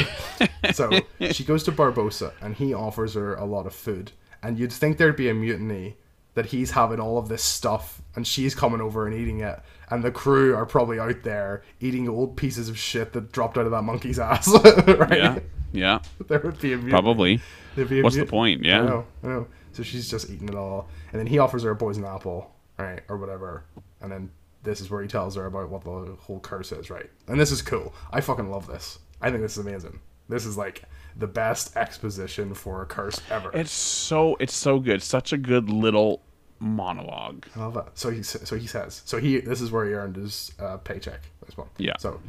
so 0.77 0.91
she 1.33 1.45
goes 1.45 1.63
to 1.65 1.73
Barbossa, 1.73 2.33
and 2.41 2.55
he 2.57 2.75
offers 2.75 3.15
her 3.15 3.35
a 3.35 3.45
lot 3.45 3.67
of 3.67 3.75
food. 3.75 4.13
And 4.43 4.59
you'd 4.59 4.73
think 4.73 4.97
there'd 4.99 5.17
be 5.17 5.29
a 5.29 5.35
mutiny 5.35 5.97
that 6.35 6.47
he's 6.47 6.71
having 6.73 7.01
all 7.01 7.19
of 7.19 7.29
this 7.29 7.43
stuff, 7.43 8.01
and 8.15 8.27
she's 8.27 8.55
coming 8.55 8.81
over 8.81 9.07
and 9.07 9.15
eating 9.15 9.41
it, 9.41 9.59
and 9.91 10.03
the 10.05 10.11
crew 10.13 10.55
are 10.55 10.65
probably 10.65 10.99
out 10.99 11.23
there 11.25 11.63
eating 11.81 12.09
old 12.09 12.37
pieces 12.37 12.69
of 12.69 12.79
shit 12.79 13.13
that 13.13 13.33
dropped 13.33 13.59
out 13.59 13.65
of 13.67 13.73
that 13.73 13.83
monkey's 13.83 14.19
ass. 14.21 14.49
right? 14.87 15.19
Yeah, 15.19 15.39
yeah, 15.73 15.99
There 16.29 16.39
would 16.41 16.61
be 16.61 16.73
a 16.73 16.77
mutiny. 16.77 16.91
probably. 16.93 17.41
There'd 17.75 17.89
be 17.89 18.01
a 18.01 18.03
What's 18.03 18.17
the 18.17 18.23
mut- 18.23 18.29
point? 18.31 18.65
I 18.65 18.69
Yeah. 18.69 18.83
know, 18.85 19.07
I 19.25 19.27
know. 19.27 19.47
So 19.73 19.83
she's 19.83 20.09
just 20.11 20.31
eating 20.31 20.49
it 20.49 20.55
all, 20.55 20.89
and 21.13 21.19
then 21.19 21.27
he 21.27 21.39
offers 21.39 21.63
her 21.65 21.71
a 21.71 21.77
poison 21.77 22.05
apple, 22.05 22.51
right, 22.83 23.03
or 23.09 23.17
whatever, 23.17 23.65
and 24.01 24.11
then 24.11 24.31
this 24.63 24.81
is 24.81 24.91
where 24.91 25.03
he 25.03 25.09
tells 25.09 25.37
her 25.37 25.47
about 25.47 25.71
what 25.71 25.85
the 25.85 26.17
whole 26.21 26.41
curse 26.41 26.73
is, 26.73 26.91
right? 26.91 27.09
And 27.29 27.41
this 27.41 27.51
is 27.51 27.63
cool. 27.63 27.95
I 28.13 28.21
fucking 28.21 28.51
love 28.51 28.67
this. 28.67 28.99
I 29.21 29.31
think 29.31 29.43
this 29.43 29.57
is 29.57 29.67
amazing. 29.67 30.01
This 30.29 30.47
is 30.47 30.57
like 30.57 30.83
the 31.17 31.27
best 31.27 31.77
exposition 31.77 32.55
for 32.55 32.83
a 32.83 32.87
curse 32.87 33.21
ever. 33.31 33.51
It's 33.53 33.73
so 33.73 34.37
it's 34.39 34.55
so 34.55 34.79
good. 34.79 35.03
Such 35.03 35.33
a 35.33 35.39
good 35.39 35.69
little 35.69 36.23
monologue. 36.61 37.47
I 37.57 37.61
love 37.61 37.75
that. 37.75 37.99
So 37.99 38.11
he 38.11 38.23
so 38.23 38.57
he 38.57 38.67
says 38.67 39.03
so 39.05 39.19
he 39.19 39.41
this 39.41 39.61
is 39.61 39.73
where 39.73 39.87
he 39.87 39.93
earned 39.93 40.17
his 40.17 40.53
uh, 40.61 40.77
paycheck. 40.79 41.21
This 41.45 41.57
one. 41.57 41.69
Yeah. 41.79 41.95
So 41.99 42.21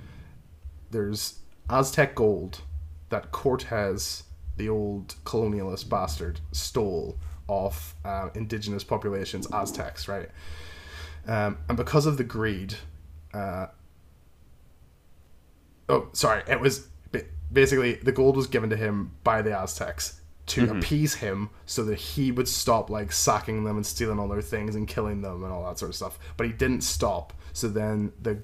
there's 0.89 1.39
Aztec 1.69 2.15
gold 2.15 2.61
that 3.09 3.31
Cortez, 3.31 4.23
the 4.57 4.67
old 4.67 5.15
colonialist 5.25 5.87
bastard, 5.89 6.39
stole 6.51 7.17
off 7.47 7.95
uh, 8.05 8.29
indigenous 8.35 8.83
populations, 8.83 9.47
Aztecs, 9.51 10.07
right? 10.07 10.29
Um, 11.27 11.57
and 11.67 11.77
because 11.77 12.05
of 12.05 12.17
the 12.17 12.23
greed, 12.23 12.75
uh, 13.33 13.67
oh, 15.89 16.09
sorry, 16.13 16.43
it 16.47 16.59
was 16.59 16.87
basically 17.51 17.95
the 17.95 18.11
gold 18.11 18.35
was 18.35 18.47
given 18.47 18.69
to 18.69 18.77
him 18.77 19.11
by 19.23 19.41
the 19.41 19.57
Aztecs 19.57 20.21
to 20.47 20.69
appease 20.71 21.13
him 21.13 21.49
so 21.65 21.83
that 21.83 21.95
he 21.95 22.31
would 22.31 22.47
stop 22.47 22.89
like 22.89 23.11
sacking 23.11 23.63
them 23.63 23.77
and 23.77 23.85
stealing 23.85 24.19
all 24.19 24.27
their 24.27 24.41
things 24.41 24.75
and 24.75 24.87
killing 24.87 25.21
them 25.21 25.43
and 25.43 25.53
all 25.53 25.65
that 25.65 25.79
sort 25.79 25.89
of 25.89 25.95
stuff. 25.95 26.19
But 26.35 26.47
he 26.47 26.53
didn't 26.53 26.81
stop. 26.81 27.33
So 27.53 27.67
then 27.67 28.11
the 28.21 28.39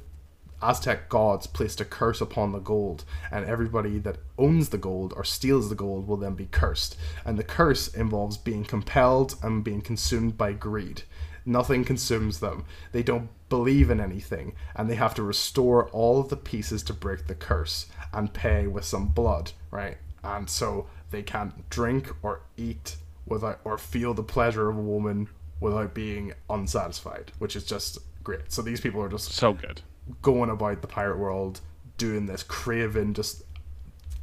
Aztec 0.61 1.09
gods 1.09 1.45
placed 1.45 1.79
a 1.81 1.85
curse 1.85 2.19
upon 2.19 2.51
the 2.51 2.59
gold, 2.59 3.05
and 3.31 3.45
everybody 3.45 3.99
that 3.99 4.17
owns 4.37 4.69
the 4.69 4.77
gold 4.77 5.13
or 5.15 5.23
steals 5.23 5.69
the 5.69 5.75
gold 5.75 6.07
will 6.07 6.17
then 6.17 6.33
be 6.33 6.47
cursed. 6.47 6.97
And 7.25 7.37
the 7.37 7.43
curse 7.43 7.87
involves 7.87 8.37
being 8.37 8.63
compelled 8.63 9.35
and 9.43 9.63
being 9.63 9.81
consumed 9.81 10.37
by 10.37 10.53
greed. 10.53 11.03
Nothing 11.45 11.85
consumes 11.85 12.39
them. 12.39 12.65
They 12.91 13.03
don't 13.03 13.29
believe 13.49 13.89
in 13.89 14.01
anything, 14.01 14.53
and 14.75 14.89
they 14.89 14.95
have 14.95 15.13
to 15.15 15.23
restore 15.23 15.87
all 15.89 16.19
of 16.19 16.29
the 16.29 16.35
pieces 16.35 16.83
to 16.83 16.93
break 16.93 17.27
the 17.27 17.35
curse 17.35 17.85
and 18.11 18.33
pay 18.33 18.67
with 18.67 18.83
some 18.83 19.07
blood, 19.07 19.51
right? 19.71 19.97
And 20.23 20.49
so 20.49 20.87
they 21.11 21.23
can't 21.23 21.69
drink 21.69 22.11
or 22.21 22.41
eat 22.57 22.97
without 23.25 23.59
or 23.63 23.77
feel 23.77 24.13
the 24.13 24.23
pleasure 24.23 24.69
of 24.69 24.77
a 24.77 24.81
woman 24.81 25.29
without 25.59 25.93
being 25.93 26.33
unsatisfied, 26.49 27.31
which 27.39 27.55
is 27.55 27.63
just 27.63 27.99
great. 28.23 28.51
So 28.51 28.61
these 28.61 28.81
people 28.81 29.01
are 29.01 29.09
just 29.09 29.31
So 29.31 29.53
good. 29.53 29.81
Going 30.21 30.49
about 30.49 30.81
the 30.81 30.87
pirate 30.87 31.17
world 31.17 31.61
doing 31.97 32.25
this 32.27 32.43
craving 32.43 33.13
just 33.13 33.43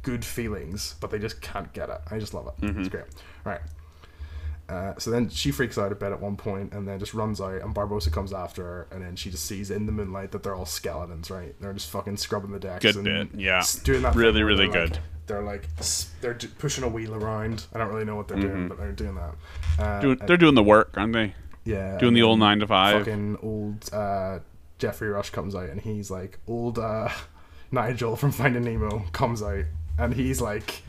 good 0.01 0.23
feelings 0.23 0.95
but 1.01 1.09
they 1.11 1.19
just 1.19 1.41
can't 1.41 1.71
get 1.73 1.89
it. 1.89 1.99
I 2.11 2.19
just 2.19 2.33
love 2.33 2.47
it. 2.47 2.53
It's 2.77 2.89
great. 2.89 3.05
Right. 3.43 3.61
Uh, 4.67 4.93
so 4.97 5.11
then 5.11 5.29
she 5.29 5.51
freaks 5.51 5.77
out 5.77 5.91
a 5.91 5.95
bit 5.95 6.11
at 6.11 6.19
one 6.19 6.35
point 6.35 6.73
and 6.73 6.87
then 6.87 6.97
just 6.97 7.13
runs 7.13 7.39
out 7.39 7.61
and 7.61 7.75
barbossa 7.75 8.11
comes 8.11 8.33
after 8.33 8.63
her 8.63 8.87
and 8.91 8.99
then 9.03 9.15
she 9.15 9.29
just 9.29 9.45
sees 9.45 9.69
in 9.69 9.85
the 9.85 9.91
moonlight 9.91 10.31
that 10.31 10.41
they're 10.41 10.55
all 10.55 10.65
skeletons 10.65 11.29
right? 11.29 11.53
They're 11.61 11.73
just 11.73 11.91
fucking 11.91 12.17
scrubbing 12.17 12.51
the 12.51 12.59
decks 12.59 12.83
Good 12.83 12.95
and 12.95 13.03
bit, 13.31 13.39
yeah. 13.39 13.61
doing 13.83 14.01
that 14.01 14.15
Really, 14.15 14.41
really 14.41 14.67
they're, 14.67 14.81
like- 14.81 14.89
good. 14.91 14.99
they're 15.27 15.43
like 15.43 15.67
they're 16.21 16.33
pushing 16.57 16.83
a 16.83 16.87
wheel 16.87 17.13
around. 17.13 17.65
I 17.75 17.77
don't 17.77 17.89
really 17.89 18.05
know 18.05 18.15
what 18.15 18.27
they're 18.27 18.39
doing 18.39 18.67
but 18.67 18.79
they're 18.79 18.91
doing 18.91 19.15
that. 19.15 19.35
Uh, 19.77 20.01
Doing, 20.01 20.17
they're 20.25 20.37
doing 20.37 20.55
the 20.55 20.63
work, 20.63 20.93
aren't 20.97 21.13
they? 21.13 21.35
yeah 21.63 21.99
Doing 21.99 22.15
the 22.15 22.23
old 22.23 22.39
nine 22.39 22.59
to 22.59 22.65
five. 22.67 22.99
fucking 23.05 23.37
old 23.43 23.87
uh, 23.93 24.39
Geoffrey 24.77 25.09
Rush 25.09 25.29
comes 25.29 25.55
out 25.55 25.69
and 25.69 25.81
he's 25.81 26.11
like 26.11 26.39
old 26.47 26.79
uh, 26.79 27.09
Nigel 27.71 28.15
from 28.15 28.31
Finding 28.31 28.63
Nemo 28.63 29.05
comes 29.11 29.41
out 29.41 29.65
and 29.97 30.13
he's 30.13 30.41
like 30.41 30.81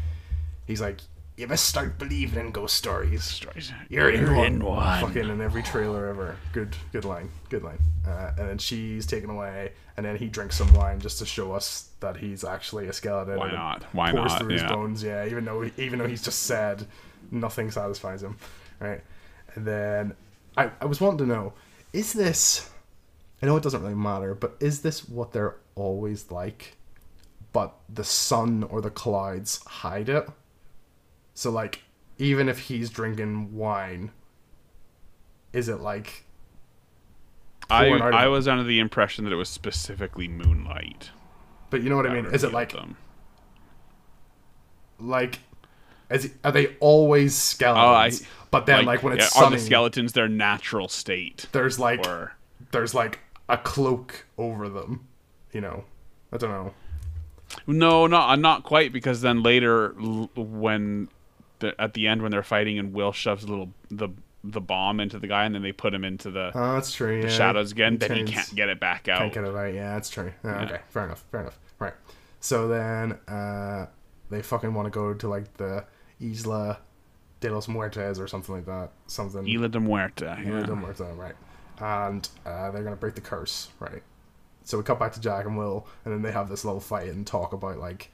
he's 0.67 0.81
like 0.81 1.01
you 1.37 1.47
must 1.47 1.67
start 1.67 1.99
believing 1.99 2.47
in 2.47 2.51
ghost 2.51 2.77
stories. 2.77 3.43
You're, 3.91 4.11
in, 4.11 4.65
one. 4.65 5.01
Fucking 5.03 5.29
in 5.29 5.41
every 5.43 5.63
trailer 5.63 6.07
ever. 6.07 6.35
Good, 6.55 6.75
good 6.93 7.05
line. 7.05 7.29
Good 7.51 7.63
line. 7.63 7.79
Uh, 8.07 8.33
and 8.39 8.49
then 8.49 8.57
she's 8.59 9.05
taken 9.05 9.29
away, 9.29 9.73
and 9.99 10.07
then 10.07 10.17
he 10.17 10.29
drinks 10.29 10.57
some 10.57 10.73
wine 10.73 10.99
just 10.99 11.19
to 11.19 11.27
show 11.27 11.53
us 11.53 11.91
that 12.01 12.17
he's 12.17 12.43
actually 12.43 12.89
a 12.89 12.93
skeleton. 12.95 13.39
Why 13.39 13.51
not? 13.51 13.83
Why 13.93 14.13
pours 14.13 14.33
not? 14.33 14.41
through 14.41 14.53
his 14.53 14.63
Yeah. 14.63 14.69
bones. 14.69 15.03
Yeah, 15.03 15.27
even 15.27 15.45
though 15.45 15.71
even 15.77 15.99
though 15.99 16.07
he's 16.07 16.23
just 16.23 16.45
sad, 16.45 16.87
nothing 17.31 17.71
satisfies 17.71 18.23
him. 18.23 18.39
Right. 18.81 19.03
And 19.55 19.67
then 19.67 20.17
I 20.57 20.71
I 20.81 20.87
was 20.87 21.03
wanting 21.03 21.19
to 21.19 21.27
know, 21.27 21.53
is 21.93 22.15
this? 22.15 22.71
I 23.43 23.47
know 23.47 23.57
it 23.57 23.63
doesn't 23.63 23.83
really 23.83 23.95
matter, 23.95 24.35
but 24.35 24.57
is 24.61 24.83
this 24.83 25.09
what 25.09 25.33
they're 25.33 25.57
always 25.75 26.31
like? 26.31 26.77
But 27.53 27.75
the 27.89 28.05
sun 28.05 28.63
or 28.65 28.81
the 28.81 28.91
clouds 28.91 29.65
hide 29.67 30.09
it. 30.09 30.29
So 31.35 31.51
like, 31.51 31.83
even 32.19 32.49
if 32.49 32.61
he's 32.61 32.89
drinking 32.91 33.55
wine, 33.55 34.11
is 35.53 35.69
it 35.69 35.81
like 35.81 36.25
I 37.69 37.87
pouring 37.87 38.03
out 38.03 38.09
of 38.09 38.15
I 38.15 38.29
was 38.29 38.47
under 38.49 38.65
the 38.65 38.79
impression 38.79 39.25
that 39.25 39.33
it 39.33 39.37
was 39.37 39.49
specifically 39.49 40.29
moonlight. 40.29 41.11
But 41.71 41.83
you 41.83 41.91
know 41.91 41.97
what 41.97 42.07
I 42.07 42.15
mean? 42.15 42.27
Is 42.27 42.45
it 42.45 42.53
like 42.53 42.73
them. 42.73 42.97
like? 44.99 45.41
Is 46.09 46.27
it, 46.27 46.33
are 46.45 46.53
they 46.53 46.77
always 46.79 47.33
oh, 47.33 47.35
skeletons? 47.35 48.23
but 48.53 48.67
then 48.67 48.85
like, 48.85 49.03
when 49.03 49.15
it's 49.15 49.35
yeah, 49.35 49.43
are 49.43 49.51
the 49.51 49.59
skeletons 49.59 50.13
their 50.13 50.29
natural 50.29 50.87
state? 50.87 51.47
there's 51.51 51.81
like 51.81 52.07
Or 52.07 52.37
there's 52.71 52.95
like 52.95 53.19
a 53.49 53.59
cloak 53.59 54.27
over 54.39 54.69
them. 54.69 55.07
You 55.53 55.61
know, 55.61 55.85
I 56.33 56.37
don't 56.37 56.51
know. 56.51 56.75
no, 57.67 58.07
not 58.07 58.31
uh, 58.31 58.37
not 58.37 58.63
quite 58.65 58.93
because 58.93 59.21
then 59.21 59.43
later 59.43 59.91
when 60.37 61.09
the, 61.61 61.81
at 61.81 61.95
the 61.95 62.07
end 62.09 62.23
when 62.23 62.31
they're 62.31 62.43
fighting 62.43 62.79
and 62.79 62.93
Will 62.93 63.13
shoves 63.13 63.45
a 63.45 63.47
little 63.47 63.71
the 63.91 64.09
the 64.45 64.61
bomb 64.61 65.01
into 65.01 65.19
the 65.19 65.27
guy 65.27 65.45
and 65.45 65.55
then 65.55 65.63
they 65.63 65.73
put 65.73 65.93
him 65.93 66.05
into 66.05 66.31
the, 66.31 66.53
Oh, 66.55 66.75
that's 66.75 66.93
true. 66.93 67.21
the 67.21 67.27
yeah. 67.29 67.35
shadows 67.35 67.73
again. 67.73 67.99
Then 67.99 68.13
he 68.15 68.23
can't 68.25 68.55
get 68.55 68.69
it 68.69 68.79
back 68.79 69.09
out. 69.09 69.19
Can't 69.19 69.35
get 69.35 69.45
it 69.45 69.57
out. 69.57 69.75
Yeah, 69.75 69.95
that's 69.95 70.09
true. 70.09 70.33
Yeah, 70.45 70.61
Yeah. 70.61 70.65
Okay, 70.67 70.81
fair 70.91 71.05
enough. 71.05 71.25
Fair 71.33 71.41
enough. 71.41 71.59
Right. 71.81 71.95
So 72.39 72.69
then 72.69 73.13
uh, 73.27 73.87
they 74.31 74.43
fucking 74.43 74.73
want 74.73 74.87
to 74.87 74.91
go 74.91 75.15
to 75.15 75.29
like 75.29 75.53
the 75.57 75.85
Isla 76.21 76.79
de 77.41 77.51
los 77.51 77.67
Muertes 77.67 78.21
or 78.21 78.29
something 78.29 78.55
like 78.55 78.67
that. 78.67 78.91
Something. 79.09 79.49
Isla 79.49 79.69
de 79.69 79.81
Muerta. 79.81 80.39
Isla 80.41 80.61
Yeah. 80.61 80.67
de 80.67 80.73
Muertes, 80.77 81.19
right. 81.19 81.35
And 81.81 82.29
uh, 82.45 82.71
they're 82.71 82.83
gonna 82.83 82.97
break 82.97 83.15
the 83.15 83.21
curse, 83.21 83.69
right? 83.81 84.03
So 84.65 84.79
we 84.79 84.85
cut 84.85 84.99
back 84.99 85.13
to 85.13 85.21
Jack 85.21 85.47
and 85.47 85.57
Will, 85.57 85.87
and 86.05 86.13
then 86.13 86.23
they 86.23 86.33
have 86.33 86.49
this 86.49 86.65
little 86.65 86.81
fight 86.81 87.09
and 87.09 87.27
talk 87.27 87.53
about 87.53 87.79
like 87.79 88.11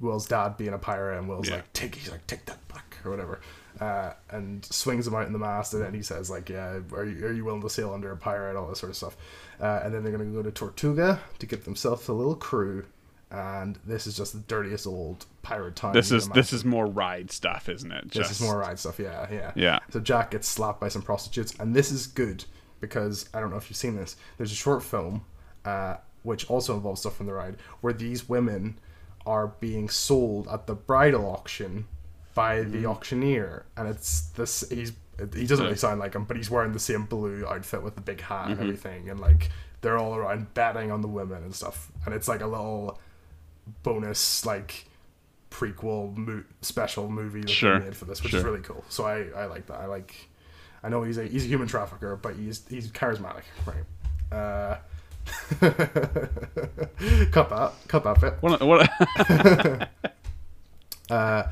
Will's 0.00 0.26
dad 0.26 0.56
being 0.56 0.72
a 0.74 0.78
pirate, 0.78 1.18
and 1.18 1.28
Will's 1.28 1.48
Yeah. 1.48 1.56
like, 1.56 1.72
"Take," 1.72 1.94
he's 1.94 2.10
like, 2.10 2.26
"Take 2.26 2.44
that 2.46 2.66
back," 2.68 2.96
or 3.04 3.10
whatever, 3.10 3.40
uh, 3.80 4.12
and 4.30 4.64
swings 4.64 5.06
him 5.06 5.14
out 5.14 5.26
in 5.26 5.32
the 5.32 5.38
mast, 5.38 5.74
and 5.74 5.82
then 5.82 5.94
he 5.94 6.02
says 6.02 6.28
like, 6.30 6.48
"Yeah, 6.48 6.80
are 6.92 7.04
you, 7.04 7.26
are 7.26 7.32
you 7.32 7.44
willing 7.44 7.62
to 7.62 7.70
sail 7.70 7.92
under 7.92 8.10
a 8.10 8.16
pirate?" 8.16 8.56
All 8.56 8.66
this 8.68 8.80
sort 8.80 8.90
of 8.90 8.96
stuff, 8.96 9.16
uh, 9.60 9.80
and 9.84 9.94
then 9.94 10.02
they're 10.02 10.12
gonna 10.12 10.24
go 10.24 10.42
to 10.42 10.50
Tortuga 10.50 11.20
to 11.38 11.46
get 11.46 11.64
themselves 11.64 12.08
a 12.08 12.12
little 12.12 12.34
crew, 12.34 12.84
and 13.30 13.78
this 13.86 14.06
is 14.06 14.16
just 14.16 14.32
the 14.32 14.40
dirtiest 14.40 14.86
old 14.86 15.24
pirate 15.42 15.76
town. 15.76 15.92
This 15.92 16.10
is 16.10 16.28
this 16.30 16.52
is 16.52 16.64
more 16.64 16.86
ride 16.86 17.30
stuff, 17.30 17.68
isn't 17.68 17.92
it? 17.92 18.04
This 18.10 18.28
Just, 18.28 18.30
is 18.32 18.40
more 18.40 18.58
ride 18.58 18.78
stuff, 18.78 18.98
yeah, 18.98 19.26
yeah. 19.30 19.52
Yeah. 19.54 19.78
So 19.90 20.00
Jack 20.00 20.32
gets 20.32 20.48
slapped 20.48 20.80
by 20.80 20.88
some 20.88 21.02
prostitutes, 21.02 21.54
and 21.60 21.74
this 21.76 21.90
is 21.92 22.06
good 22.06 22.44
because 22.80 23.28
I 23.34 23.40
don't 23.40 23.50
know 23.50 23.56
if 23.56 23.68
you've 23.70 23.76
seen 23.76 23.96
this. 23.96 24.16
There's 24.36 24.52
a 24.52 24.56
short 24.56 24.82
film, 24.82 25.24
uh, 25.64 25.96
which 26.22 26.48
also 26.50 26.74
involves 26.74 27.00
stuff 27.00 27.16
from 27.16 27.26
the 27.26 27.32
ride, 27.34 27.56
where 27.80 27.92
these 27.92 28.28
women 28.28 28.78
are 29.24 29.48
being 29.48 29.88
sold 29.88 30.46
at 30.48 30.66
the 30.66 30.74
bridal 30.74 31.26
auction 31.26 31.86
by 32.34 32.62
the 32.62 32.82
Mm. 32.84 32.90
auctioneer, 32.90 33.64
and 33.76 33.88
it's 33.88 34.22
this. 34.36 34.64
He's 34.70 34.92
he 35.34 35.46
doesn't 35.46 35.64
really 35.64 35.76
sound 35.78 35.98
like 35.98 36.14
him, 36.14 36.24
but 36.24 36.36
he's 36.36 36.50
wearing 36.50 36.72
the 36.72 36.78
same 36.78 37.06
blue 37.06 37.46
outfit 37.46 37.82
with 37.82 37.94
the 37.94 38.02
big 38.02 38.20
hat 38.20 38.42
Mm-hmm. 38.44 38.50
and 38.52 38.60
everything, 38.60 39.08
and 39.08 39.18
like 39.18 39.50
they're 39.80 39.96
all 39.96 40.14
around 40.14 40.52
betting 40.54 40.90
on 40.90 41.00
the 41.00 41.08
women 41.08 41.42
and 41.42 41.54
stuff, 41.54 41.90
and 42.04 42.14
it's 42.14 42.28
like 42.28 42.42
a 42.42 42.46
little 42.46 43.00
bonus 43.82 44.44
like 44.44 44.86
prequel 45.50 46.14
mo- 46.16 46.44
special 46.60 47.08
movie 47.08 47.40
that 47.40 47.50
Sure, 47.50 47.78
they 47.78 47.86
made 47.86 47.96
for 47.96 48.04
this, 48.04 48.22
which 48.22 48.34
is 48.34 48.42
really 48.44 48.60
cool. 48.60 48.84
So 48.88 49.04
I, 49.06 49.26
I 49.34 49.46
like 49.46 49.66
that. 49.66 49.80
I 49.80 49.86
like. 49.86 50.14
I 50.82 50.88
know 50.88 51.02
he's 51.02 51.18
a 51.18 51.24
he's 51.24 51.44
a 51.44 51.48
human 51.48 51.68
trafficker, 51.68 52.16
but 52.16 52.34
he's 52.36 52.66
he's 52.68 52.88
charismatic, 52.90 53.42
right? 53.66 53.84
Uh, 54.36 54.78
cut 57.30 57.50
that, 57.50 57.72
cut 57.88 58.04
that 58.04 58.20
bit. 58.20 58.34
What, 58.40 58.60
what, 58.62 59.88
Uh, 61.08 61.48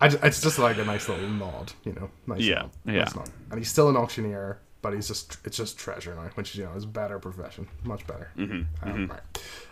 I, 0.00 0.06
it's 0.08 0.42
just 0.42 0.58
like 0.58 0.76
a 0.76 0.84
nice 0.84 1.08
little 1.08 1.26
nod, 1.30 1.72
you 1.84 1.94
know. 1.94 2.10
Nice 2.26 2.42
Yeah, 2.42 2.54
nod, 2.62 2.70
yeah. 2.84 2.92
Nice 3.04 3.14
nod. 3.16 3.30
And 3.50 3.58
he's 3.58 3.70
still 3.70 3.88
an 3.88 3.96
auctioneer, 3.96 4.58
but 4.82 4.92
he's 4.92 5.08
just 5.08 5.38
it's 5.44 5.56
just 5.56 5.78
treasure 5.78 6.14
now, 6.14 6.28
which 6.34 6.54
you 6.54 6.64
know 6.64 6.72
is 6.74 6.84
a 6.84 6.88
better 6.88 7.18
profession, 7.18 7.66
much 7.84 8.06
better. 8.06 8.30
Mm-hmm, 8.36 8.88
Um, 8.88 9.06
Right. 9.08 9.20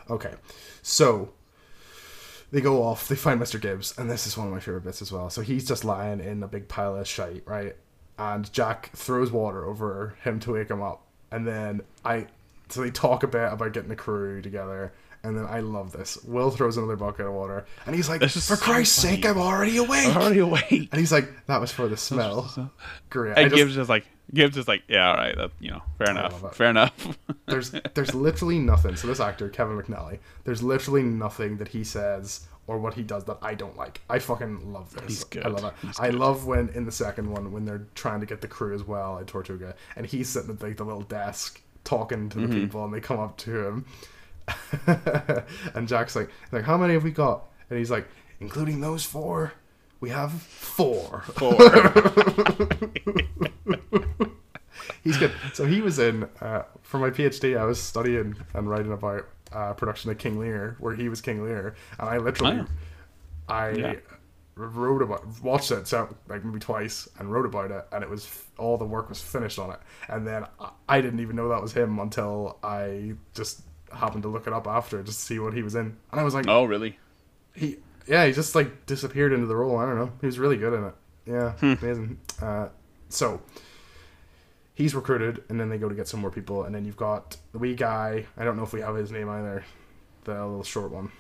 Okay. 0.09 0.33
So 0.81 1.35
they 2.51 2.63
go 2.63 2.83
off. 2.83 3.09
They 3.09 3.17
find 3.17 3.39
Mr. 3.39 3.61
Gibbs, 3.61 3.93
and 3.99 4.11
this 4.11 4.27
is 4.27 4.39
one 4.39 4.47
of 4.47 4.53
my 4.55 4.61
favorite 4.61 4.85
bits 4.85 5.03
as 5.03 5.13
well. 5.13 5.29
So 5.29 5.43
he's 5.43 5.67
just 5.69 5.85
lying 5.85 6.21
in 6.21 6.43
a 6.43 6.49
big 6.49 6.69
pile 6.69 6.97
of 6.97 7.07
shite, 7.07 7.43
right? 7.45 7.77
And 8.19 8.53
Jack 8.53 8.91
throws 8.95 9.33
water 9.33 9.65
over 9.65 10.15
him 10.23 10.39
to 10.41 10.53
wake 10.53 10.71
him 10.71 10.83
up, 10.83 11.03
and 11.31 11.47
then 11.47 11.83
I. 12.05 12.27
So 12.69 12.81
they 12.81 12.91
talk 12.91 13.23
a 13.23 13.27
bit 13.27 13.53
about 13.53 13.73
getting 13.73 13.89
the 13.89 13.97
crew 13.97 14.41
together. 14.41 14.93
And 15.25 15.37
then 15.39 15.47
I 15.47 15.61
love 15.61 15.91
this. 15.93 16.23
Will 16.25 16.51
throws 16.51 16.77
another 16.77 16.97
bucket 16.97 17.25
of 17.27 17.33
water, 17.33 17.65
and 17.87 17.97
he's 17.97 18.11
like, 18.11 18.21
"For 18.21 18.29
so 18.29 18.57
Christ's 18.57 19.03
funny. 19.03 19.17
sake, 19.17 19.27
I'm 19.27 19.39
already 19.39 19.79
awake." 19.79 20.07
I'm 20.09 20.17
already 20.19 20.41
awake. 20.41 20.89
And 20.93 21.01
he's 21.01 21.11
like, 21.13 21.29
"That 21.47 21.61
was 21.63 21.73
for 21.73 21.89
the 21.89 21.97
smell." 21.97 22.71
Great. 23.09 23.37
I 23.37 23.41
And 23.43 23.51
just- 23.51 23.57
Gibbs 23.59 23.77
is 23.79 23.89
like 23.89 24.05
Gibbs 24.33 24.57
is 24.59 24.69
like, 24.69 24.83
yeah, 24.89 25.09
all 25.11 25.17
right, 25.17 25.37
that 25.37 25.51
you 25.61 25.71
know, 25.71 25.83
fair 25.99 26.11
enough, 26.11 26.55
fair 26.57 26.71
enough. 26.71 27.19
there's 27.47 27.71
there's 27.95 28.15
literally 28.15 28.59
nothing. 28.59 28.97
So 28.97 29.07
this 29.07 29.19
actor, 29.21 29.49
Kevin 29.49 29.81
McNally, 29.81 30.19
there's 30.45 30.63
literally 30.63 31.03
nothing 31.03 31.57
that 31.57 31.69
he 31.69 31.85
says 31.85 32.47
or 32.67 32.79
what 32.79 32.95
he 32.95 33.03
does 33.03 33.25
that 33.25 33.39
I 33.43 33.55
don't 33.55 33.77
like. 33.77 34.01
I 34.09 34.19
fucking 34.19 34.73
love 34.73 34.93
this. 34.95 35.05
He's 35.07 35.25
good. 35.25 35.45
I 35.45 35.49
love 35.49 35.65
it. 35.65 35.73
He's 35.83 35.99
I 36.01 36.11
good. 36.11 36.19
love 36.21 36.47
when 36.47 36.69
in 36.71 36.85
the 36.87 36.93
second 36.93 37.31
one 37.31 37.53
when 37.53 37.65
they're 37.65 37.87
trying 37.95 38.21
to 38.21 38.27
get 38.27 38.41
the 38.41 38.49
crew 38.49 38.75
as 38.75 38.83
well 38.85 39.19
at 39.19 39.27
Tortuga, 39.27 39.75
and 39.97 40.07
he's 40.07 40.29
sitting 40.29 40.51
at 40.51 40.63
like 40.63 40.77
the 40.77 40.85
little 40.85 41.03
desk 41.03 41.61
talking 41.85 42.29
to 42.31 42.39
the 42.39 42.47
Mm-hmm. 42.47 42.61
people, 42.61 42.85
and 42.85 42.95
they 42.95 43.01
come 43.01 43.21
up 43.21 43.37
to 43.39 43.67
him, 43.67 43.85
and 45.75 45.87
Jack's 45.89 46.17
like, 46.17 46.31
like, 46.53 46.65
how 46.65 46.77
many 46.79 46.95
have 46.95 47.05
we 47.05 47.11
got? 47.11 47.47
And 47.71 47.79
he's 47.79 47.91
like, 47.91 48.07
including 48.41 48.81
those 48.81 49.05
four, 49.05 49.53
we 50.01 50.11
have 50.11 50.33
four. 50.33 51.23
Four. 51.35 51.57
He's 55.03 55.17
good. 55.19 55.33
So 55.53 55.67
he 55.67 55.81
was 55.83 55.99
in 55.99 56.29
uh, 56.41 56.63
for 56.83 56.99
my 56.99 57.11
PhD. 57.11 57.59
I 57.59 57.65
was 57.65 57.81
studying 57.81 58.37
and 58.55 58.69
writing 58.69 58.93
about 58.93 59.27
uh, 59.55 59.73
production 59.75 60.11
of 60.11 60.19
King 60.19 60.39
Lear, 60.39 60.77
where 60.81 60.95
he 60.95 61.09
was 61.09 61.21
King 61.21 61.45
Lear, 61.45 61.75
and 61.99 62.09
I 62.09 62.19
literally, 62.19 62.61
Oh. 62.61 62.67
I 63.49 63.71
Yeah. 63.71 63.95
wrote 64.57 65.03
about, 65.03 65.25
watched 65.43 65.71
it 65.73 65.87
so 65.89 66.15
like 66.29 66.45
maybe 66.45 66.59
twice, 66.61 67.09
and 67.19 67.31
wrote 67.33 67.47
about 67.47 67.71
it, 67.71 67.87
and 67.93 68.03
it 68.05 68.11
was 68.11 68.45
all 68.59 68.77
the 68.79 68.85
work 68.85 69.09
was 69.09 69.21
finished 69.21 69.59
on 69.59 69.71
it, 69.71 69.81
and 70.09 70.27
then 70.27 70.45
I, 70.61 70.71
I 70.89 71.01
didn't 71.01 71.21
even 71.21 71.37
know 71.37 71.49
that 71.49 71.63
was 71.63 71.73
him 71.73 71.99
until 71.99 72.59
I 72.63 73.15
just 73.35 73.63
happened 73.93 74.23
to 74.25 74.29
look 74.29 74.47
it 74.47 74.53
up 74.53 74.67
after 74.67 75.03
just 75.03 75.21
to 75.21 75.25
see 75.27 75.39
what 75.39 75.55
he 75.55 75.63
was 75.63 75.75
in, 75.75 75.97
and 76.13 76.21
I 76.21 76.25
was 76.25 76.35
like, 76.35 76.47
oh, 76.49 76.65
really? 76.65 76.99
he 77.55 77.77
yeah 78.07 78.27
he 78.27 78.33
just 78.33 78.55
like 78.55 78.87
disappeared 78.87 79.33
into 79.33 79.47
the 79.47 79.57
role. 79.57 79.79
I 79.79 79.87
don't 79.87 79.97
know. 79.97 80.13
He 80.21 80.27
was 80.27 80.39
really 80.39 80.57
good 80.57 80.73
in 80.75 80.85
it. 80.85 80.95
Yeah 81.27 81.53
amazing. 81.63 82.19
Uh, 82.43 82.69
so 83.09 83.41
he's 84.75 84.95
recruited 84.95 85.43
and 85.49 85.59
then 85.61 85.69
they 85.69 85.79
go 85.79 85.89
to 85.89 85.95
get 85.95 86.09
some 86.09 86.21
more 86.21 86.31
people 86.31 86.65
and 86.65 86.75
then 86.75 86.85
you've 86.85 86.97
got 86.97 87.37
the 87.53 87.59
wee 87.59 87.75
guy 87.75 88.25
i 88.37 88.45
don't 88.45 88.57
know 88.57 88.63
if 88.65 88.73
we 88.73 88.81
have 88.81 88.95
his 88.97 89.11
name 89.13 89.29
either 89.29 89.65
the 90.25 90.33
little 90.33 90.63
short 90.65 90.91
one 90.91 91.11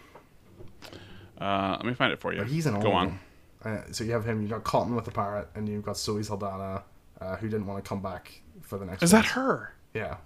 Uh, 1.41 1.73
let 1.79 1.85
me 1.87 1.95
find 1.95 2.13
it 2.13 2.21
for 2.21 2.33
you. 2.33 2.39
but 2.41 2.49
he's 2.49 2.67
an 2.67 2.75
all 2.77 2.83
Go 2.83 2.93
on. 2.93 3.19
Uh, 3.65 3.81
so 3.93 4.05
you 4.05 4.13
have 4.13 4.25
him 4.25 4.41
you've 4.43 4.51
got 4.51 4.63
cotton 4.63 4.95
with 4.95 5.05
the 5.05 5.11
pirate, 5.11 5.49
and 5.55 5.69
you've 5.69 5.83
got 5.85 5.97
zoe 5.97 6.23
saldana 6.23 6.83
uh, 7.21 7.37
who 7.37 7.49
didn't 7.49 7.67
want 7.67 7.83
to 7.83 7.89
come 7.89 8.01
back 8.03 8.41
for 8.63 8.79
the 8.79 8.85
next 8.85 9.03
Is 9.03 9.11
that 9.11 9.25
her? 9.27 9.73
yeah 9.95 10.17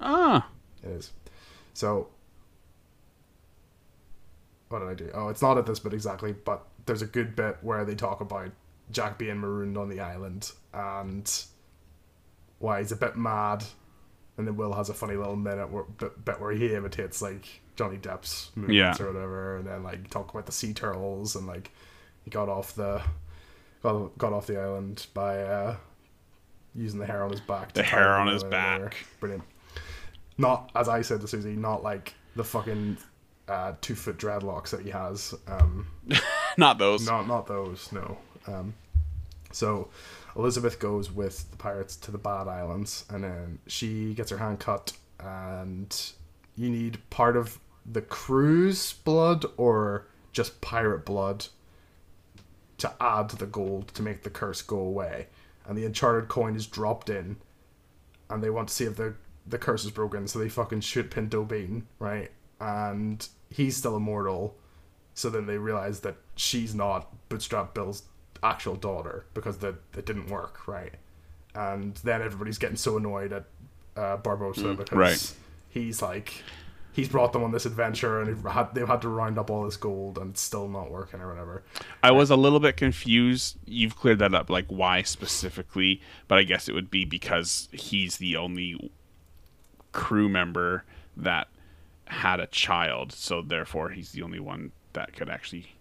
Ah, 0.00 0.48
It 0.82 0.90
is. 0.90 1.12
So, 1.72 2.08
what 4.68 4.80
did 4.80 4.88
I 4.88 4.94
do? 4.94 5.10
Oh, 5.14 5.28
it's 5.28 5.40
not 5.42 5.56
at 5.58 5.66
this 5.66 5.78
bit 5.78 5.92
exactly, 5.94 6.32
but 6.32 6.66
there's 6.86 7.02
a 7.02 7.06
good 7.06 7.34
bit 7.36 7.58
where 7.62 7.84
they 7.84 7.94
talk 7.94 8.20
about 8.20 8.50
Jack 8.90 9.18
being 9.18 9.38
marooned 9.38 9.78
on 9.78 9.88
the 9.88 10.00
island 10.00 10.50
and 10.72 11.44
why 12.58 12.80
he's 12.80 12.92
a 12.92 12.96
bit 12.96 13.16
mad. 13.16 13.64
And 14.36 14.46
then 14.46 14.56
Will 14.56 14.72
has 14.72 14.88
a 14.88 14.94
funny 14.94 15.14
little 15.16 15.36
minute 15.36 15.70
where, 15.70 15.84
bit, 15.84 16.24
bit 16.24 16.40
where 16.40 16.50
he 16.50 16.74
imitates 16.74 17.22
like 17.22 17.46
Johnny 17.76 17.96
Depp's 17.98 18.50
movements 18.56 18.98
Yeah. 18.98 19.04
or 19.06 19.12
whatever, 19.12 19.56
and 19.58 19.66
then 19.66 19.82
like 19.84 20.10
talk 20.10 20.30
about 20.32 20.46
the 20.46 20.52
sea 20.52 20.72
turtles 20.72 21.36
and 21.36 21.46
like 21.46 21.70
he 22.24 22.30
got 22.30 22.48
off 22.48 22.74
the 22.74 23.00
got, 23.82 24.18
got 24.18 24.32
off 24.32 24.46
the 24.48 24.60
island 24.60 25.06
by 25.14 25.40
uh, 25.42 25.76
using 26.74 26.98
the 26.98 27.06
hair 27.06 27.22
on 27.22 27.30
his 27.30 27.40
back. 27.40 27.68
to 27.68 27.74
The 27.74 27.82
hair 27.84 28.10
on 28.14 28.26
his 28.26 28.42
back. 28.42 28.96
Brilliant 29.20 29.44
not 30.36 30.70
as 30.74 30.88
I 30.88 31.02
said 31.02 31.20
to 31.20 31.28
Susie, 31.28 31.54
not 31.54 31.84
like 31.84 32.14
the 32.34 32.42
fucking 32.42 32.96
uh, 33.46 33.74
two 33.80 33.94
foot 33.94 34.18
dreadlocks 34.18 34.70
that 34.70 34.80
he 34.80 34.90
has. 34.90 35.32
Um, 35.46 35.86
not 36.58 36.78
those. 36.78 37.06
not 37.06 37.28
not 37.28 37.46
those, 37.46 37.92
no. 37.92 38.18
Um, 38.48 38.74
so 39.54 39.88
Elizabeth 40.36 40.78
goes 40.78 41.10
with 41.10 41.50
the 41.50 41.56
pirates 41.56 41.96
to 41.96 42.10
the 42.10 42.18
Bad 42.18 42.48
Islands, 42.48 43.04
and 43.08 43.24
then 43.24 43.58
she 43.66 44.14
gets 44.14 44.30
her 44.30 44.38
hand 44.38 44.60
cut, 44.60 44.92
and 45.20 46.12
you 46.56 46.70
need 46.70 46.98
part 47.10 47.36
of 47.36 47.58
the 47.90 48.02
crew's 48.02 48.92
blood 48.92 49.44
or 49.56 50.06
just 50.32 50.60
pirate 50.60 51.04
blood 51.04 51.46
to 52.78 52.92
add 53.00 53.30
the 53.30 53.46
gold 53.46 53.88
to 53.94 54.02
make 54.02 54.22
the 54.22 54.30
curse 54.30 54.62
go 54.62 54.78
away. 54.78 55.28
And 55.66 55.78
the 55.78 55.86
enchanted 55.86 56.28
coin 56.28 56.56
is 56.56 56.66
dropped 56.66 57.08
in, 57.08 57.36
and 58.28 58.42
they 58.42 58.50
want 58.50 58.68
to 58.68 58.74
see 58.74 58.84
if 58.84 58.96
the 58.96 59.14
the 59.46 59.58
curse 59.58 59.84
is 59.84 59.90
broken, 59.90 60.26
so 60.26 60.38
they 60.38 60.48
fucking 60.48 60.80
shoot 60.80 61.10
Pinto 61.10 61.44
Bean, 61.44 61.86
right? 61.98 62.30
And 62.60 63.26
he's 63.50 63.76
still 63.76 63.96
immortal. 63.96 64.56
So 65.14 65.30
then 65.30 65.46
they 65.46 65.58
realize 65.58 66.00
that 66.00 66.16
she's 66.34 66.74
not 66.74 67.28
Bootstrap 67.28 67.74
Bill's 67.74 68.02
actual 68.44 68.76
daughter 68.76 69.24
because 69.34 69.58
the 69.58 69.76
it 69.96 70.06
didn't 70.06 70.28
work, 70.28 70.68
right? 70.68 70.94
And 71.54 71.94
then 71.96 72.22
everybody's 72.22 72.58
getting 72.58 72.76
so 72.76 72.96
annoyed 72.96 73.32
at 73.32 73.44
uh, 73.96 74.16
Barbossa 74.18 74.76
because 74.76 74.96
right. 74.96 75.34
he's 75.70 76.02
like 76.02 76.42
he's 76.94 77.08
brought 77.08 77.32
them 77.32 77.42
on 77.42 77.50
this 77.50 77.66
adventure 77.66 78.20
and 78.20 78.28
they've 78.28 78.52
had, 78.52 78.72
they've 78.74 78.86
had 78.86 79.02
to 79.02 79.08
round 79.08 79.36
up 79.36 79.50
all 79.50 79.64
this 79.64 79.76
gold 79.76 80.16
and 80.16 80.30
it's 80.30 80.40
still 80.40 80.68
not 80.68 80.90
working 80.90 81.20
or 81.20 81.28
whatever. 81.28 81.62
I 82.02 82.12
was 82.12 82.30
a 82.30 82.36
little 82.36 82.60
bit 82.60 82.76
confused. 82.76 83.56
You've 83.66 83.96
cleared 83.96 84.20
that 84.20 84.32
up, 84.32 84.48
like 84.48 84.66
why 84.68 85.02
specifically, 85.02 86.00
but 86.28 86.38
I 86.38 86.44
guess 86.44 86.68
it 86.68 86.72
would 86.72 86.90
be 86.90 87.04
because 87.04 87.68
he's 87.72 88.18
the 88.18 88.36
only 88.36 88.90
crew 89.90 90.28
member 90.28 90.84
that 91.16 91.48
had 92.06 92.38
a 92.38 92.46
child, 92.46 93.12
so 93.12 93.42
therefore 93.42 93.90
he's 93.90 94.12
the 94.12 94.22
only 94.22 94.40
one 94.40 94.72
that 94.92 95.14
could 95.14 95.28
actually. 95.28 95.73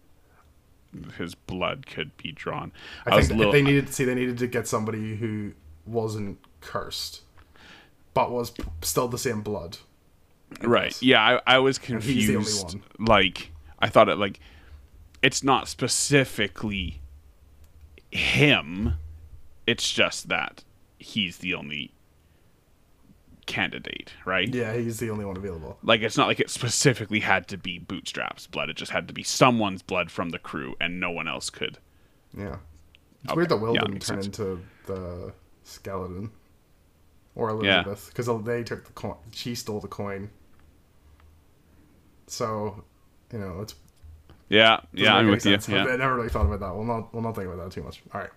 His 1.17 1.35
blood 1.35 1.85
could 1.85 2.15
be 2.17 2.31
drawn. 2.31 2.71
I, 3.05 3.15
was 3.15 3.27
think 3.27 3.37
little, 3.37 3.53
they 3.53 3.61
needed 3.61 3.87
to 3.87 3.93
see 3.93 4.05
they 4.05 4.15
needed 4.15 4.37
to 4.39 4.47
get 4.47 4.67
somebody 4.67 5.15
who 5.15 5.53
wasn't 5.85 6.39
cursed, 6.61 7.21
but 8.13 8.31
was 8.31 8.53
still 8.81 9.07
the 9.07 9.17
same 9.17 9.41
blood. 9.41 9.77
right. 10.61 10.99
Yeah, 11.01 11.39
I, 11.45 11.55
I 11.55 11.59
was 11.59 11.77
he's 11.77 12.27
the 12.27 12.35
only 12.35 12.45
confused. 12.45 12.77
Like 12.99 13.51
I 13.79 13.89
thought 13.89 14.09
it 14.09 14.17
like 14.17 14.39
it's 15.21 15.43
not 15.43 15.67
specifically 15.67 17.01
him. 18.11 18.95
It's 19.65 19.91
just 19.91 20.29
that 20.29 20.63
he's 20.99 21.37
the 21.37 21.53
only 21.53 21.93
candidate, 23.45 24.13
right? 24.25 24.53
Yeah, 24.53 24.73
he's 24.73 24.99
the 24.99 25.09
only 25.09 25.25
one 25.25 25.37
available. 25.37 25.77
Like 25.83 26.01
it's 26.01 26.17
not 26.17 26.27
like 26.27 26.39
it 26.39 26.49
specifically 26.49 27.19
had 27.21 27.47
to 27.49 27.57
be 27.57 27.79
Bootstrap's 27.79 28.47
blood. 28.47 28.69
It 28.69 28.75
just 28.77 28.91
had 28.91 29.07
to 29.07 29.13
be 29.13 29.23
someone's 29.23 29.81
blood 29.81 30.11
from 30.11 30.29
the 30.29 30.39
crew, 30.39 30.75
and 30.81 30.99
no 30.99 31.11
one 31.11 31.27
else 31.27 31.49
could. 31.49 31.77
Yeah, 32.37 32.57
it's 33.23 33.31
Okay. 33.31 33.35
weird 33.37 33.49
that 33.49 33.57
Will 33.57 33.75
Yeah, 33.75 33.81
didn't 33.81 34.01
turn 34.01 34.21
sense. 34.21 34.25
into 34.25 34.59
the 34.85 35.33
skeleton 35.63 36.31
or 37.35 37.49
Elizabeth 37.49 38.07
because 38.09 38.27
they 38.43 38.63
took 38.63 38.85
the 38.85 38.91
coin. 38.93 39.15
She 39.31 39.55
stole 39.55 39.79
the 39.79 39.87
coin. 39.87 40.29
So, 42.27 42.83
you 43.31 43.39
know, 43.39 43.61
it's 43.61 43.75
Yeah, 44.49 44.81
yeah, 44.93 45.15
I'm 45.15 45.29
with 45.29 45.45
any 45.45 45.55
you. 45.55 45.75
Yeah. 45.75 45.85
I 45.85 45.95
never 45.95 46.15
really 46.15 46.29
thought 46.29 46.45
about 46.45 46.59
that. 46.59 46.75
We'll 46.75 46.85
not 46.85 47.13
we'll 47.13 47.23
not 47.23 47.35
think 47.35 47.47
about 47.47 47.63
that 47.63 47.71
too 47.71 47.83
much. 47.83 48.01
All 48.13 48.21
right. 48.21 48.29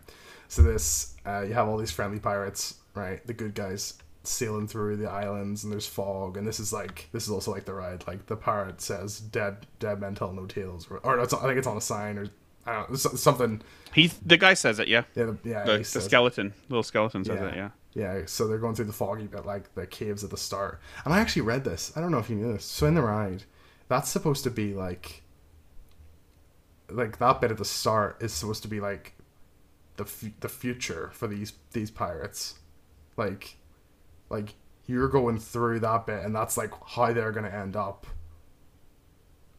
So 0.49 0.63
this 0.63 1.15
uh, 1.27 1.45
you 1.47 1.55
have 1.55 1.69
all 1.69 1.77
these 1.77 1.91
friendly 1.91 2.19
pirates, 2.19 2.77
right? 2.95 3.27
The 3.27 3.35
good 3.35 3.55
guys 3.55 3.95
sailing 4.29 4.67
through 4.69 4.97
the 4.97 5.09
islands, 5.11 5.65
and 5.65 5.73
there's 5.73 5.87
fog, 5.87 6.37
and 6.37 6.47
this 6.47 6.59
is 6.61 6.73
like 6.73 7.09
this 7.13 7.25
is 7.25 7.31
also 7.31 7.51
like 7.53 7.65
the 7.65 7.75
ride. 7.75 8.07
Like 8.07 8.27
the 8.27 8.37
pirate 8.37 8.81
says, 8.81 9.21
"Dead 9.21 9.67
dead 9.79 10.01
men 10.01 10.15
tell 10.15 10.33
no 10.33 10.47
tales," 10.47 10.87
or, 10.91 10.99
or 10.99 11.21
I 11.21 11.27
think 11.27 11.59
it's 11.59 11.67
on 11.67 11.77
a 11.77 11.81
sign 11.81 12.19
or 12.19 12.27
I 12.67 12.73
don't 12.75 12.91
know 12.91 12.97
something. 12.97 13.63
He's 13.93 14.15
the 14.19 14.37
guy 14.37 14.55
says 14.55 14.79
it. 14.79 14.89
Yeah, 14.89 15.05
Yeah, 15.15 15.25
the, 15.27 15.39
yeah. 15.45 15.65
the, 15.65 15.79
the 15.79 15.85
skeleton, 15.85 16.53
little 16.69 16.83
skeleton 16.83 17.25
says 17.25 17.39
Yeah. 17.41 17.49
it. 17.49 17.57
Yeah. 17.57 17.71
Yeah, 17.95 18.23
so 18.27 18.47
they're 18.47 18.59
going 18.59 18.75
through 18.75 18.85
the 18.87 18.93
foggy 18.93 19.27
bit, 19.27 19.47
like 19.47 19.75
the 19.75 19.87
caves 19.87 20.23
at 20.23 20.29
the 20.29 20.37
start. 20.37 20.81
And 21.07 21.15
I 21.15 21.19
actually 21.21 21.43
read 21.43 21.65
this. 21.65 21.93
I 21.97 22.01
don't 22.01 22.11
know 22.11 22.19
if 22.19 22.29
you 22.29 22.37
knew 22.37 22.53
this. 22.53 22.65
So 22.67 22.87
in 22.87 22.95
the 22.95 23.01
ride, 23.01 23.45
that's 23.89 24.11
supposed 24.11 24.45
to 24.45 24.51
be 24.51 24.75
like, 24.75 25.23
like 26.91 27.19
that 27.19 27.41
bit 27.41 27.51
at 27.51 27.57
the 27.57 27.65
start 27.65 28.19
is 28.21 28.33
supposed 28.35 28.63
to 28.63 28.69
be 28.69 28.81
like, 28.81 29.15
the 29.97 30.05
f- 30.05 30.25
the 30.41 30.49
future 30.51 31.09
for 31.15 31.27
these 31.27 31.55
these 31.73 31.91
pirates, 31.91 32.57
like, 33.17 33.57
like 34.29 34.55
you're 34.87 35.09
going 35.09 35.39
through 35.39 35.81
that 35.81 36.07
bit, 36.07 36.25
and 36.25 36.35
that's 36.35 36.57
like 36.57 36.73
how 36.87 37.13
they're 37.13 37.33
gonna 37.33 37.49
end 37.49 37.77
up. 37.77 38.07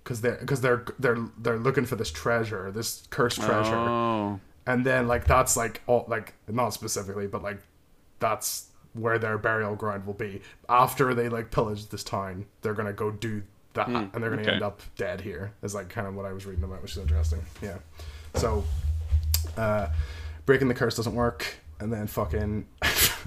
Because 0.03 0.21
they're 0.21 0.37
because 0.37 0.61
they're 0.61 0.85
they're 0.99 1.17
they're 1.37 1.57
looking 1.59 1.85
for 1.85 1.95
this 1.95 2.11
treasure, 2.11 2.71
this 2.71 3.07
cursed 3.09 3.41
treasure. 3.41 3.75
Oh, 3.75 4.39
and 4.67 4.85
then 4.85 5.07
like 5.07 5.25
that's 5.25 5.57
like 5.57 5.81
all 5.87 6.05
like 6.07 6.33
not 6.47 6.69
specifically 6.69 7.25
but 7.25 7.41
like 7.41 7.59
that's 8.19 8.67
where 8.93 9.17
their 9.17 9.37
burial 9.37 9.75
ground 9.75 10.05
will 10.05 10.13
be. 10.13 10.41
After 10.69 11.13
they 11.13 11.29
like 11.29 11.49
pillage 11.49 11.87
this 11.87 12.03
town 12.03 12.45
they're 12.61 12.73
gonna 12.73 12.93
go 12.93 13.09
do 13.09 13.41
that 13.73 13.87
and 13.87 14.11
they're 14.13 14.29
gonna 14.29 14.41
okay. 14.41 14.51
end 14.51 14.63
up 14.63 14.81
dead 14.97 15.21
here 15.21 15.53
is 15.61 15.75
like 15.75 15.87
kind 15.87 16.07
of 16.07 16.15
what 16.15 16.25
i 16.25 16.33
was 16.33 16.47
reading 16.47 16.63
about 16.63 16.81
which 16.81 16.91
is 16.91 16.97
interesting. 16.97 17.41
Yeah. 17.61 17.77
So 18.35 18.63
uh 19.55 19.87
breaking 20.45 20.67
the 20.67 20.73
curse 20.73 20.95
doesn't 20.95 21.15
work 21.15 21.57
and 21.79 21.91
then 21.91 22.07
fucking 22.07 22.65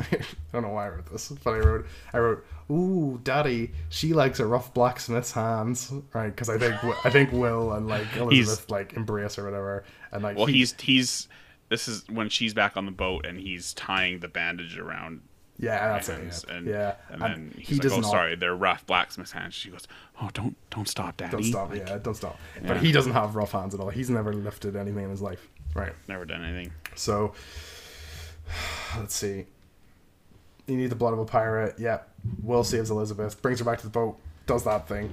i 0.12 0.18
don't 0.52 0.62
know 0.62 0.68
why 0.70 0.86
i 0.86 0.88
wrote 0.88 1.06
this 1.10 1.28
but 1.44 1.52
i 1.54 1.58
wrote 1.58 1.86
i 2.12 2.18
wrote 2.18 2.44
ooh 2.70 3.20
daddy 3.24 3.70
she 3.88 4.12
likes 4.12 4.40
a 4.40 4.46
rough 4.46 4.72
blacksmith's 4.74 5.32
hands 5.32 5.92
right 6.14 6.28
because 6.30 6.48
i 6.48 6.56
think 6.58 6.74
i 7.04 7.10
think 7.10 7.30
will 7.32 7.72
and 7.72 7.86
like 7.88 8.06
elizabeth 8.16 8.70
like 8.70 8.92
embrace 8.94 9.38
or 9.38 9.44
whatever 9.44 9.84
and 10.12 10.22
like 10.22 10.36
well, 10.36 10.46
he- 10.46 10.54
he's 10.58 10.74
he's. 10.80 11.28
This 11.68 11.86
is 11.86 12.02
when 12.08 12.28
she's 12.28 12.52
back 12.52 12.76
on 12.76 12.84
the 12.84 12.90
boat 12.90 13.24
and 13.24 13.38
he's 13.38 13.74
tying 13.74 14.18
the 14.18 14.26
bandage 14.26 14.76
around 14.76 15.20
Yeah, 15.56 15.92
that's 15.92 16.08
it. 16.08 16.18
hands, 16.18 16.44
Yeah, 16.48 16.54
and 16.56 16.66
yeah. 16.66 16.94
and 17.10 17.22
And 17.22 17.34
then 17.34 17.54
he 17.58 17.62
he's 17.62 17.78
does 17.78 17.92
"Oh, 17.92 18.00
not, 18.00 18.10
sorry, 18.10 18.34
they're 18.34 18.56
rough 18.56 18.84
blacksmith's 18.86 19.30
hands." 19.30 19.54
She 19.54 19.70
goes, 19.70 19.86
"Oh, 20.20 20.30
don't 20.34 20.56
don't 20.70 20.88
stop, 20.88 21.16
daddy! 21.18 21.30
Don't 21.30 21.44
stop. 21.44 21.70
Like, 21.70 21.86
yeah, 21.86 21.98
don't 21.98 22.16
stop. 22.16 22.40
Yeah. 22.60 22.66
But 22.66 22.78
he 22.78 22.90
doesn't 22.90 23.12
have 23.12 23.36
rough 23.36 23.52
hands 23.52 23.72
at 23.72 23.78
all. 23.80 23.88
He's 23.90 24.10
never 24.10 24.32
lifted 24.32 24.74
anything 24.74 25.04
in 25.04 25.10
his 25.10 25.22
life. 25.22 25.46
Right. 25.72 25.92
never 26.08 26.24
done 26.24 26.44
anything." 26.44 26.72
So, 26.96 27.34
let's 28.98 29.14
see. 29.14 29.46
You 30.70 30.76
need 30.76 30.90
the 30.90 30.96
blood 30.96 31.12
of 31.12 31.18
a 31.18 31.24
pirate. 31.24 31.74
Yeah. 31.78 31.98
Will 32.42 32.62
saves 32.64 32.90
Elizabeth, 32.90 33.40
brings 33.42 33.58
her 33.58 33.64
back 33.64 33.78
to 33.78 33.84
the 33.84 33.90
boat, 33.90 34.18
does 34.46 34.62
that 34.64 34.86
thing 34.86 35.10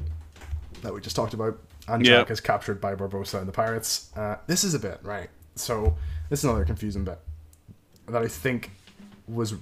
that 0.84 0.94
we 0.94 1.02
just 1.02 1.16
talked 1.16 1.34
about, 1.34 1.58
and 1.88 2.06
Yeah. 2.06 2.18
Jack 2.20 2.32
is 2.32 2.40
captured 2.40 2.80
by 2.80 2.94
Barbossa 2.96 3.40
and 3.40 3.48
the 3.48 3.52
pirates. 3.54 4.12
Uh, 4.16 4.36
this 4.46 4.64
is 4.64 4.74
a 4.74 4.80
bit 4.80 5.00
right. 5.02 5.30
So 5.56 5.98
this 6.30 6.40
is 6.40 6.46
another 6.46 6.66
confusing 6.66 7.04
bit 7.04 7.20
that 8.08 8.22
I 8.22 8.28
think 8.28 8.72
was 9.28 9.56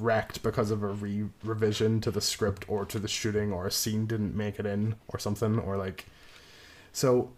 wrecked 0.00 0.42
because 0.42 0.72
of 0.72 0.82
a 0.82 0.88
re 0.88 1.28
revision 1.44 2.00
to 2.00 2.10
the 2.10 2.20
script 2.20 2.64
or 2.68 2.84
to 2.84 2.98
the 2.98 3.06
shooting 3.06 3.52
or 3.52 3.66
a 3.68 3.70
scene 3.70 4.06
didn't 4.06 4.34
make 4.34 4.58
it 4.58 4.66
in 4.66 4.96
or 5.08 5.20
something 5.20 5.58
or 5.60 5.76
like 5.76 6.06
so 6.92 7.30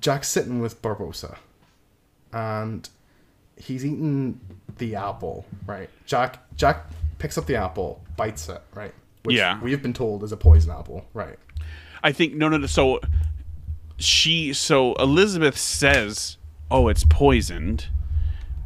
Jack's 0.00 0.26
sitting 0.28 0.60
with 0.60 0.82
Barbossa 0.82 1.36
and 2.32 2.88
he's 3.56 3.84
eating 3.84 4.40
the 4.78 4.94
apple, 4.96 5.44
right? 5.66 5.88
Jack 6.06 6.38
Jack 6.56 6.86
picks 7.18 7.38
up 7.38 7.46
the 7.46 7.56
apple, 7.56 8.02
bites 8.16 8.48
it, 8.48 8.60
right? 8.74 8.92
Which 9.24 9.36
Yeah. 9.36 9.60
we've 9.60 9.82
been 9.82 9.92
told 9.94 10.22
is 10.22 10.32
a 10.32 10.36
poison 10.36 10.70
apple, 10.70 11.06
right? 11.14 11.38
I 12.02 12.12
think 12.12 12.34
no, 12.34 12.48
no, 12.48 12.58
no. 12.58 12.66
So 12.66 13.00
she, 13.98 14.52
so 14.52 14.94
Elizabeth 14.94 15.56
says, 15.58 16.36
"Oh, 16.70 16.88
it's 16.88 17.04
poisoned." 17.04 17.86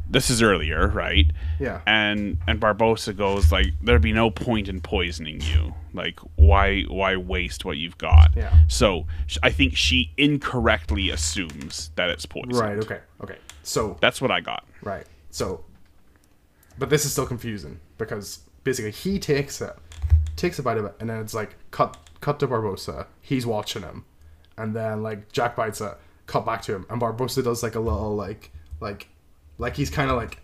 This 0.09 0.29
is 0.29 0.41
earlier, 0.41 0.89
right? 0.89 1.31
Yeah. 1.57 1.79
And 1.87 2.37
and 2.45 2.59
Barbossa 2.59 3.15
goes 3.15 3.49
like, 3.51 3.67
"There'd 3.81 4.01
be 4.01 4.11
no 4.11 4.29
point 4.29 4.67
in 4.67 4.81
poisoning 4.81 5.39
you. 5.41 5.73
Like, 5.93 6.19
why 6.35 6.81
why 6.83 7.15
waste 7.15 7.63
what 7.63 7.77
you've 7.77 7.97
got?" 7.97 8.31
Yeah. 8.35 8.53
So 8.67 9.07
I 9.41 9.51
think 9.51 9.77
she 9.77 10.11
incorrectly 10.17 11.09
assumes 11.09 11.91
that 11.95 12.09
it's 12.09 12.25
poison. 12.25 12.49
Right, 12.49 12.77
okay. 12.79 12.99
Okay. 13.23 13.37
So 13.63 13.97
That's 14.01 14.21
what 14.21 14.31
I 14.31 14.41
got. 14.41 14.65
Right. 14.81 15.05
So, 15.29 15.63
but 16.77 16.89
this 16.89 17.05
is 17.05 17.11
still 17.11 17.25
confusing 17.25 17.79
because 17.97 18.39
basically 18.63 18.91
he 18.91 19.19
takes 19.19 19.61
it, 19.61 19.75
takes 20.35 20.59
a 20.59 20.63
bite 20.63 20.77
of 20.77 20.85
it, 20.85 20.95
and 20.99 21.09
then 21.09 21.19
it's 21.19 21.33
like 21.33 21.55
cut, 21.71 21.97
cut 22.19 22.39
to 22.39 22.47
Barbossa. 22.47 23.07
He's 23.21 23.45
watching 23.45 23.83
him, 23.83 24.05
and 24.57 24.75
then 24.75 25.03
like 25.03 25.31
Jack 25.31 25.55
bites 25.55 25.81
it, 25.81 25.97
cut 26.27 26.45
back 26.45 26.61
to 26.63 26.75
him, 26.75 26.85
and 26.89 27.01
Barbossa 27.01 27.43
does 27.43 27.63
like 27.63 27.75
a 27.75 27.79
little 27.79 28.15
like, 28.15 28.51
like, 28.79 29.07
like 29.57 29.75
he's 29.75 29.89
kind 29.89 30.09
of 30.09 30.17
like, 30.17 30.41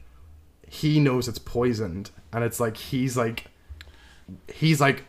he 0.67 0.99
knows 0.99 1.27
it's 1.27 1.39
poisoned, 1.39 2.11
and 2.33 2.43
it's 2.43 2.59
like 2.59 2.77
he's 2.77 3.17
like, 3.17 3.45
he's 4.53 4.81
like, 4.81 5.03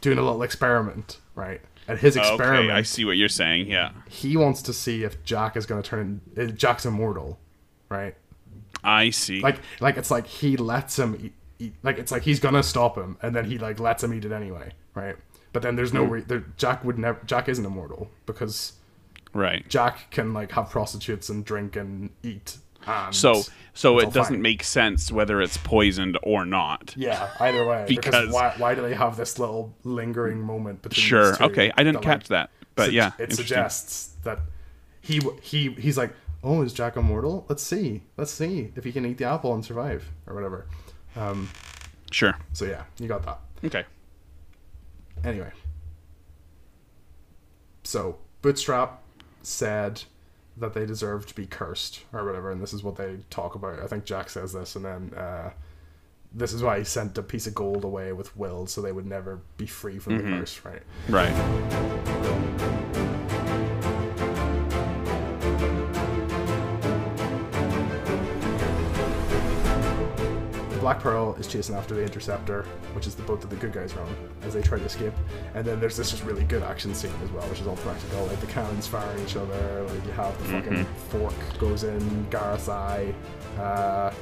doing 0.00 0.18
a 0.18 0.22
little 0.22 0.42
experiment, 0.42 1.18
right? 1.34 1.60
And 1.86 1.98
his 1.98 2.16
experiment, 2.16 2.66
Okay, 2.66 2.72
I 2.72 2.82
see 2.82 3.04
what 3.04 3.16
you're 3.16 3.28
saying. 3.28 3.68
Yeah, 3.68 3.92
he 4.08 4.36
wants 4.36 4.62
to 4.62 4.72
see 4.72 5.04
if 5.04 5.24
Jack 5.24 5.56
is 5.56 5.66
going 5.66 5.82
to 5.82 5.88
turn. 5.88 6.20
Jack's 6.54 6.84
immortal, 6.84 7.38
right? 7.88 8.14
I 8.84 9.10
see. 9.10 9.40
like 9.40 9.60
like 9.80 9.96
it's 9.96 10.10
like 10.10 10.26
he 10.26 10.56
lets 10.56 10.98
him 10.98 11.16
eat, 11.20 11.32
eat 11.58 11.74
like 11.82 11.98
it's 11.98 12.12
like 12.12 12.22
he's 12.22 12.40
gonna 12.40 12.62
stop 12.62 12.96
him 12.96 13.16
and 13.22 13.34
then 13.34 13.44
he 13.44 13.58
like 13.58 13.80
lets 13.80 14.02
him 14.04 14.12
eat 14.14 14.24
it 14.24 14.32
anyway 14.32 14.72
right 14.94 15.16
but 15.52 15.62
then 15.62 15.76
there's 15.76 15.92
no 15.92 16.04
Hmm. 16.04 16.10
re- 16.12 16.20
there, 16.26 16.44
jack 16.56 16.84
would 16.84 16.98
never 16.98 17.18
jack 17.26 17.48
isn't 17.48 17.64
immortal 17.64 18.10
because 18.26 18.74
right. 19.32 19.68
jack 19.68 20.10
can 20.10 20.32
like 20.32 20.52
have 20.52 20.70
prostitutes 20.70 21.28
and 21.28 21.44
drink 21.44 21.74
and 21.76 22.10
eat 22.22 22.58
and 22.86 23.14
So 23.14 23.42
so 23.74 23.98
it 23.98 24.12
doesn't 24.12 24.34
fine. 24.36 24.42
make 24.42 24.62
sense 24.62 25.10
whether 25.12 25.42
it's 25.42 25.56
poisoned 25.56 26.16
or 26.22 26.44
not. 26.46 26.94
yeah 26.96 27.30
either 27.40 27.66
way 27.66 27.84
because, 27.88 28.14
Because- 28.14 28.32
why, 28.32 28.54
why 28.56 28.74
do 28.74 28.82
they 28.82 28.94
have 28.94 29.16
this 29.16 29.38
little 29.38 29.74
lingering 29.84 30.40
moment 30.40 30.82
between 30.82 31.04
Sure. 31.04 31.42
Okay, 31.42 31.70
I 31.76 31.82
didn't 31.82 31.94
that, 32.02 32.08
like, 32.08 32.18
catch 32.20 32.28
that, 32.28 32.50
but 32.76 32.84
sug- 32.86 32.94
yeah, 32.94 33.10
it 33.18 33.32
suggests 33.32 34.14
that 34.22 34.38
he 35.00 35.20
he 35.42 35.70
he's 35.72 35.96
like 35.98 36.12
oh 36.44 36.62
is 36.62 36.72
jack 36.72 36.96
immortal 36.96 37.44
let's 37.48 37.62
see 37.62 38.02
let's 38.16 38.30
see 38.30 38.72
if 38.76 38.84
he 38.84 38.92
can 38.92 39.04
eat 39.04 39.18
the 39.18 39.24
apple 39.24 39.54
and 39.54 39.64
survive 39.64 40.08
or 40.26 40.34
whatever 40.34 40.66
um 41.16 41.48
Sure. 42.10 42.34
so 42.52 42.64
yeah 42.64 42.84
you 42.98 43.08
got 43.08 43.24
that 43.24 43.38
Okay. 43.64 43.84
Anyway. 45.24 45.50
So, 47.84 48.18
Bootstrap 48.42 49.02
said 49.42 50.02
that 50.56 50.74
they 50.74 50.84
deserve 50.86 51.26
to 51.26 51.34
be 51.34 51.46
cursed, 51.46 52.04
or 52.12 52.24
whatever, 52.24 52.50
and 52.50 52.60
this 52.62 52.72
is 52.72 52.82
what 52.82 52.96
they 52.96 53.18
talk 53.30 53.54
about. 53.54 53.78
I 53.80 53.86
think 53.86 54.04
Jack 54.04 54.30
says 54.30 54.52
this, 54.52 54.76
and 54.76 54.84
then 54.84 55.14
uh, 55.16 55.50
this 56.32 56.52
is 56.52 56.62
why 56.62 56.78
he 56.78 56.84
sent 56.84 57.16
a 57.16 57.22
piece 57.22 57.46
of 57.46 57.54
gold 57.54 57.84
away 57.84 58.12
with 58.12 58.36
Will, 58.36 58.66
so 58.66 58.80
they 58.80 58.92
would 58.92 59.06
never 59.06 59.40
be 59.56 59.66
free 59.66 59.98
from 59.98 60.18
the 60.18 60.24
curse, 60.24 60.60
right? 60.64 60.82
Right. 61.08 62.97
Black 70.88 71.00
Pearl 71.02 71.34
is 71.38 71.46
chasing 71.46 71.74
after 71.74 71.94
the 71.94 72.02
Interceptor, 72.02 72.62
which 72.94 73.06
is 73.06 73.14
the 73.14 73.22
boat 73.24 73.42
that 73.42 73.50
the 73.50 73.56
good 73.56 73.74
guys 73.74 73.94
run, 73.94 74.08
as 74.40 74.54
they 74.54 74.62
try 74.62 74.78
to 74.78 74.84
escape. 74.86 75.12
And 75.54 75.62
then 75.62 75.80
there's 75.80 75.98
this 75.98 76.10
just 76.12 76.24
really 76.24 76.44
good 76.44 76.62
action 76.62 76.94
scene 76.94 77.12
as 77.22 77.30
well, 77.30 77.46
which 77.48 77.60
is 77.60 77.66
all 77.66 77.76
practical. 77.76 78.24
Like 78.24 78.40
the 78.40 78.46
cannons 78.46 78.86
firing 78.86 79.22
each 79.22 79.36
other, 79.36 79.82
like 79.86 80.02
you 80.06 80.12
have 80.12 80.38
the 80.38 80.44
fucking 80.46 80.84
fork 81.10 81.34
goes 81.58 81.84
in 81.84 82.26
Gareth's 82.30 82.70
eye. 82.70 83.12
Uh, 83.58 84.14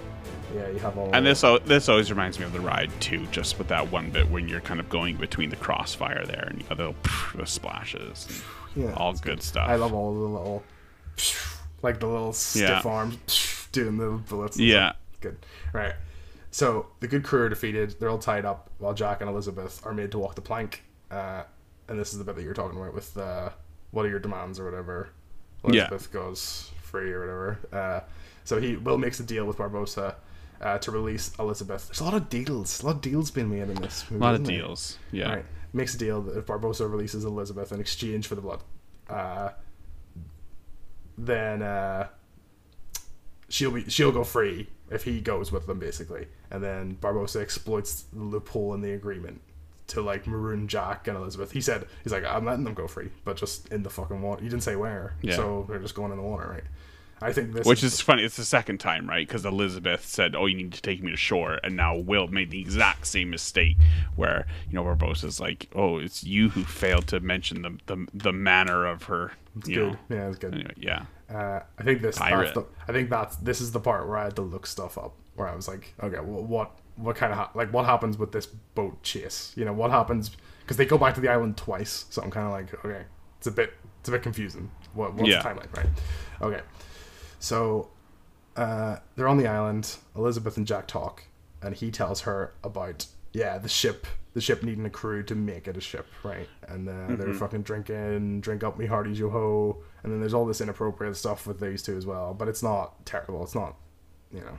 yeah, 0.56 0.68
you 0.70 0.80
have 0.80 0.98
all. 0.98 1.14
And 1.14 1.24
this 1.24 1.42
this 1.66 1.88
always 1.88 2.10
reminds 2.10 2.40
me 2.40 2.44
of 2.46 2.52
the 2.52 2.58
ride 2.58 2.90
too, 3.00 3.26
just 3.30 3.58
with 3.58 3.68
that 3.68 3.92
one 3.92 4.10
bit 4.10 4.28
when 4.28 4.48
you're 4.48 4.60
kind 4.60 4.80
of 4.80 4.88
going 4.88 5.14
between 5.18 5.50
the 5.50 5.56
crossfire 5.56 6.26
there 6.26 6.48
and 6.50 6.60
you 6.60 6.66
got 6.68 6.78
the, 6.78 6.88
little 6.88 6.96
the 7.36 7.46
splashes, 7.46 8.42
yeah, 8.74 8.92
all 8.94 9.12
good 9.14 9.40
stuff. 9.40 9.68
I 9.68 9.76
love 9.76 9.94
all 9.94 10.12
the 10.12 10.18
little, 10.18 10.64
like 11.84 12.00
the 12.00 12.08
little 12.08 12.32
stiff 12.32 12.68
Yeah. 12.68 12.82
arms 12.84 13.68
doing 13.70 13.98
the 13.98 14.08
bullets. 14.28 14.56
and 14.56 14.66
Yeah, 14.66 14.88
stuff. 14.88 14.96
good. 15.20 15.36
Right. 15.72 15.94
So 16.57 16.86
the 17.00 17.07
good 17.07 17.22
crew 17.22 17.42
are 17.42 17.48
defeated. 17.50 17.96
They're 18.00 18.09
all 18.09 18.16
tied 18.16 18.46
up, 18.46 18.70
while 18.78 18.94
Jack 18.94 19.20
and 19.20 19.28
Elizabeth 19.28 19.84
are 19.84 19.92
made 19.92 20.11
to 20.12 20.18
walk 20.18 20.36
the 20.36 20.40
plank. 20.40 20.82
Uh, 21.11 21.42
and 21.86 21.98
this 21.98 22.14
is 22.14 22.18
the 22.18 22.24
bit 22.24 22.34
that 22.34 22.44
you're 22.44 22.54
talking 22.54 22.80
about 22.80 22.94
with 22.94 23.14
uh, 23.18 23.50
what 23.90 24.07
are 24.07 24.09
your 24.09 24.20
demands 24.20 24.59
or 24.59 24.64
whatever. 24.64 25.11
Yeah. 25.64 25.82
Elizabeth 25.82 26.11
goes 26.11 26.70
free 26.80 27.12
or 27.12 27.20
whatever. 27.20 27.59
Uh, 27.70 28.00
so 28.44 28.59
he 28.59 28.76
Will 28.76 28.96
makes 28.96 29.20
a 29.20 29.22
deal 29.22 29.44
with 29.44 29.59
Barbossa. 29.59 30.14
Uh, 30.59 30.78
to 30.78 30.90
release 30.90 31.30
Elizabeth. 31.38 31.88
There's 31.88 32.00
a 32.00 32.04
lot 32.04 32.14
of 32.14 32.30
deals. 32.30 32.82
A 32.82 32.86
lot 32.86 32.94
of 32.94 33.00
deals 33.02 33.30
being 33.30 33.50
made 33.50 33.68
in 33.68 33.74
this. 33.74 34.11
a 34.11 34.14
lot 34.14 34.34
of 34.34 34.42
deals. 34.42 34.96
Yeah, 35.12 35.28
Right. 35.28 35.44
Makes 35.74 35.94
a 35.96 35.98
deal 35.98 36.22
that 36.22 36.38
if 36.38 36.46
Barbossa 36.46 36.90
releases 36.90 37.26
Elizabeth 37.26 37.70
in 37.70 37.80
exchange 37.80 38.26
for 38.26 38.34
the 38.34 38.40
blood, 38.40 38.62
uh, 39.11 39.50
then 41.18 41.61
uh, 41.61 42.09
she'll 43.50 43.72
be 43.72 43.86
she'll 43.90 44.11
go 44.11 44.24
free 44.24 44.70
if 44.91 45.05
he 45.05 45.20
goes 45.20 45.51
with 45.53 45.66
them 45.66 45.78
basically. 45.78 46.26
And 46.51 46.62
then 46.62 46.97
Barbossa 47.01 47.41
exploits 47.43 48.05
the 48.12 48.22
loophole 48.22 48.74
in 48.74 48.80
the 48.80 48.93
agreement 48.93 49.41
to 49.89 50.01
like 50.01 50.26
maroon 50.26 50.66
Jack 50.68 51.07
and 51.09 51.16
Elizabeth. 51.16 51.53
He 51.53 51.61
said 51.61 51.87
he's 52.03 52.12
like 52.12 52.24
I'm 52.24 52.45
letting 52.45 52.64
them 52.64 52.74
go 52.74 52.87
free, 52.87 53.11
but 53.24 53.37
just 53.37 53.68
in 53.68 53.82
the 53.82 53.91
fucking 53.91 54.20
water. 54.22 54.43
He 54.43 54.49
didn't 54.49 54.64
say 54.64 54.76
where, 54.76 55.14
Yeah. 55.22 55.37
so 55.37 55.66
they're 55.68 55.78
just 55.78 55.95
going 55.95 56.11
in 56.12 56.18
the 56.18 56.24
water, 56.24 56.49
right? 56.49 56.64
I 57.22 57.32
think 57.32 57.55
this 57.55 57.66
which 57.66 57.82
is 57.82 57.99
funny. 57.99 58.24
It's 58.24 58.37
the 58.37 58.45
second 58.45 58.76
time, 58.78 59.09
right? 59.09 59.26
Because 59.26 59.47
Elizabeth 59.47 60.05
said, 60.05 60.37
"Oh, 60.37 60.45
you 60.45 60.55
need 60.55 60.72
to 60.74 60.82
take 60.82 61.03
me 61.03 61.11
to 61.12 61.16
shore," 61.16 61.59
and 61.64 61.74
now 61.74 61.97
Will 61.97 62.26
made 62.26 62.51
the 62.51 62.61
exact 62.61 63.07
same 63.07 63.30
mistake, 63.30 63.78
where 64.16 64.47
you 64.68 64.74
know 64.74 64.84
Barbossa's 64.84 65.41
like, 65.41 65.68
"Oh, 65.74 65.97
it's 65.97 66.24
you 66.24 66.51
who 66.51 66.62
failed 66.64 67.07
to 67.07 67.20
mention 67.20 67.62
the 67.62 67.78
the, 67.87 68.07
the 68.12 68.32
manner 68.34 68.84
of 68.84 69.05
her." 69.05 69.32
it's 69.57 69.66
good. 69.66 69.93
know. 69.93 69.99
Yeah, 70.11 70.28
it's 70.28 70.37
good. 70.39 70.53
Anyway, 70.55 70.74
yeah. 70.76 71.07
Uh, 71.32 71.60
I 71.78 71.82
think 71.82 72.02
this. 72.02 72.18
That's 72.18 72.52
the, 72.52 72.64
I 72.88 72.92
think 72.92 73.10
that's 73.10 73.36
this 73.36 73.60
is 73.60 73.72
the 73.72 73.80
part 73.80 74.06
where 74.08 74.16
I 74.16 74.24
had 74.24 74.36
to 74.36 74.42
look 74.42 74.66
stuff 74.66 74.96
up. 74.98 75.14
Where 75.34 75.48
I 75.48 75.54
was 75.54 75.68
like, 75.68 75.92
okay, 76.02 76.20
well, 76.20 76.42
what 76.44 76.78
what 76.96 77.16
kind 77.16 77.32
of 77.32 77.38
ha- 77.38 77.50
like 77.54 77.72
what 77.72 77.84
happens 77.84 78.16
with 78.16 78.32
this 78.32 78.46
boat 78.46 79.02
chase? 79.02 79.52
You 79.56 79.64
know, 79.64 79.72
what 79.72 79.90
happens 79.90 80.30
because 80.60 80.76
they 80.76 80.86
go 80.86 80.98
back 80.98 81.14
to 81.14 81.20
the 81.20 81.28
island 81.28 81.56
twice. 81.56 82.06
So 82.10 82.22
I'm 82.22 82.30
kind 82.30 82.46
of 82.46 82.52
like, 82.52 82.84
okay, 82.84 83.04
it's 83.38 83.46
a 83.46 83.50
bit 83.50 83.72
it's 84.00 84.08
a 84.08 84.12
bit 84.12 84.22
confusing. 84.22 84.70
What 84.94 85.14
what's 85.14 85.28
Yeah. 85.28 85.42
the 85.42 85.48
timeline, 85.48 85.76
right? 85.76 85.86
Okay, 86.42 86.60
so 87.38 87.88
uh, 88.56 88.96
they're 89.16 89.28
on 89.28 89.36
the 89.38 89.46
island. 89.46 89.96
Elizabeth 90.14 90.56
and 90.56 90.66
Jack 90.66 90.86
talk, 90.86 91.24
and 91.62 91.74
he 91.74 91.90
tells 91.90 92.22
her 92.22 92.54
about 92.64 93.06
yeah 93.32 93.58
the 93.58 93.68
ship. 93.68 94.06
The 94.34 94.40
ship 94.42 94.62
needing 94.62 94.84
a 94.84 94.90
crew 94.90 95.22
to 95.24 95.34
make 95.34 95.66
it 95.66 95.78
a 95.78 95.80
ship, 95.80 96.06
right? 96.22 96.46
And 96.68 96.86
uh, 96.90 97.16
they're 97.16 97.32
fucking 97.32 97.62
drinking, 97.62 98.42
drink 98.42 98.62
up 98.62 98.78
me 98.78 98.84
hearties 98.84 99.18
yo 99.18 99.30
ho, 99.30 99.78
and 100.07 100.14
then 100.14 100.20
there's 100.20 100.32
all 100.34 100.46
this 100.46 100.61
inappropriate 100.61 101.16
stuff 101.16 101.48
with 101.48 101.59
these 101.59 101.82
two 101.82 101.96
as 101.96 102.07
well. 102.07 102.32
But 102.32 102.46
it's 102.46 102.62
not 102.62 103.04
terrible. 103.04 103.42
It's 103.42 103.57
not, 103.57 103.74
you 104.32 104.38
know, 104.40 104.57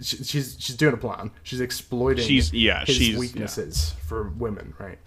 she, 0.00 0.18
she's 0.22 0.56
she's 0.58 0.76
doing 0.76 0.94
a 0.94 0.96
plan. 0.96 1.32
She's 1.42 1.60
exploiting 1.60 2.24
She's- 2.24 2.52
yeah, 2.52 2.84
his 2.84 2.96
she's- 2.96 3.10
yeah. 3.14 3.18
weaknesses 3.18 3.94
for 4.06 4.28
women, 4.38 4.72
right? 4.78 4.98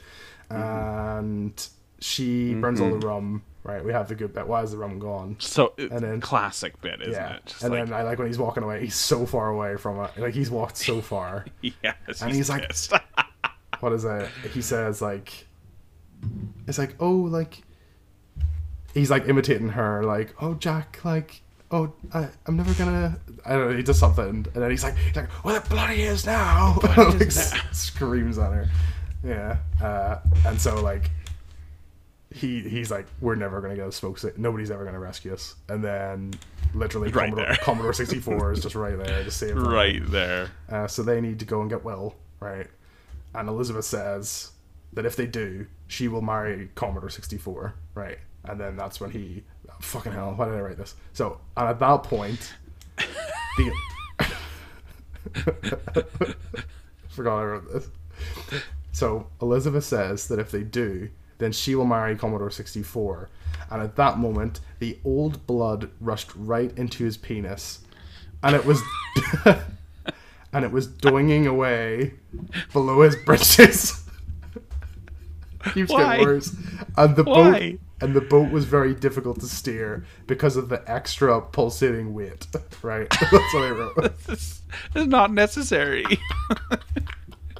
Mm-hmm. 0.51 0.61
And 0.61 1.67
she 1.99 2.51
mm-hmm. 2.51 2.59
burns 2.61 2.81
all 2.81 2.89
the 2.89 3.07
rum, 3.07 3.43
right? 3.63 3.81
We 3.85 3.93
have 3.93 4.09
the 4.09 4.15
good 4.15 4.33
bit. 4.33 4.45
Why 4.45 4.61
is 4.63 4.71
the 4.71 4.77
rum 4.77 4.99
gone? 4.99 5.37
So 5.39 5.67
uh, 5.79 5.83
And 5.91 5.99
then- 6.01 6.19
classic 6.21 6.81
bit, 6.81 6.99
isn't 7.01 7.13
yeah, 7.13 7.35
it? 7.35 7.45
Just 7.45 7.63
and 7.63 7.73
like, 7.73 7.85
then 7.85 7.93
I 7.93 8.01
like 8.03 8.17
when 8.17 8.27
he's 8.27 8.37
walking 8.39 8.63
away. 8.63 8.81
He's 8.81 8.95
so 8.95 9.25
far 9.25 9.49
away 9.49 9.77
from 9.77 10.03
it. 10.03 10.17
Like 10.17 10.33
he's 10.33 10.51
walked 10.51 10.75
so 10.77 10.99
far. 11.13 11.45
yes, 11.61 12.21
and 12.21 12.33
he's 12.35 12.49
like- 12.49 12.69
what 13.79 13.93
is 13.93 14.03
it? 14.03 14.27
He 14.53 14.61
says 14.61 15.01
like, 15.01 15.45
it's 16.67 16.77
like 16.77 16.95
oh 16.99 17.11
like, 17.15 17.61
he's 18.93 19.09
like 19.09 19.27
imitating 19.27 19.69
her 19.69 20.03
like 20.03 20.33
oh 20.41 20.53
Jack 20.55 20.99
like 21.03 21.41
oh 21.71 21.93
I 22.13 22.27
I'm 22.45 22.57
never 22.57 22.73
gonna 22.73 23.19
I 23.45 23.53
don't 23.53 23.71
know 23.71 23.77
he 23.77 23.83
does 23.83 23.99
something 23.99 24.27
and 24.27 24.45
then 24.45 24.69
he's 24.71 24.83
like 24.83 24.95
he's 24.97 25.15
like 25.15 25.29
well 25.45 25.55
it 25.55 25.67
bloody 25.69 26.01
is 26.03 26.25
now 26.25 26.77
like, 26.83 27.21
s- 27.21 27.53
screams 27.71 28.37
at 28.39 28.51
her 28.51 28.69
yeah 29.23 29.57
uh, 29.81 30.19
and 30.45 30.59
so 30.59 30.81
like 30.81 31.11
he 32.33 32.61
he's 32.61 32.91
like 32.91 33.05
we're 33.21 33.35
never 33.35 33.59
gonna 33.61 33.75
get 33.75 33.87
a 33.87 33.91
smoke 33.91 34.17
sick 34.19 34.37
nobody's 34.37 34.69
ever 34.71 34.85
gonna 34.85 34.99
rescue 34.99 35.33
us 35.33 35.55
and 35.67 35.83
then 35.83 36.31
literally 36.75 37.09
Right 37.11 37.29
Commodore. 37.31 37.55
Commodore 37.61 37.93
64 37.93 38.51
is 38.51 38.59
just 38.61 38.75
right 38.75 38.95
there 38.97 39.23
to 39.23 39.31
save 39.31 39.55
them. 39.55 39.67
right 39.67 40.01
there. 40.05 40.51
Uh, 40.69 40.85
so 40.87 41.01
they 41.01 41.19
need 41.19 41.39
to 41.39 41.45
go 41.45 41.61
and 41.61 41.69
get 41.69 41.83
Will, 41.83 42.15
right? 42.39 42.67
And 43.33 43.49
Elizabeth 43.49 43.85
says 43.85 44.51
that 44.93 45.03
if 45.03 45.15
they 45.15 45.25
do, 45.25 45.65
she 45.87 46.07
will 46.07 46.21
marry 46.21 46.69
Commodore 46.75 47.09
64, 47.09 47.73
right? 47.95 48.19
And 48.45 48.59
then 48.59 48.75
that's 48.75 48.99
when 48.99 49.11
he. 49.11 49.43
Fucking 49.81 50.11
hell, 50.11 50.33
why 50.35 50.45
did 50.45 50.55
I 50.55 50.59
write 50.59 50.77
this? 50.77 50.95
So, 51.13 51.39
and 51.55 51.69
at 51.69 51.79
that 51.79 52.03
point, 52.03 52.53
the. 52.97 53.71
Forgot 57.09 57.37
I 57.37 57.43
wrote 57.43 57.73
this. 57.73 57.89
So, 58.91 59.27
Elizabeth 59.41 59.83
says 59.83 60.27
that 60.27 60.39
if 60.39 60.51
they 60.51 60.63
do, 60.63 61.09
then 61.37 61.51
she 61.51 61.75
will 61.75 61.85
marry 61.85 62.15
Commodore 62.15 62.51
64. 62.51 63.29
And 63.71 63.81
at 63.81 63.95
that 63.95 64.17
moment, 64.17 64.59
the 64.79 64.97
old 65.05 65.45
blood 65.47 65.89
rushed 65.99 66.31
right 66.35 66.75
into 66.77 67.03
his 67.03 67.17
penis. 67.17 67.79
And 68.43 68.55
it 68.55 68.65
was. 68.65 68.81
and 70.53 70.65
it 70.65 70.71
was 70.71 70.87
doinging 70.87 71.47
away 71.47 72.13
below 72.73 73.01
his 73.01 73.15
britches. 73.15 74.03
Keeps 75.73 75.91
Why? 75.91 76.17
getting 76.17 76.25
worse. 76.25 76.55
And 76.97 77.15
the 77.15 77.23
Why? 77.23 77.71
boat 77.71 77.79
and 78.01 78.15
the 78.15 78.21
boat 78.21 78.51
was 78.51 78.65
very 78.65 78.93
difficult 78.95 79.39
to 79.41 79.47
steer 79.47 80.05
because 80.27 80.55
of 80.55 80.69
the 80.69 80.83
extra 80.89 81.41
pulsating 81.41 82.13
weight. 82.13 82.47
Right? 82.81 83.09
That's 83.19 83.53
what 83.53 83.63
I 83.63 83.69
wrote. 83.71 84.13
This 84.27 84.61
is 84.95 85.07
not 85.07 85.33
necessary. 85.33 86.05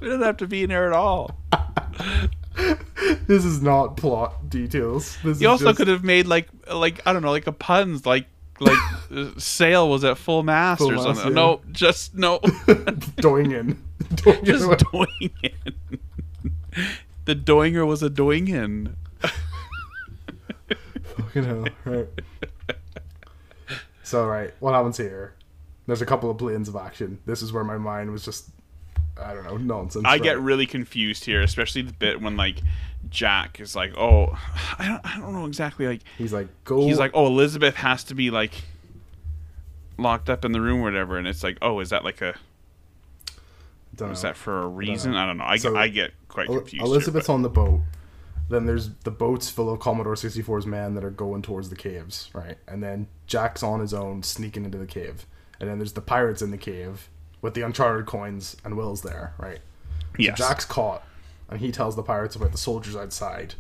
we 0.01 0.07
don't 0.07 0.21
have 0.21 0.37
to 0.37 0.47
be 0.47 0.63
in 0.63 0.69
there 0.69 0.87
at 0.87 0.93
all. 0.93 1.37
This 3.27 3.43
is 3.43 3.61
not 3.61 3.97
plot 3.97 4.49
details. 4.49 5.17
This 5.23 5.41
You 5.41 5.47
is 5.47 5.51
also 5.51 5.65
just 5.65 5.77
could 5.77 5.87
have 5.89 6.03
made 6.03 6.25
like 6.27 6.47
like 6.73 7.01
I 7.05 7.11
don't 7.13 7.21
know 7.21 7.31
like 7.31 7.47
a 7.47 7.51
puns 7.51 8.05
like 8.05 8.27
like 8.61 8.77
uh, 9.11 9.29
sail 9.37 9.89
was 9.89 10.03
at 10.03 10.17
full 10.17 10.43
mast 10.43 10.79
Full 10.79 10.93
or 10.93 10.97
something. 11.03 11.27
yeah. 11.27 11.33
No, 11.33 11.61
just 11.71 12.15
no, 12.15 12.39
doinging. 12.39 13.77
Doinging 14.13 14.43
just 14.45 14.63
away. 14.93 15.07
doing 15.17 15.31
it. 15.43 15.75
The 17.25 17.35
doinger 17.35 17.85
was 17.85 18.01
a 18.03 18.09
doingin. 18.09 18.95
Fucking 21.26 21.43
hell. 21.43 21.67
Right. 21.86 22.07
So 24.03 24.26
right, 24.26 24.51
what 24.59 24.74
happens 24.74 24.97
here? 24.97 25.36
There's 25.86 26.01
a 26.01 26.05
couple 26.05 26.30
of 26.32 26.38
planes 26.38 26.67
of 26.67 26.76
action. 26.76 27.20
This 27.26 27.41
is 27.41 27.51
where 27.53 27.63
my 27.63 27.78
mind 27.78 28.11
was 28.11 28.24
just 28.26 28.49
I 29.22 29.34
don't 29.34 29.43
know, 29.43 29.57
nonsense. 29.57 30.05
I 30.05 30.11
right? 30.13 30.24
get 30.24 30.39
really 30.39 30.65
confused 30.65 31.26
here, 31.26 31.41
especially 31.41 31.82
the 31.82 31.93
bit 31.93 32.22
when 32.22 32.38
like 32.38 32.61
Jack 33.09 33.59
is 33.59 33.76
like, 33.76 33.97
oh, 33.97 34.38
I 34.80 34.88
don't, 34.88 35.05
I 35.05 35.20
don't 35.20 35.34
know 35.34 35.45
exactly 35.45 35.88
like 35.88 36.01
He's 36.17 36.32
like, 36.34 36.47
go 36.63 36.82
he's 36.82 36.97
like, 36.99 37.11
oh, 37.13 37.28
Elizabeth 37.28 37.76
has 37.76 38.03
to 38.05 38.15
be 38.15 38.32
like 38.32 38.53
locked 39.97 40.30
up 40.30 40.45
in 40.45 40.53
the 40.53 40.61
room 40.61 40.80
or 40.80 40.84
whatever, 40.86 41.17
and 41.17 41.28
it's 41.28 41.43
like, 41.43 41.57
oh, 41.61 41.80
is 41.80 41.89
that 41.89 42.03
like 42.03 42.22
a 42.22 42.36
don't 43.95 44.11
is 44.11 44.24
know. 44.24 44.30
that 44.30 44.38
for 44.38 44.61
a 44.63 44.67
reason? 44.67 45.13
I 45.15 45.26
don't 45.26 45.38
know. 45.38 45.43
I, 45.43 45.57
So, 45.57 45.76
I 45.76 45.89
get 45.89 46.11
quite 46.30 46.47
confused. 46.47 46.72
here, 46.76 46.84
Elizabeth's 46.84 47.28
but- 47.28 47.34
on 47.34 47.41
the 47.41 47.49
boat. 47.49 47.82
Then 48.49 48.65
there's 48.65 48.89
the 49.03 49.11
boats 49.11 49.49
full 49.49 49.71
of 49.71 49.79
Commodore 49.79 50.15
64's 50.15 50.65
men 50.65 50.95
that 50.95 51.03
are 51.03 51.11
going 51.11 51.41
towards 51.41 51.69
the 51.69 51.75
caves, 51.75 52.29
right? 52.33 52.57
And 52.67 52.81
then 52.81 53.07
Jack's 53.27 53.61
on 53.61 53.79
his 53.79 53.93
own 53.93 54.23
sneaking 54.23 54.65
into 54.65 54.77
the 54.79 54.87
cave. 54.87 55.27
And 55.59 55.69
then 55.69 55.77
there's 55.77 55.93
the 55.93 56.01
pirates 56.01 56.41
in 56.41 56.51
the 56.51 56.57
cave 56.57 57.09
with 57.41 57.53
the 57.53 57.61
uncharted 57.61 58.07
coins 58.07 58.57
and 58.65 58.75
Will's 58.75 59.01
there, 59.01 59.33
right? 59.37 59.59
yes. 60.17 60.37
Jack's 60.37 60.65
caught 60.65 61.03
and 61.49 61.59
he 61.59 61.71
tells 61.71 61.95
the 61.95 62.03
pirates 62.03 62.35
about 62.35 62.51
the 62.51 62.57
soldiers 62.57 62.95
outside. 62.95 63.55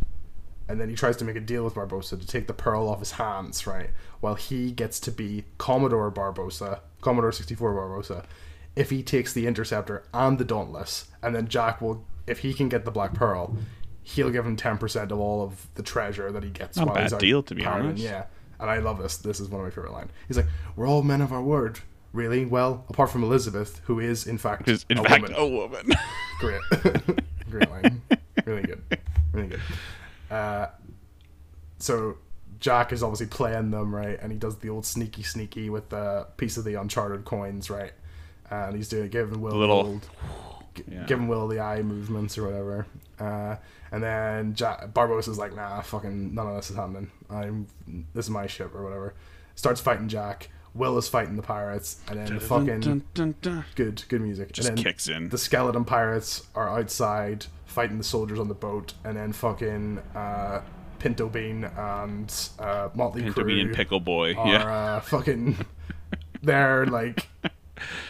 And 0.67 0.79
then 0.79 0.89
he 0.89 0.95
tries 0.95 1.17
to 1.17 1.25
make 1.25 1.35
a 1.35 1.41
deal 1.41 1.63
with 1.63 1.73
Barbossa 1.73 2.19
to 2.19 2.27
take 2.27 2.45
the 2.45 2.53
pearl 2.53 2.87
off 2.87 2.99
his 2.99 3.11
hands, 3.11 3.65
right? 3.65 3.89
While 4.19 4.35
he 4.35 4.71
gets 4.71 4.99
to 5.01 5.11
be 5.11 5.45
Commodore 5.57 6.11
Barbossa, 6.11 6.79
Commodore 7.01 7.31
64 7.31 7.73
Barbossa, 7.73 8.25
if 8.75 8.91
he 8.91 9.01
takes 9.01 9.33
the 9.33 9.47
Interceptor 9.47 10.03
and 10.13 10.37
the 10.37 10.45
Dauntless. 10.45 11.07
And 11.23 11.35
then 11.35 11.47
Jack 11.47 11.81
will, 11.81 12.05
if 12.27 12.39
he 12.39 12.53
can 12.53 12.69
get 12.69 12.85
the 12.85 12.91
Black 12.91 13.13
Pearl, 13.15 13.57
he'll 14.15 14.29
give 14.31 14.45
him 14.45 14.55
10% 14.57 15.11
of 15.11 15.19
all 15.19 15.43
of 15.43 15.67
the 15.75 15.83
treasure 15.83 16.31
that 16.31 16.43
he 16.43 16.49
gets 16.49 16.77
Not 16.77 16.89
a 16.89 16.93
bad 16.93 17.17
deal, 17.19 17.43
to 17.43 17.53
be 17.55 17.63
pirating. 17.63 17.87
honest. 17.89 18.03
Yeah. 18.03 18.23
And 18.59 18.69
I 18.69 18.79
love 18.79 18.97
this. 19.01 19.17
This 19.17 19.39
is 19.39 19.47
one 19.49 19.61
of 19.61 19.65
my 19.67 19.71
favorite 19.71 19.93
lines. 19.93 20.11
He's 20.27 20.37
like, 20.37 20.47
We're 20.75 20.87
all 20.87 21.01
men 21.03 21.21
of 21.21 21.31
our 21.31 21.41
word. 21.41 21.79
Really? 22.11 22.43
Well, 22.45 22.85
apart 22.89 23.11
from 23.11 23.23
Elizabeth, 23.23 23.81
who 23.85 23.99
is 23.99 24.25
in 24.25 24.37
fact 24.37 24.67
Is 24.67 24.85
in 24.89 24.97
a 24.97 25.03
fact 25.03 25.21
woman. 25.29 25.37
a 25.37 25.47
woman. 25.47 25.91
Great. 26.39 26.61
Great 27.51 27.69
line. 27.69 28.01
Really 28.45 28.63
good. 28.63 28.81
Really 29.31 29.47
good. 29.49 29.61
Uh, 30.31 30.67
so 31.77 32.17
Jack 32.59 32.91
is 32.91 33.03
obviously 33.03 33.27
playing 33.27 33.71
them, 33.71 33.93
right? 33.95 34.17
And 34.21 34.31
he 34.31 34.37
does 34.37 34.57
the 34.57 34.69
old 34.69 34.85
sneaky 34.85 35.23
sneaky 35.23 35.69
with 35.69 35.89
the 35.89 36.27
piece 36.37 36.57
of 36.57 36.63
the 36.63 36.75
Uncharted 36.75 37.25
coins, 37.25 37.69
right? 37.69 37.93
And 38.49 38.75
he's 38.75 38.89
doing 38.89 39.09
giving 39.09 39.41
Will 39.41 39.53
a 39.53 39.57
Little- 39.57 39.83
the 39.83 39.89
old, 39.89 40.09
g- 40.75 40.83
Yeah. 40.91 41.05
giving 41.05 41.27
Will 41.27 41.47
the 41.47 41.59
eye 41.59 41.81
movements 41.81 42.37
or 42.37 42.45
whatever. 42.45 42.85
Uh, 43.19 43.55
and 43.91 44.03
then 44.03 44.53
Jack, 44.55 44.93
Barbossa's 44.93 45.37
like, 45.37 45.55
nah, 45.55 45.81
fucking 45.81 46.33
none 46.35 46.47
of 46.47 46.55
this 46.55 46.69
is 46.71 46.75
happening. 46.75 47.11
I'm 47.29 47.67
this 48.13 48.25
is 48.25 48.29
my 48.29 48.47
ship 48.47 48.73
or 48.75 48.83
whatever. 48.83 49.13
Starts 49.55 49.81
fighting 49.81 50.07
Jack. 50.07 50.49
Will 50.75 50.97
is 50.99 51.07
fighting 51.09 51.35
the 51.35 51.41
pirates, 51.41 51.99
and 52.07 52.19
then 52.19 52.35
the 52.35 52.39
fucking 52.39 52.79
Dun, 52.81 53.03
dun, 53.15 53.35
dun. 53.41 53.65
good 53.75 54.03
good 54.07 54.21
music. 54.21 54.51
Just 54.53 54.69
and 54.69 54.77
then 54.77 54.83
kicks 54.83 55.07
in. 55.07 55.29
The 55.29 55.37
skeleton 55.37 55.83
pirates 55.83 56.45
are 56.53 56.69
outside 56.69 57.47
fighting 57.65 57.97
the 57.97 58.03
soldiers 58.03 58.39
on 58.39 58.47
the 58.49 58.53
boat, 58.53 58.93
and 59.03 59.17
then 59.17 59.33
fucking 59.33 59.97
uh, 60.15 60.61
Pinto 60.99 61.27
Bean 61.27 61.63
and 61.63 62.49
uh, 62.59 62.89
Motley 62.93 63.23
Pinto 63.23 63.41
Crue 63.41 63.47
Bean 63.47 63.67
and 63.67 63.75
Pickle 63.75 63.99
Boy. 63.99 64.35
are 64.35 64.47
Yeah. 64.47 64.63
uh, 64.65 64.99
fucking 65.01 65.57
they're 66.43 66.85
like 66.85 67.27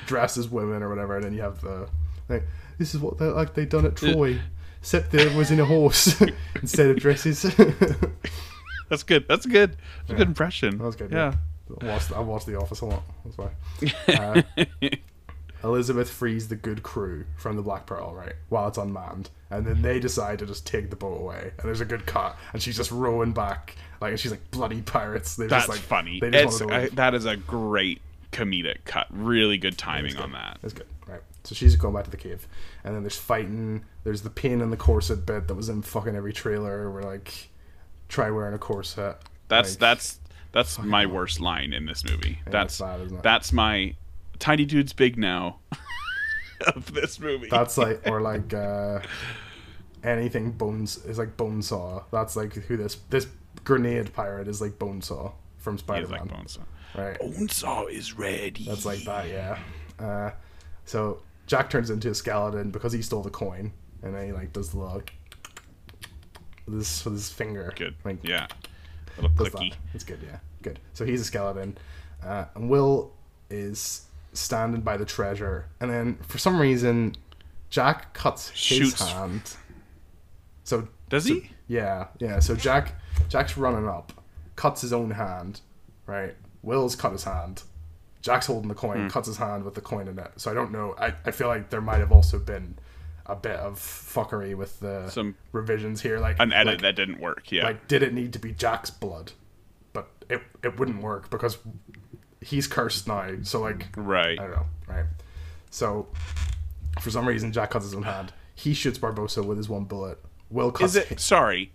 dressed 0.05 0.37
as 0.37 0.49
women 0.49 0.83
or 0.83 0.89
whatever, 0.89 1.15
and 1.15 1.23
then 1.25 1.33
you 1.33 1.41
have 1.41 1.61
the 1.61 1.87
like 2.27 2.43
this 2.77 2.93
is 2.93 2.99
what 2.99 3.17
they 3.19 3.25
like 3.25 3.53
they 3.53 3.65
done 3.65 3.85
at 3.85 3.95
Troy, 3.95 4.39
except 4.79 5.11
there 5.11 5.35
was 5.37 5.51
in 5.51 5.59
a 5.59 5.65
horse 5.65 6.21
instead 6.61 6.89
of 6.89 6.97
dresses. 6.97 7.41
That's 8.89 9.03
good. 9.03 9.27
That's 9.27 9.45
good. 9.45 9.77
That's 9.99 10.11
a 10.11 10.15
good 10.15 10.27
impression. 10.27 10.77
That 10.77 10.83
was 10.83 10.95
good. 10.95 11.11
Yeah. 11.11 11.35
I 11.81 11.85
watched, 11.85 12.11
I 12.11 12.19
watched 12.19 12.45
The 12.47 12.55
Office 12.55 12.81
a 12.81 12.85
lot. 12.85 13.03
That's 13.23 13.37
why. 13.37 13.51
Uh, 15.61 15.67
Elizabeth 15.67 16.09
frees 16.09 16.47
the 16.47 16.55
good 16.55 16.83
crew 16.83 17.25
from 17.35 17.57
the 17.57 17.61
Black 17.61 17.85
Pearl, 17.85 18.15
right, 18.15 18.33
while 18.47 18.69
it's 18.69 18.77
unmanned, 18.77 19.29
and 19.49 19.65
then 19.65 19.81
they 19.81 19.99
decide 19.99 20.39
to 20.39 20.45
just 20.45 20.65
take 20.65 20.89
the 20.89 20.95
boat 20.95 21.19
away. 21.19 21.51
And 21.57 21.67
there's 21.67 21.81
a 21.81 21.85
good 21.85 22.05
cut, 22.05 22.37
and 22.53 22.61
she's 22.61 22.77
just 22.77 22.91
rowing 22.91 23.33
back, 23.33 23.75
like 23.99 24.11
and 24.11 24.19
she's 24.19 24.31
like 24.31 24.51
bloody 24.51 24.81
pirates. 24.81 25.35
They're 25.35 25.49
That's 25.49 25.67
just 25.67 25.77
like 25.77 25.85
funny. 25.85 26.21
They 26.21 26.31
just 26.31 26.61
It's, 26.61 26.71
I, 26.71 26.87
that 26.89 27.13
is 27.13 27.25
a 27.25 27.35
great 27.35 28.01
comedic 28.31 28.85
cut. 28.85 29.07
Really 29.09 29.57
good 29.57 29.77
timing 29.77 30.13
good. 30.13 30.21
on 30.21 30.31
that. 30.31 30.59
That's 30.61 30.73
good, 30.73 30.87
right? 31.07 31.21
So 31.43 31.55
she's 31.55 31.75
going 31.75 31.93
back 31.93 32.03
to 32.03 32.11
the 32.11 32.17
cave, 32.17 32.47
and 32.83 32.93
then 32.93 33.03
there's 33.03 33.17
fighting. 33.17 33.85
There's 34.03 34.21
the 34.21 34.29
pin 34.29 34.61
and 34.61 34.71
the 34.71 34.77
corset 34.77 35.25
bit 35.25 35.47
that 35.47 35.55
was 35.55 35.69
in 35.69 35.81
fucking 35.81 36.15
every 36.15 36.33
trailer. 36.33 36.91
Where 36.91 37.03
like, 37.03 37.49
try 38.09 38.29
wearing 38.29 38.53
a 38.53 38.59
corset. 38.59 39.17
That's 39.47 39.71
Like, 39.71 39.79
that's 39.79 40.19
that's 40.51 40.79
my 40.79 41.05
worst 41.05 41.39
line 41.39 41.73
in 41.73 41.85
this 41.85 42.03
movie. 42.03 42.39
yeah, 42.45 42.51
that's 42.51 42.79
bad, 42.79 43.01
isn't 43.01 43.17
it? 43.17 43.23
that's 43.23 43.53
my 43.53 43.95
tiny 44.39 44.65
dude's 44.65 44.93
big 44.93 45.17
now 45.17 45.59
of 46.75 46.93
this 46.93 47.19
movie. 47.19 47.49
That's 47.49 47.77
like, 47.77 48.01
or 48.07 48.21
like, 48.21 48.53
uh, 48.53 48.99
anything 50.03 50.51
bones 50.51 50.97
is 51.05 51.17
like 51.17 51.37
Bonesaw. 51.37 52.03
That's 52.11 52.35
like 52.35 52.53
who 52.53 52.77
this 52.77 52.95
this 53.09 53.27
grenade 53.63 54.13
pirate 54.13 54.47
is 54.47 54.61
like 54.61 54.73
Bonesaw 54.79 55.33
from 55.57 55.77
Spider 55.77 56.05
is 56.05 56.11
like 56.11 56.25
Man, 56.25 56.43
Bonesaw. 56.45 56.63
right? 56.95 57.19
Bonesaw 57.19 57.91
is 57.91 58.17
ready. 58.17 58.65
That's 58.65 58.85
like 58.85 59.03
that, 59.03 59.27
yeah. 59.29 59.59
Uh, 59.99 60.31
so 60.85 61.21
Jack 61.49 61.71
turns 61.71 61.89
into 61.89 62.11
a 62.11 62.15
skeleton 62.15 62.69
because 62.69 62.93
he 62.93 63.01
stole 63.01 63.23
the 63.23 63.31
coin, 63.31 63.73
and 64.03 64.13
then 64.13 64.27
he 64.27 64.31
like 64.31 64.53
does 64.53 64.69
the 64.69 64.77
little 64.77 65.01
with 66.67 66.75
his 66.75 67.03
with 67.03 67.15
his 67.15 67.29
finger. 67.31 67.73
good. 67.75 67.95
Like, 68.05 68.19
yeah. 68.23 68.45
Little 69.17 69.31
does 69.35 69.49
clicky. 69.53 69.73
It's 69.95 70.03
good, 70.03 70.19
yeah, 70.23 70.37
good. 70.61 70.79
So 70.93 71.05
he's 71.05 71.21
a 71.21 71.25
skeleton, 71.25 71.75
uh, 72.23 72.45
and 72.53 72.69
Will 72.69 73.11
is 73.49 74.05
standing 74.33 74.81
by 74.81 74.95
the 74.95 75.05
treasure, 75.05 75.65
and 75.79 75.89
then 75.89 76.17
for 76.27 76.37
some 76.37 76.59
reason, 76.61 77.15
Jack 77.71 78.13
cuts 78.13 78.49
his 78.49 78.59
Shoots. 78.59 79.09
hand. 79.11 79.41
So 80.65 80.87
Does 81.09 81.25
so- 81.27 81.33
he? 81.33 81.49
Yeah, 81.67 82.09
yeah. 82.19 82.37
So 82.39 82.55
Jack, 82.55 82.93
Jack's 83.27 83.57
running 83.57 83.87
up, 83.89 84.13
cuts 84.55 84.81
his 84.81 84.93
own 84.93 85.09
hand, 85.09 85.61
right? 86.05 86.35
Will's 86.61 86.95
cut 86.95 87.11
his 87.11 87.23
hand. 87.23 87.63
Jack's 88.21 88.47
holding 88.47 88.67
the 88.67 88.75
coin, 88.75 89.03
Hmm. 89.03 89.07
cuts 89.07 89.27
his 89.27 89.37
hand 89.37 89.63
with 89.63 89.75
the 89.75 89.81
coin 89.81 90.07
in 90.07 90.19
it. 90.19 90.31
So 90.37 90.51
I 90.51 90.53
don't 90.53 90.71
know. 90.71 90.95
I, 90.99 91.13
I 91.25 91.31
feel 91.31 91.47
like 91.47 91.69
there 91.69 91.81
might 91.81 91.99
have 91.99 92.11
also 92.11 92.37
been 92.39 92.77
a 93.25 93.35
bit 93.35 93.55
of 93.57 93.75
fuckery 93.79 94.55
with 94.55 94.79
the 94.79 95.09
Some- 95.09 95.35
revisions 95.51 96.01
here. 96.01 96.19
Like 96.19 96.37
An 96.39 96.51
edit 96.51 96.75
like, 96.75 96.81
that 96.81 96.95
didn't 96.95 97.19
work. 97.19 97.51
Yeah. 97.51 97.63
like 97.63 97.87
did 97.87 98.03
it 98.03 98.13
need 98.13 98.33
to 98.33 98.39
be 98.39 98.51
Jack's 98.51 98.89
blood? 98.89 99.31
But 99.93 100.09
it 100.29 100.41
it 100.63 100.79
wouldn't 100.79 101.01
work 101.01 101.29
because 101.29 101.57
he's 102.41 102.67
cursed 102.67 103.07
now. 103.07 103.29
So 103.43 103.61
like 103.61 103.87
right. 103.95 104.39
I 104.39 104.43
don't 104.43 104.51
know, 104.51 104.65
right? 104.87 105.05
So 105.69 106.07
for 106.99 107.09
some 107.11 107.27
reason 107.27 107.51
Jack 107.53 107.71
cuts 107.71 107.85
his 107.85 107.93
own 107.93 108.03
hand. 108.03 108.33
He 108.55 108.73
shoots 108.73 108.97
Barbossa 108.99 109.45
with 109.45 109.57
his 109.57 109.69
one 109.69 109.85
bullet. 109.85 110.19
Will 110.49 110.71
cuts 110.71 110.95
Is 110.95 111.11
it 111.11 111.19
sorry? 111.19 111.71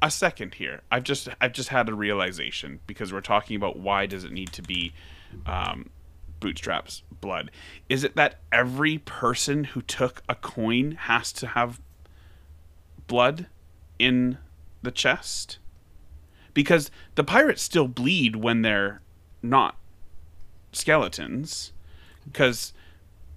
A 0.00 0.10
second 0.10 0.54
here. 0.54 0.82
I've 0.90 1.04
just 1.04 1.28
I've 1.40 1.52
just 1.52 1.68
had 1.70 1.88
a 1.88 1.94
realization 1.94 2.80
because 2.86 3.12
we're 3.12 3.20
talking 3.20 3.56
about 3.56 3.78
why 3.78 4.06
does 4.06 4.24
it 4.24 4.32
need 4.32 4.52
to 4.52 4.62
be 4.62 4.92
um, 5.46 5.90
bootstraps 6.40 7.02
blood? 7.20 7.50
Is 7.88 8.04
it 8.04 8.16
that 8.16 8.40
every 8.52 8.98
person 8.98 9.64
who 9.64 9.82
took 9.82 10.22
a 10.28 10.34
coin 10.34 10.92
has 10.92 11.32
to 11.34 11.48
have 11.48 11.80
blood 13.06 13.46
in 13.98 14.38
the 14.82 14.90
chest? 14.90 15.58
Because 16.52 16.90
the 17.16 17.24
pirates 17.24 17.62
still 17.62 17.88
bleed 17.88 18.36
when 18.36 18.62
they're 18.62 19.00
not 19.42 19.76
skeletons. 20.72 21.72
Because 22.24 22.72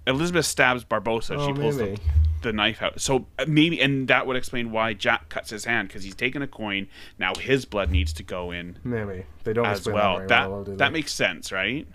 Elizabeth 0.06 0.46
stabs 0.46 0.84
Barbossa, 0.84 1.36
Oh, 1.38 1.46
she 1.46 1.52
pulls 1.52 1.76
maybe. 1.76 1.96
the 1.96 2.00
knife 2.44 2.82
out. 2.82 3.00
So 3.00 3.26
uh, 3.38 3.44
maybe, 3.46 3.80
and 3.80 4.08
that 4.08 4.26
would 4.26 4.36
explain 4.36 4.70
why 4.70 4.94
Jack 4.94 5.28
cuts 5.28 5.50
his 5.50 5.64
hand 5.64 5.88
because 5.88 6.04
he's 6.04 6.14
taken 6.14 6.42
a 6.42 6.46
coin. 6.46 6.88
Now 7.18 7.34
his 7.34 7.64
blood 7.64 7.90
needs 7.90 8.12
to 8.14 8.22
go 8.22 8.50
in 8.50 8.78
Maybe 8.84 9.24
they 9.44 9.52
don't 9.52 9.66
as 9.66 9.86
well. 9.86 10.18
That, 10.18 10.28
That 10.28 10.50
well, 10.50 10.64
that 10.64 10.92
makes 10.92 11.12
sense, 11.12 11.52
right? 11.52 11.86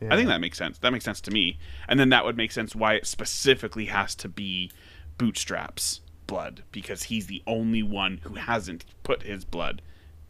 Yeah. 0.00 0.12
I 0.12 0.16
think 0.16 0.28
that 0.28 0.40
makes 0.40 0.56
sense. 0.56 0.78
That 0.78 0.92
makes 0.92 1.04
sense 1.04 1.20
to 1.22 1.30
me. 1.30 1.58
And 1.86 2.00
then 2.00 2.08
that 2.08 2.24
would 2.24 2.36
make 2.36 2.52
sense 2.52 2.74
why 2.74 2.94
it 2.94 3.06
specifically 3.06 3.86
has 3.86 4.14
to 4.16 4.28
be 4.28 4.70
Bootstrap's 5.18 6.00
blood 6.26 6.62
because 6.72 7.04
he's 7.04 7.26
the 7.26 7.42
only 7.46 7.82
one 7.82 8.20
who 8.22 8.34
hasn't 8.34 8.84
put 9.02 9.22
his 9.24 9.44
blood 9.44 9.82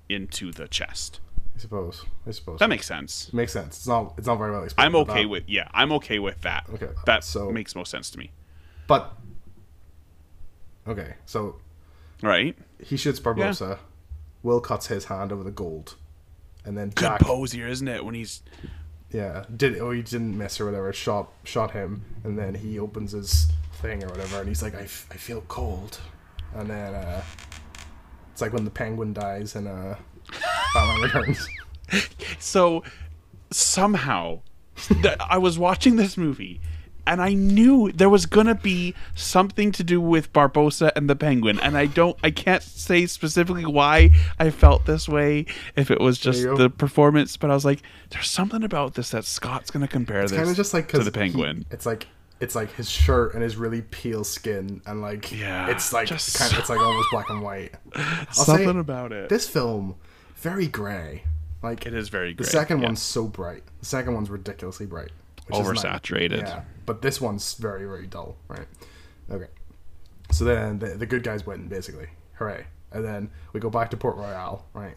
into 0.08 0.50
the 0.50 0.66
chest. 0.66 1.20
I 1.54 1.58
suppose. 1.60 2.04
I 2.26 2.30
suppose 2.32 2.58
That 2.58 2.68
makes 2.68 2.86
sense. 2.86 3.32
makes 3.32 3.52
sense. 3.52 3.76
It's 3.76 3.86
not. 3.86 4.14
It's 4.18 4.26
not 4.26 4.36
very 4.38 4.50
well 4.50 4.64
explained. 4.64 4.86
I'm 4.86 4.96
okay 5.02 5.26
with 5.26 5.44
yeah, 5.46 5.68
I'm 5.72 5.92
okay 5.92 6.18
with 6.18 6.40
that. 6.40 6.66
Okay, 6.74 6.88
that 7.06 7.22
so- 7.22 7.50
makes 7.50 7.74
most 7.74 7.90
sense 7.90 8.10
to 8.10 8.18
me. 8.18 8.32
But 8.86 9.14
okay, 10.90 11.14
so 11.26 11.56
Right? 12.22 12.56
he 12.84 12.96
shoots 12.98 13.18
Barbossa. 13.20 13.78
Will 14.42 14.60
cuts 14.60 14.86
his 14.88 15.06
hand 15.06 15.32
over 15.32 15.42
the 15.44 15.50
gold, 15.50 15.96
and 16.64 16.76
then 16.76 16.88
Good 16.90 17.00
Jack. 17.04 17.20
pose 17.20 17.52
here, 17.52 17.68
isn't 17.68 17.88
it? 17.88 18.04
When 18.04 18.14
he's 18.14 18.42
Yeah, 19.10 19.44
did 19.54 19.78
oh 19.78 19.90
he 19.90 20.02
didn't 20.02 20.36
miss 20.36 20.60
or 20.60 20.66
whatever. 20.66 20.92
Shot 20.92 21.30
shot 21.44 21.72
him, 21.72 22.04
and 22.24 22.38
then 22.38 22.54
he 22.54 22.78
opens 22.78 23.12
his 23.12 23.48
thing 23.82 24.02
or 24.04 24.08
whatever, 24.08 24.38
and 24.40 24.48
he's 24.48 24.62
like, 24.62 24.74
I, 24.74 24.82
f- 24.82 25.06
I 25.10 25.16
feel 25.16 25.42
cold, 25.48 25.98
and 26.54 26.68
then 26.70 26.94
uh, 26.94 27.22
it's 28.32 28.40
like 28.42 28.52
when 28.52 28.64
the 28.64 28.70
penguin 28.70 29.12
dies 29.12 29.54
and 29.56 29.66
uh, 29.68 29.94
Batman 30.74 31.00
Returns. 31.02 31.48
so 32.38 32.82
somehow 33.50 34.40
th- 34.76 35.16
I 35.18 35.38
was 35.38 35.58
watching 35.58 35.96
this 35.96 36.16
movie 36.16 36.60
and 37.06 37.20
I 37.22 37.34
knew 37.34 37.90
there 37.92 38.08
was 38.08 38.26
gonna 38.26 38.54
be 38.54 38.94
something 39.14 39.72
to 39.72 39.84
do 39.84 40.00
with 40.00 40.32
Barbossa 40.32 40.90
and 40.96 41.08
the 41.08 41.16
Penguin, 41.16 41.58
and 41.60 41.76
I 41.76 41.86
don't, 41.86 42.16
I 42.22 42.30
can't 42.30 42.62
say 42.62 43.06
specifically 43.06 43.66
why 43.66 44.10
I 44.38 44.50
felt 44.50 44.86
this 44.86 45.08
way. 45.08 45.46
If 45.76 45.90
it 45.90 46.00
was 46.00 46.18
just 46.18 46.42
the 46.42 46.70
performance, 46.70 47.36
but 47.36 47.50
I 47.50 47.54
was 47.54 47.64
like, 47.64 47.82
"There's 48.10 48.28
something 48.28 48.62
about 48.62 48.94
this 48.94 49.10
that 49.10 49.24
Scott's 49.24 49.70
gonna 49.70 49.88
compare 49.88 50.20
It's 50.22 50.32
this 50.32 50.38
kind 50.38 50.50
of 50.50 50.56
just 50.56 50.74
like 50.74 50.88
to 50.88 50.98
the 50.98 51.12
Penguin." 51.12 51.58
he- 51.58 51.66
it's 51.70 51.86
like 51.86 52.06
it's 52.40 52.54
like 52.54 52.72
his 52.74 52.88
shirt 52.88 53.34
and 53.34 53.42
his 53.42 53.56
really 53.56 53.82
pale 53.82 54.24
skin, 54.24 54.80
and 54.86 55.02
like 55.02 55.30
Yeah, 55.30 55.68
it's 55.70 55.92
like 55.92 56.08
just 56.08 56.38
kind 56.38 56.52
of, 56.52 56.58
it's 56.58 56.70
like 56.70 56.80
almost 56.80 57.10
black 57.10 57.28
and 57.30 57.42
white. 57.42 57.74
I'll 57.94 58.32
something 58.32 58.78
about 58.78 59.12
it. 59.12 59.28
This 59.28 59.46
film 59.48 59.94
very 60.36 60.66
gray. 60.66 61.24
Like 61.62 61.84
it 61.84 61.92
is 61.92 62.08
very 62.08 62.32
The 62.32 62.44
second 62.44 62.78
yeah. 62.80 62.86
one's 62.86 63.02
so 63.02 63.26
bright. 63.26 63.62
The 63.80 63.86
second 63.86 64.14
one's 64.14 64.30
ridiculously 64.30 64.86
bright. 64.86 65.10
which 65.46 65.58
is 65.58 65.66
nice. 65.68 65.84
Oversaturated. 65.84 66.42
Yeah, 66.46 66.62
but 66.90 67.02
this 67.02 67.20
one's 67.20 67.54
very 67.54 67.84
very 67.84 68.06
dull. 68.06 68.36
Right. 68.48 68.66
Okay. 69.30 69.46
So 70.32 70.44
then 70.44 70.78
the, 70.80 70.88
the 70.96 71.06
good 71.06 71.22
guys 71.22 71.46
win 71.46 71.68
basically. 71.68 72.08
Hooray! 72.34 72.66
And 72.90 73.04
then 73.04 73.30
we 73.52 73.60
go 73.60 73.70
back 73.70 73.90
to 73.90 73.96
Port 73.96 74.16
Royal, 74.16 74.64
Right. 74.74 74.96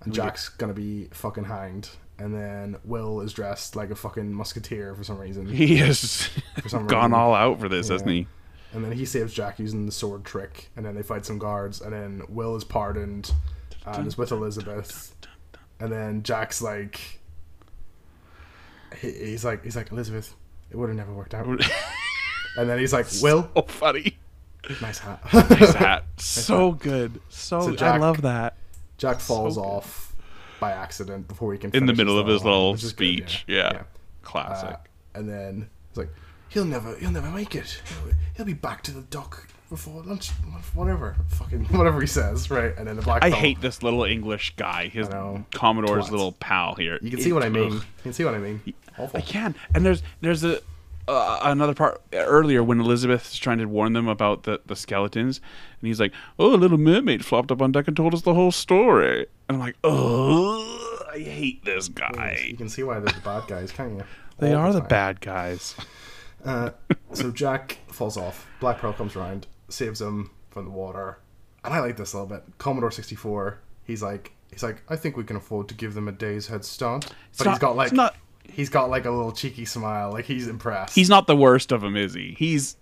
And 0.00 0.14
Jack's 0.14 0.48
gonna 0.48 0.72
be 0.72 1.08
fucking 1.12 1.44
hanged. 1.44 1.90
And 2.18 2.32
then 2.32 2.76
Will 2.84 3.20
is 3.20 3.32
dressed 3.32 3.76
like 3.76 3.90
a 3.90 3.94
fucking 3.94 4.32
musketeer 4.32 4.94
for 4.94 5.04
some 5.04 5.18
reason. 5.18 5.46
he 5.46 5.76
has 5.78 6.30
some 6.66 6.86
gone 6.86 7.10
reason. 7.10 7.14
all 7.14 7.34
out 7.34 7.60
for 7.60 7.68
this, 7.68 7.88
hasn't 7.88 8.08
he? 8.10 8.26
And 8.72 8.84
then 8.84 8.92
he 8.92 9.04
saves 9.04 9.34
Jack 9.34 9.58
using 9.58 9.84
the 9.86 9.92
sword 9.92 10.24
trick. 10.24 10.70
And 10.76 10.86
then 10.86 10.94
they 10.94 11.02
fight 11.02 11.26
some 11.26 11.38
guards. 11.38 11.80
And 11.80 11.92
then 11.92 12.22
Will 12.28 12.54
is 12.56 12.64
pardoned 12.64 13.32
and 13.84 14.06
is 14.06 14.16
with 14.16 14.30
Elizabeth. 14.32 15.14
And 15.80 15.90
then 15.92 16.22
Jack's 16.22 16.62
like, 16.62 17.20
he's 19.00 19.44
like 19.44 19.64
he's 19.64 19.76
like 19.76 19.90
Elizabeth, 19.90 20.34
it 20.74 20.78
would 20.78 20.88
have 20.88 20.96
never 20.96 21.12
worked 21.12 21.34
out. 21.34 21.46
and 22.58 22.68
then 22.68 22.78
he's 22.80 22.92
like, 22.92 23.06
Will, 23.22 23.48
oh 23.54 23.62
funny. 23.62 24.16
nice 24.82 24.98
hat. 24.98 25.20
Nice 25.32 25.72
hat. 25.74 26.04
so 26.16 26.72
good. 26.72 27.20
So, 27.28 27.76
So 27.76 27.86
I 27.86 27.96
love 27.98 28.22
that. 28.22 28.56
Jack 28.98 29.20
falls 29.20 29.54
So 29.54 29.62
off 29.62 30.16
by 30.58 30.72
accident 30.72 31.28
before 31.28 31.52
he 31.52 31.58
can. 31.60 31.70
In 31.74 31.86
the 31.86 31.94
middle 31.94 32.18
of 32.18 32.26
his 32.26 32.42
little 32.42 32.74
is 32.74 32.82
good, 32.82 32.90
speech. 32.90 33.44
Yeah. 33.46 33.68
Uh, 33.68 33.82
Classic. 34.22 34.76
and 35.14 35.28
then 35.28 35.68
it's 35.90 35.98
like, 35.98 36.08
he'll 36.48 36.64
never, 36.64 36.96
he'll 36.96 37.12
never 37.12 37.30
make 37.30 37.54
it. 37.54 37.80
He'll, 37.86 38.12
he'll 38.36 38.46
be 38.46 38.52
back 38.54 38.82
to 38.84 38.90
the 38.90 39.02
dock 39.02 39.46
before 39.70 40.02
lunch, 40.02 40.30
whatever, 40.74 41.14
fucking 41.28 41.64
whatever 41.66 42.00
he 42.00 42.06
says, 42.06 42.50
right? 42.50 42.76
And 42.76 42.88
then 42.88 42.96
the 42.96 43.02
black. 43.02 43.22
I 43.22 43.30
belt- 43.30 43.40
hate 43.40 43.60
this 43.60 43.82
little 43.82 44.02
English 44.04 44.54
guy, 44.56 44.88
his. 44.88 45.08
Commodore's 45.52 46.06
Twat. 46.06 46.10
little 46.10 46.32
pal 46.32 46.74
here. 46.74 46.98
You 47.00 47.10
can 47.10 47.20
see 47.20 47.32
what 47.32 47.44
I 47.44 47.48
mean. 47.48 47.66
Ugh. 47.66 47.72
You 47.74 48.02
can 48.02 48.12
see 48.12 48.24
what 48.24 48.34
I 48.34 48.38
mean. 48.38 48.60
Awful. 48.98 49.18
I 49.18 49.20
can. 49.22 49.54
And 49.74 49.84
there's 49.84 50.02
there's 50.20 50.44
a 50.44 50.60
uh, 51.06 51.38
another 51.42 51.74
part 51.74 52.00
earlier 52.14 52.62
when 52.64 52.80
Elizabeth 52.80 53.32
is 53.32 53.38
trying 53.38 53.58
to 53.58 53.66
warn 53.66 53.92
them 53.92 54.08
about 54.08 54.44
the, 54.44 54.60
the 54.64 54.74
skeletons, 54.74 55.38
and 55.80 55.86
he's 55.88 56.00
like, 56.00 56.12
"Oh, 56.38 56.54
a 56.54 56.56
little 56.56 56.78
mermaid 56.78 57.24
flopped 57.24 57.50
up 57.52 57.60
on 57.60 57.72
deck 57.72 57.88
and 57.88 57.96
told 57.96 58.14
us 58.14 58.22
the 58.22 58.32
whole 58.34 58.52
story." 58.52 59.26
And 59.48 59.56
I'm 59.56 59.58
like, 59.58 59.76
"Oh, 59.84 61.02
I 61.12 61.18
hate 61.18 61.64
this 61.64 61.88
guy." 61.88 62.46
You 62.48 62.56
can 62.56 62.68
see 62.70 62.82
why 62.82 63.00
they're 63.00 63.12
the 63.12 63.20
bad 63.20 63.46
guys, 63.48 63.70
can't 63.72 63.92
you? 63.92 64.04
They 64.38 64.52
All 64.52 64.62
are 64.66 64.72
the 64.72 64.80
time. 64.80 64.88
bad 64.88 65.20
guys. 65.20 65.74
Uh, 66.44 66.68
so 67.14 67.30
Jack 67.30 67.78
falls 67.86 68.18
off. 68.18 68.46
Black 68.60 68.76
Pearl 68.76 68.92
comes 68.92 69.16
around, 69.16 69.46
saves 69.70 70.02
him 70.02 70.30
from 70.50 70.66
the 70.66 70.70
water, 70.70 71.16
and 71.64 71.72
I 71.72 71.80
like 71.80 71.96
this 71.96 72.12
a 72.12 72.18
little 72.20 72.28
bit. 72.36 72.44
Commodore 72.58 72.90
sixty 72.90 73.14
four. 73.14 73.60
He's 73.84 74.02
like, 74.02 74.32
he's 74.52 74.62
like, 74.62 74.82
I 74.90 74.96
think 74.96 75.16
we 75.16 75.24
can 75.24 75.36
afford 75.36 75.68
to 75.68 75.74
give 75.74 75.94
them 75.94 76.06
a 76.06 76.12
day's 76.12 76.48
head 76.48 76.62
start. 76.66 77.06
But 77.38 77.44
not- 77.46 77.50
he's 77.52 77.58
got 77.60 77.76
like, 77.76 77.92
he's 78.48 78.68
got 78.68 78.90
like 78.90 79.04
a 79.04 79.10
little 79.10 79.32
cheeky 79.32 79.64
smile, 79.64 80.12
like 80.12 80.24
he's 80.24 80.48
impressed. 80.48 80.94
He's 80.94 81.08
not 81.10 81.26
the 81.26 81.36
worst 81.36 81.72
of 81.72 81.80
them, 81.80 81.96
is 81.96 82.14
he? 82.14 82.34
He's 82.38 82.76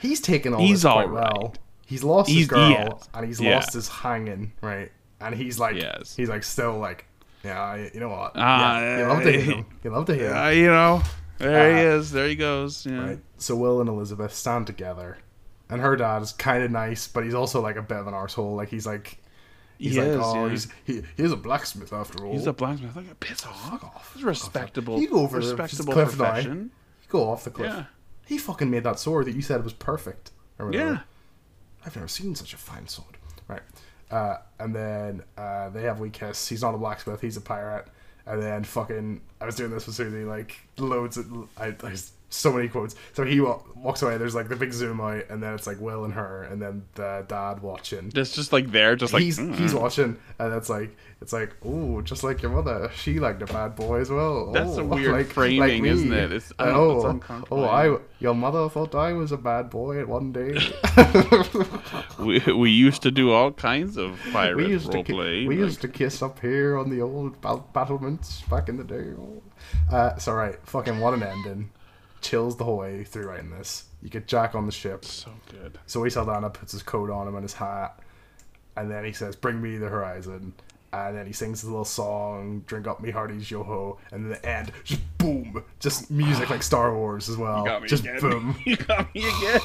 he's 0.00 0.20
taken 0.20 0.54
all 0.54 0.60
he's 0.60 0.82
this 0.82 0.92
quite 0.92 1.06
all 1.08 1.12
well. 1.14 1.54
He's 1.86 2.04
lost 2.04 2.30
his 2.30 2.46
girl, 2.46 3.02
and 3.14 3.26
he's 3.26 3.40
Yeah. 3.40 3.56
lost 3.56 3.72
his 3.72 3.88
hanging, 3.88 4.52
right? 4.60 4.92
And 5.20 5.34
he's 5.34 5.58
like, 5.58 5.76
Yes. 5.76 6.14
he's 6.14 6.28
like 6.28 6.44
still 6.44 6.78
like, 6.78 7.06
yeah, 7.42 7.88
you 7.94 7.98
know 8.00 8.10
what? 8.10 8.32
Ah, 8.36 8.78
yeah, 8.80 8.98
you 8.98 9.04
love 9.06 9.22
to 9.22 9.32
hear 9.32 9.40
him. 9.40 9.66
You 9.84 9.90
love 9.90 10.06
to 10.06 10.14
hear 10.14 10.30
him. 10.30 10.36
uh, 10.36 10.48
you 10.50 10.66
know, 10.66 11.02
there 11.38 11.76
he 11.76 11.86
Uh, 11.86 11.90
is. 11.98 12.10
There 12.12 12.28
he 12.28 12.34
goes. 12.36 12.84
Yeah. 12.84 13.06
Right. 13.06 13.18
So 13.38 13.56
Will 13.56 13.80
and 13.80 13.88
Elizabeth 13.88 14.34
stand 14.34 14.66
together, 14.66 15.18
and 15.70 15.80
her 15.80 15.96
dad 15.96 16.20
is 16.22 16.32
kind 16.32 16.62
of 16.62 16.70
nice, 16.70 17.08
but 17.08 17.24
he's 17.24 17.34
also 17.34 17.60
like 17.62 17.76
a 17.76 17.82
bit 17.82 17.96
of 17.98 18.06
an 18.06 18.12
arsehole. 18.14 18.54
Like 18.56 18.68
he's 18.68 18.86
like, 18.86 19.18
he's 19.78 19.94
He 19.94 20.00
like, 20.00 20.08
is, 20.08 20.16
oh, 20.20 20.44
yeah. 20.44 20.50
he's 20.50 20.68
he, 20.84 21.02
he's 21.16 21.32
a 21.32 21.36
blacksmith 21.36 21.92
after 21.92 22.24
all. 22.26 22.32
He's 22.32 22.46
a 22.46 22.52
blacksmith. 22.52 22.94
Like, 22.96 23.20
piss 23.20 23.46
off. 23.46 23.82
off. 23.84 24.12
It's 24.14 24.24
respectable. 24.24 25.00
You 25.00 25.08
go 25.08 25.20
over 25.20 25.40
the 25.40 25.46
respectable 25.46 25.92
cliff 25.92 26.16
profession. 26.16 26.70
Go 27.08 27.30
off 27.30 27.44
the 27.44 27.50
cliff. 27.50 27.70
Yeah. 27.72 27.84
He 28.26 28.36
fucking 28.36 28.70
made 28.70 28.84
that 28.84 28.98
sword 28.98 29.26
that 29.26 29.34
you 29.34 29.42
said 29.42 29.64
was 29.64 29.72
perfect. 29.72 30.32
or. 30.58 30.72
Yeah. 30.72 31.00
I've 31.86 31.96
never 31.96 32.08
seen 32.08 32.34
such 32.34 32.52
a 32.52 32.56
fine 32.58 32.86
sword. 32.88 33.16
Right. 33.46 33.62
Uh, 34.10 34.38
and 34.58 34.74
then 34.74 35.22
uh, 35.36 35.70
they 35.70 35.82
have 35.82 36.00
a 36.00 36.02
wee 36.02 36.10
kiss. 36.10 36.48
He's 36.48 36.62
not 36.62 36.74
a 36.74 36.78
blacksmith. 36.78 37.20
He's 37.20 37.36
a 37.36 37.40
pirate. 37.40 37.86
And 38.26 38.42
then 38.42 38.64
fucking, 38.64 39.22
I 39.40 39.46
was 39.46 39.54
doing 39.54 39.70
this 39.70 39.86
with 39.86 39.96
Susie, 39.96 40.24
like 40.24 40.56
loads 40.76 41.16
of, 41.16 41.48
I, 41.56 41.68
I 41.82 41.94
so 42.30 42.52
many 42.52 42.68
quotes. 42.68 42.94
So 43.14 43.24
he 43.24 43.40
walks 43.40 44.02
away. 44.02 44.18
There's 44.18 44.34
like 44.34 44.48
the 44.48 44.56
big 44.56 44.72
zoom 44.72 45.00
out, 45.00 45.24
and 45.30 45.42
then 45.42 45.54
it's 45.54 45.66
like 45.66 45.80
Will 45.80 46.04
and 46.04 46.12
her, 46.14 46.44
and 46.44 46.60
then 46.60 46.84
the 46.94 47.24
dad 47.26 47.62
watching. 47.62 48.10
Just, 48.10 48.34
just 48.34 48.52
like 48.52 48.70
there, 48.70 48.96
just 48.96 49.12
like 49.12 49.22
he's 49.22 49.38
mm. 49.38 49.54
he's 49.54 49.74
watching, 49.74 50.16
and 50.38 50.54
it's 50.54 50.68
like 50.68 50.96
it's 51.20 51.32
like 51.32 51.56
oh, 51.64 52.02
just 52.02 52.22
like 52.22 52.42
your 52.42 52.50
mother, 52.50 52.90
she 52.94 53.18
liked 53.18 53.42
a 53.42 53.46
bad 53.46 53.76
boy 53.76 54.00
as 54.00 54.10
well. 54.10 54.52
That's 54.52 54.76
a 54.76 54.82
oh, 54.82 54.84
weird 54.84 55.26
framing, 55.28 55.82
me. 55.82 55.88
isn't 55.88 56.12
it? 56.12 56.32
It's- 56.32 56.52
I 56.58 56.68
it's 56.68 56.76
oh, 56.76 57.06
uncomfortable. 57.06 57.64
oh, 57.64 57.68
I 57.68 57.98
your 58.18 58.34
mother 58.34 58.68
thought 58.68 58.94
I 58.94 59.12
was 59.12 59.32
a 59.32 59.38
bad 59.38 59.70
boy 59.70 60.00
at 60.00 60.08
one 60.08 60.32
day. 60.32 60.58
we, 62.18 62.40
we 62.52 62.70
used 62.70 63.02
to 63.02 63.10
do 63.10 63.32
all 63.32 63.52
kinds 63.52 63.96
of 63.96 64.18
pirate 64.32 64.56
we 64.56 64.66
used 64.66 64.90
to 64.90 64.98
role 64.98 65.04
ki- 65.04 65.12
play. 65.12 65.46
we 65.46 65.56
like- 65.56 65.64
used 65.64 65.80
to 65.80 65.88
kiss 65.88 66.22
up 66.22 66.40
here 66.40 66.76
on 66.76 66.90
the 66.90 67.00
old 67.00 67.40
battlements 67.72 68.42
back 68.42 68.68
in 68.68 68.76
the 68.76 68.84
day. 68.84 69.12
Uh, 69.90 70.12
it's 70.16 70.28
all 70.28 70.34
right. 70.34 70.56
Fucking 70.66 71.00
what 71.00 71.14
an 71.14 71.22
ending. 71.22 71.70
Chills 72.20 72.56
the 72.56 72.64
whole 72.64 72.78
way 72.78 73.04
through 73.04 73.26
writing 73.28 73.50
this. 73.50 73.84
You 74.02 74.08
get 74.10 74.26
Jack 74.26 74.54
on 74.54 74.66
the 74.66 74.72
ship. 74.72 75.04
so 75.04 75.30
good. 75.50 75.78
Zoe 75.88 76.10
Saldana 76.10 76.50
puts 76.50 76.72
his 76.72 76.82
coat 76.82 77.10
on 77.10 77.26
him 77.28 77.34
and 77.34 77.42
his 77.42 77.54
hat, 77.54 77.98
and 78.76 78.90
then 78.90 79.04
he 79.04 79.12
says, 79.12 79.34
"Bring 79.36 79.60
me 79.60 79.76
the 79.76 79.88
horizon." 79.88 80.52
And 80.92 81.14
then 81.16 81.26
he 81.26 81.32
sings 81.34 81.60
his 81.60 81.68
little 81.68 81.84
song, 81.84 82.64
"Drink 82.66 82.86
up 82.86 83.00
me 83.02 83.10
hearties, 83.10 83.50
yo 83.50 83.62
ho," 83.62 83.98
and 84.10 84.24
then 84.24 84.30
the 84.40 84.48
end, 84.48 84.72
just 84.84 85.00
boom, 85.18 85.62
just 85.80 86.10
music 86.10 86.48
like 86.48 86.62
Star 86.62 86.94
Wars 86.94 87.28
as 87.28 87.36
well, 87.36 87.64
Got 87.64 87.82
me 87.82 87.88
just 87.88 88.04
again. 88.04 88.20
boom, 88.20 88.56
you 88.64 88.76
got 88.76 89.14
me 89.14 89.22
again. 89.28 89.60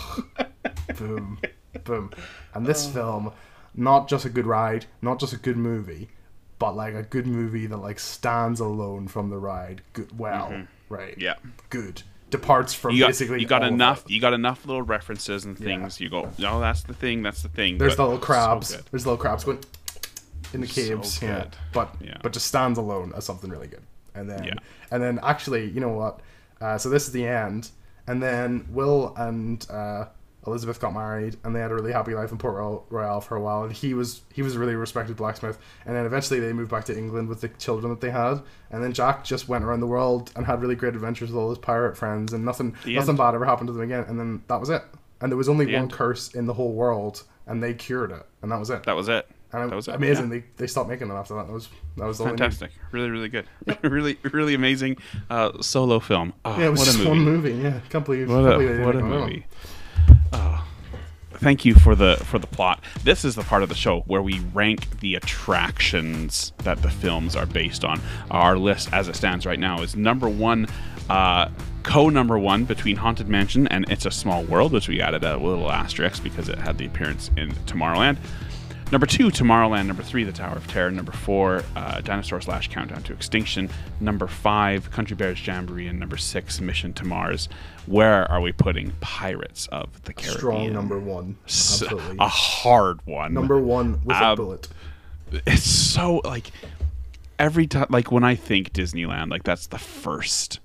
boom, 0.98 1.40
boom. 1.86 2.12
And 2.54 2.66
this 2.66 2.86
film, 2.88 3.32
not 3.74 4.10
just 4.10 4.26
a 4.26 4.30
good 4.30 4.46
ride, 4.46 4.86
not 5.02 5.20
just 5.20 5.32
a 5.34 5.38
good 5.38 5.58
movie, 5.58 6.10
but 6.60 6.76
like 6.76 6.94
a 6.94 7.04
good 7.04 7.26
movie 7.28 7.68
that 7.68 7.78
like 7.78 8.00
stands 8.00 8.60
alone 8.60 9.08
from 9.08 9.30
the 9.30 9.38
ride, 9.38 9.82
good, 9.94 10.18
well, 10.18 10.66
right, 10.90 11.12
Mm-hmm. 11.14 11.22
Yeah. 11.22 11.36
good, 11.70 12.04
departs 12.34 12.74
from 12.74 12.94
You 12.94 13.00
got, 13.02 13.08
basically 13.08 13.40
you 13.40 13.48
got 13.48 13.64
enough. 13.64 14.04
You 14.08 14.20
got 14.20 14.34
enough 14.34 14.66
little 14.66 14.82
references 14.82 15.46
and 15.46 15.58
things. 15.58 16.02
You 16.02 16.10
go, 16.10 16.30
no, 16.38 16.60
that's 16.60 16.84
the 16.84 16.94
thing. 16.94 17.24
That's 17.24 17.42
the 17.42 17.50
thing. 17.50 17.78
There's 17.78 17.96
but 17.96 18.04
the 18.04 18.10
little 18.10 18.20
crabs. 18.26 18.68
so. 18.70 18.80
There's 18.92 19.06
little 19.06 19.18
crabs 19.18 19.44
going 19.46 19.60
in 20.54 20.62
the 20.62 20.68
So 20.68 20.82
caves. 20.82 21.22
yeah. 21.22 21.46
But 21.72 21.96
Yeah. 22.02 22.18
but 22.22 22.34
just 22.34 22.48
stands 22.48 22.78
alone 22.78 23.14
as 23.16 23.24
something 23.26 23.50
really 23.50 23.68
good. 23.68 23.84
And 24.16 24.30
then 24.30 24.44
Yeah. 24.44 24.54
and 24.92 25.02
then 25.02 25.20
actually, 25.24 25.70
you 25.70 25.80
know 25.80 25.90
what? 26.02 26.20
Uh, 26.62 26.78
so 26.78 26.90
this 26.90 27.08
is 27.08 27.14
the 27.14 27.26
end. 27.26 27.70
And 28.08 28.22
then 28.22 28.66
Will 28.70 29.14
and 29.16 29.66
uh, 29.70 30.06
Elizabeth 30.46 30.80
got 30.80 30.94
married, 30.94 31.38
and 31.44 31.56
they 31.56 31.60
had 31.60 31.72
a 31.72 31.76
really 31.76 31.92
happy 31.94 32.14
life 32.14 32.32
in 32.32 32.38
Port 32.38 32.84
Royal, 32.90 33.22
for 33.22 33.36
a 33.38 33.42
while. 33.42 33.64
And 33.64 33.72
he 33.72 33.94
was 33.94 34.22
he 34.34 34.42
was 34.42 34.56
a 34.56 34.60
really 34.60 34.76
respected 34.76 35.16
blacksmith. 35.16 35.58
And 35.86 35.96
then 35.96 36.06
eventually 36.06 36.40
they 36.40 36.52
moved 36.54 36.70
back 36.72 36.86
to 36.86 36.98
England 36.98 37.30
with 37.30 37.42
the 37.42 37.48
children 37.50 37.90
that 37.92 38.02
they 38.02 38.10
had. 38.12 38.42
And 38.72 38.84
then 38.84 38.92
Jack 38.94 39.24
just 39.24 39.48
went 39.48 39.64
around 39.64 39.80
the 39.80 39.88
world 39.88 40.32
and 40.36 40.46
had 40.46 40.62
really 40.62 40.76
great 40.76 40.96
adventures 40.96 41.30
with 41.32 41.38
all 41.40 41.50
his 41.50 41.58
pirate 41.60 41.96
friends, 41.98 42.34
and 42.34 42.44
nothing 42.44 42.76
The 42.84 42.96
nothing 42.96 43.10
end. 43.10 43.18
bad 43.18 43.36
ever 43.36 43.46
happened 43.46 43.68
to 43.68 43.74
them 43.74 43.84
again. 43.84 44.06
And 44.08 44.20
then 44.20 44.44
that 44.48 44.60
was 44.60 44.70
it. 44.70 44.82
And 45.22 45.32
there 45.32 45.38
was 45.38 45.48
only 45.48 45.66
The 45.66 45.74
one 45.74 45.82
end. 45.84 45.94
curse 45.94 46.34
in 46.34 46.46
the 46.48 46.54
whole 46.54 46.74
world, 46.74 47.24
and 47.48 47.64
they 47.64 47.74
cured 47.74 48.12
it, 48.12 48.26
and 48.42 48.52
that 48.52 48.60
was 48.60 48.70
it. 48.70 48.84
That 48.84 48.96
was 48.96 49.08
it. 49.08 49.26
And 49.54 49.72
that 49.72 49.76
was 49.76 49.88
it. 49.88 49.94
amazing. 49.96 50.26
Yeah. 50.32 50.40
They, 50.40 50.46
they 50.58 50.68
stopped 50.68 50.90
making 50.90 51.08
them 51.10 51.16
after 51.16 51.36
that. 51.36 51.46
That 51.48 51.54
was 51.54 51.70
that 51.96 52.06
was 52.08 52.18
the 52.18 52.24
only 52.24 52.38
Fantastic. 52.38 52.72
Really, 52.92 53.12
really 53.12 53.30
good. 53.30 53.46
really, 53.84 54.18
really 54.32 54.56
amazing 54.56 54.98
uh, 55.30 55.62
solo 55.62 56.00
film. 56.00 56.34
Oh, 56.44 56.58
Yeah, 56.60 56.66
it 56.66 56.70
was 56.72 56.80
what 56.80 56.88
a 56.88 56.92
just 56.92 56.98
movie. 56.98 57.10
one 57.12 57.20
movie. 57.24 57.52
Yeah, 57.54 57.80
can't 57.90 58.04
believe. 58.04 58.30
What 58.30 58.44
can't 58.44 58.58
believe 58.60 58.78
they 58.78 58.82
a 58.82 58.86
what 58.86 58.96
a 58.96 59.02
movie. 59.04 59.46
Oh. 60.34 60.66
Thank 61.36 61.66
you 61.66 61.76
for 61.76 61.96
the 61.96 62.16
for 62.24 62.40
the 62.40 62.48
plot. 62.48 62.82
This 63.04 63.26
is 63.26 63.36
the 63.36 63.44
part 63.44 63.64
of 63.64 63.70
the 63.70 63.76
show 63.76 64.02
where 64.02 64.22
we 64.22 64.40
rank 64.54 65.00
the 65.02 65.16
attractions 65.16 66.54
that 66.60 66.82
the 66.82 66.90
films 66.90 67.36
are 67.36 67.46
based 67.46 67.84
on. 67.84 68.00
Our 68.32 68.58
list, 68.58 68.94
as 68.94 69.10
it 69.10 69.16
stands 69.16 69.46
right 69.46 69.60
now, 69.60 69.82
is 69.82 69.96
number 69.96 70.30
one, 70.30 70.68
uh, 71.10 71.50
co 71.84 72.10
number 72.10 72.40
one 72.40 72.64
between 72.64 72.96
Haunted 72.96 73.28
Mansion 73.28 73.68
and 73.68 73.90
It's 73.90 74.06
a 74.06 74.12
Small 74.12 74.44
World, 74.44 74.72
which 74.72 74.88
we 74.88 75.02
added 75.02 75.24
a 75.24 75.38
little 75.38 75.70
asterisk 75.70 76.24
because 76.24 76.48
it 76.50 76.58
had 76.60 76.78
the 76.78 76.86
appearance 76.86 77.30
in 77.36 77.52
Tomorrowland. 77.66 78.18
Number 78.92 79.08
two, 79.08 79.30
Tomorrowland. 79.30 79.88
Number 79.88 80.04
three, 80.04 80.24
The 80.24 80.32
Tower 80.32 80.56
of 80.56 80.68
Terror. 80.68 80.92
Number 80.92 81.12
four, 81.12 81.64
uh, 81.76 82.02
Dinosaur 82.02 82.42
Slash 82.42 82.70
Countdown 82.70 83.02
to 83.04 83.14
Extinction. 83.14 83.70
Number 84.00 84.28
five, 84.28 84.92
Country 84.92 85.16
Bears 85.16 85.46
Jamboree. 85.46 85.88
And 85.88 86.00
number 86.00 86.18
six, 86.18 86.62
Mission 86.62 86.94
to 86.94 87.06
Mars. 87.06 87.50
Where 87.88 88.30
are 88.32 88.40
we 88.40 88.52
putting 88.52 88.92
Pirates 89.02 89.68
of 89.72 90.04
the 90.04 90.14
Caribbean? 90.14 90.38
Strong 90.38 90.74
number 90.74 91.00
one. 91.00 91.38
Absolutely. 91.46 92.18
A 92.20 92.28
hard 92.28 93.00
one. 93.06 93.34
number 93.34 93.60
one 93.60 94.00
with 94.04 94.16
a 94.18 94.24
Uh, 94.26 94.36
bullet. 94.36 94.68
It's 95.48 95.64
so 95.64 96.22
like 96.24 96.52
every 97.40 97.66
time, 97.66 97.88
like 97.90 98.12
when 98.12 98.24
I 98.24 98.36
think 98.36 98.74
Disneyland, 98.74 99.32
like 99.32 99.44
that's 99.44 99.66
the 99.68 99.80
first 99.80 100.60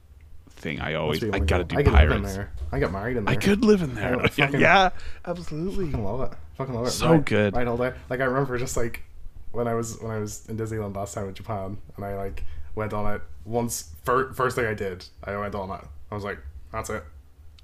thing 0.51 0.81
I 0.81 0.95
always. 0.95 1.25
I 1.25 1.39
gotta 1.39 1.64
go. 1.64 1.69
do 1.69 1.79
I 1.79 1.83
could 1.83 1.93
live 1.95 2.03
in 2.03 2.09
Pirates. 2.23 2.35
there. 2.37 2.51
I 2.73 2.79
got 2.79 2.93
married 2.93 3.16
in 3.16 3.25
there. 3.25 3.33
I 3.33 3.37
could 3.37 3.64
live 3.64 3.81
in 3.81 3.95
there. 3.95 4.21
I 4.21 4.29
fucking- 4.29 4.61
yeah, 4.61 4.91
absolutely. 5.25 5.87
Fucking 5.87 6.05
love 6.05 6.31
it. 6.33 6.39
Fucking 6.59 6.75
love 6.75 6.87
it. 6.87 6.91
So 6.91 7.19
good. 7.19 7.55
Right 7.57 7.67
all 7.67 7.77
day. 7.79 7.95
Like 8.11 8.21
I 8.21 8.25
remember 8.25 8.59
just 8.59 8.77
like 8.77 9.03
when 9.53 9.67
I 9.67 9.75
was 9.75 9.99
when 10.01 10.11
I 10.11 10.19
was 10.19 10.47
in 10.49 10.57
Disneyland 10.59 10.95
last 10.95 11.15
time 11.15 11.29
in 11.29 11.35
Japan, 11.35 11.79
and 11.97 12.05
I 12.05 12.17
like 12.17 12.45
went 12.75 12.93
on 12.93 13.15
it 13.15 13.23
once. 13.45 13.95
Fir- 14.05 14.33
first 14.35 14.57
thing 14.57 14.67
I 14.67 14.75
did, 14.75 15.05
I 15.25 15.37
went 15.37 15.55
on 15.55 15.71
it. 15.71 15.85
I 16.11 16.15
was 16.15 16.25
like, 16.25 16.39
that's 16.73 16.91
it. 16.91 17.03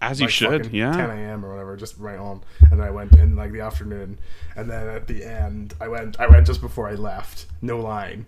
As 0.00 0.20
you 0.20 0.26
like 0.26 0.32
should. 0.32 0.72
Yeah. 0.72 0.92
10 0.92 1.10
a.m. 1.10 1.44
or 1.44 1.50
whatever, 1.50 1.76
just 1.76 1.96
right 1.98 2.18
on. 2.18 2.42
And 2.70 2.78
then 2.80 2.86
I 2.86 2.90
went 2.90 3.14
in 3.14 3.36
like 3.36 3.52
the 3.52 3.60
afternoon, 3.60 4.18
and 4.56 4.70
then 4.70 4.88
at 4.88 5.06
the 5.06 5.24
end, 5.24 5.74
I 5.80 5.88
went. 5.88 6.18
I 6.20 6.26
went 6.26 6.46
just 6.46 6.60
before 6.60 6.88
I 6.88 6.94
left, 6.94 7.46
no 7.62 7.80
line, 7.80 8.26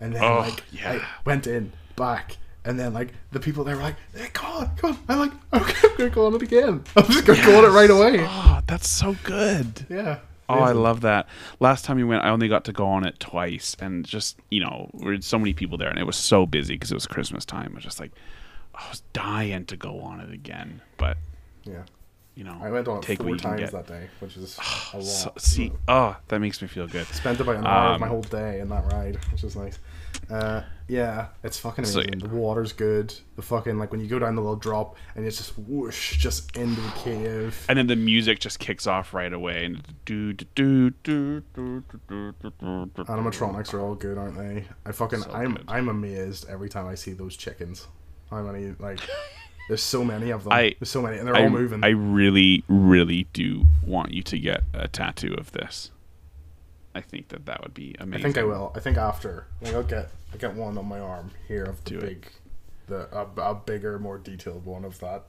and 0.00 0.14
then 0.14 0.22
Oh, 0.22 0.38
like 0.40 0.62
yeah. 0.72 0.92
I 0.92 1.02
went 1.24 1.46
in 1.46 1.72
back, 1.96 2.36
and 2.66 2.78
then 2.78 2.92
like 2.92 3.14
the 3.32 3.40
people 3.40 3.64
there 3.64 3.76
were 3.76 3.82
like, 3.82 3.96
hey, 4.14 4.28
"Come 4.32 4.52
on, 4.56 4.76
come 4.76 4.90
on!" 4.92 4.98
I'm 5.08 5.18
like, 5.18 5.32
"Okay, 5.62 5.88
I'm 5.88 5.96
gonna 5.96 6.10
go 6.10 6.26
on 6.26 6.34
it 6.34 6.42
again. 6.42 6.84
I'm 6.96 7.06
just 7.06 7.24
gonna 7.24 7.44
go 7.44 7.58
on 7.58 7.64
it 7.64 7.68
right 7.74 7.90
away." 7.90 8.18
Oh, 8.28 8.60
that's 8.66 8.88
so 8.88 9.16
good. 9.24 9.86
Yeah. 9.88 10.18
Oh, 10.48 10.60
I 10.60 10.70
love 10.72 11.00
that. 11.00 11.26
Last 11.58 11.84
time 11.84 11.96
we 11.96 12.04
went, 12.04 12.22
I 12.22 12.28
only 12.30 12.46
got 12.46 12.64
to 12.66 12.72
go 12.72 12.86
on 12.86 13.04
it 13.04 13.18
twice, 13.18 13.76
and 13.80 14.04
just 14.04 14.38
you 14.50 14.60
know, 14.60 14.90
we 14.92 15.12
had 15.12 15.24
so 15.24 15.38
many 15.38 15.52
people 15.54 15.76
there, 15.78 15.88
and 15.88 15.98
it 15.98 16.04
was 16.06 16.16
so 16.16 16.46
busy 16.46 16.74
because 16.74 16.92
it 16.92 16.94
was 16.94 17.06
Christmas 17.06 17.44
time. 17.44 17.70
I 17.72 17.74
was 17.76 17.84
just 17.84 17.98
like, 17.98 18.12
I 18.74 18.88
was 18.88 19.02
dying 19.12 19.64
to 19.66 19.76
go 19.76 20.00
on 20.00 20.20
it 20.20 20.32
again, 20.32 20.82
but 20.98 21.16
Yeah. 21.64 21.82
you 22.36 22.44
know, 22.44 22.56
I 22.62 22.70
went 22.70 22.86
on 22.86 22.98
it 22.98 23.02
take 23.02 23.18
four 23.22 23.30
you 23.30 23.38
times 23.38 23.58
get. 23.60 23.72
that 23.72 23.86
day, 23.88 24.06
which 24.20 24.36
is 24.36 24.56
ah, 24.60 24.90
a 24.94 24.96
lot. 24.98 25.04
So- 25.04 25.32
see, 25.36 25.72
oh, 25.88 26.16
that 26.28 26.38
makes 26.38 26.62
me 26.62 26.68
feel 26.68 26.86
good. 26.86 27.06
Spent 27.08 27.40
about 27.40 27.56
an 27.56 27.66
hour 27.66 27.94
of 27.94 28.00
my 28.00 28.06
Um, 28.06 28.12
whole 28.12 28.22
day 28.22 28.60
in 28.60 28.68
that 28.68 28.84
ride, 28.92 29.18
which 29.32 29.42
is 29.42 29.56
nice. 29.56 29.80
Uh, 30.30 30.62
yeah, 30.88 31.28
it's 31.42 31.58
fucking 31.58 31.84
amazing. 31.84 32.20
So, 32.20 32.26
yeah. 32.26 32.28
The 32.28 32.36
water's 32.36 32.72
good. 32.72 33.14
The 33.36 33.42
fucking 33.42 33.78
like 33.78 33.90
when 33.90 34.00
you 34.00 34.06
go 34.06 34.18
down 34.18 34.34
the 34.34 34.40
little 34.40 34.56
drop 34.56 34.96
and 35.14 35.26
it's 35.26 35.38
just 35.38 35.58
whoosh, 35.58 36.16
just 36.16 36.56
into 36.56 36.80
the 36.80 36.90
cave. 36.90 37.64
And 37.68 37.78
then 37.78 37.86
the 37.86 37.96
music 37.96 38.38
just 38.38 38.58
kicks 38.58 38.86
off 38.86 39.12
right 39.14 39.32
away 39.32 39.64
and 39.64 39.82
do 40.04 40.32
do 40.32 40.44
do 40.54 40.90
do 41.02 41.42
do 41.56 41.82
Animatronics 42.96 43.74
are 43.74 43.80
all 43.80 43.94
good, 43.94 44.18
aren't 44.18 44.38
they? 44.38 44.64
I 44.84 44.92
fucking 44.92 45.20
so 45.20 45.30
I'm 45.32 45.54
good. 45.54 45.64
I'm 45.68 45.88
amazed 45.88 46.48
every 46.48 46.68
time 46.68 46.86
I 46.86 46.94
see 46.94 47.12
those 47.12 47.36
chickens. 47.36 47.86
How 48.30 48.42
many 48.42 48.74
like 48.78 49.00
There's 49.68 49.82
so 49.82 50.04
many 50.04 50.30
of 50.30 50.44
them. 50.44 50.52
I, 50.52 50.76
There's 50.78 50.90
so 50.90 51.02
many, 51.02 51.18
and 51.18 51.26
they're 51.26 51.34
I, 51.34 51.42
all 51.44 51.50
moving. 51.50 51.82
I 51.82 51.88
really, 51.88 52.62
really 52.68 53.26
do 53.32 53.66
want 53.84 54.12
you 54.12 54.22
to 54.22 54.38
get 54.38 54.62
a 54.72 54.86
tattoo 54.86 55.34
of 55.36 55.52
this. 55.52 55.90
I 56.96 57.00
think 57.02 57.28
that 57.28 57.44
that 57.46 57.62
would 57.62 57.74
be 57.74 57.94
amazing. 58.00 58.24
I 58.24 58.32
think 58.32 58.38
I 58.38 58.44
will. 58.44 58.72
I 58.74 58.80
think 58.80 58.96
after 58.96 59.46
like 59.60 59.74
I'll 59.74 59.82
get 59.82 60.08
I 60.32 60.38
get 60.38 60.54
one 60.54 60.78
on 60.78 60.86
my 60.86 60.98
arm 60.98 61.30
here 61.46 61.64
of 61.64 61.84
the 61.84 61.90
Do 61.90 61.98
it. 61.98 62.00
big, 62.00 62.26
the 62.86 63.08
a, 63.16 63.26
a 63.50 63.54
bigger, 63.54 63.98
more 63.98 64.16
detailed 64.18 64.64
one 64.64 64.84
of 64.84 64.98
that. 65.00 65.24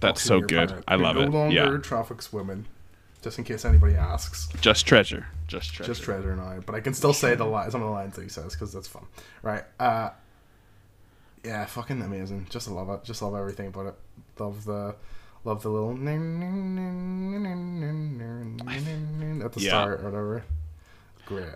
That's 0.00 0.22
so 0.22 0.40
good. 0.40 0.68
planet. 0.68 0.84
I 0.86 0.94
love 0.96 1.16
no 1.16 1.22
it. 1.22 1.28
No 1.30 1.38
longer 1.38 1.54
Yeah, 1.74 1.78
traffic 1.78 2.22
swimming, 2.22 2.66
just 3.22 3.38
in 3.38 3.44
case 3.44 3.64
anybody 3.64 3.94
asks. 3.94 4.48
just 4.60 4.86
treasure, 4.86 5.26
just 5.48 5.72
treasure. 5.74 5.92
Just 5.92 6.02
treasure 6.04 6.36
now, 6.36 6.60
but 6.64 6.74
I 6.74 6.80
can 6.80 6.94
still 6.94 7.12
say 7.14 7.34
the 7.34 7.46
li- 7.46 7.70
some 7.70 7.82
of 7.82 7.88
the 7.88 7.92
lines 7.92 8.14
that 8.16 8.22
he 8.22 8.28
says 8.28 8.52
because 8.52 8.72
that's 8.72 8.86
fun, 8.88 9.04
right? 9.42 9.64
Uh, 9.80 10.10
yeah, 11.44 11.64
fucking 11.66 12.02
amazing. 12.02 12.46
Just 12.50 12.68
love 12.70 12.88
it. 12.90 13.04
Just 13.04 13.22
love 13.22 13.34
everything 13.34 13.68
about 13.68 13.86
it. 13.86 13.94
Love 14.38 14.64
the, 14.64 14.94
love 15.46 15.62
the 15.62 15.68
little 15.70 15.92
at 19.44 19.52
the 19.52 19.60
Yeah. 19.60 19.68
start 19.68 20.00
or 20.00 20.04
whatever. 20.04 20.44
Great, 21.26 21.48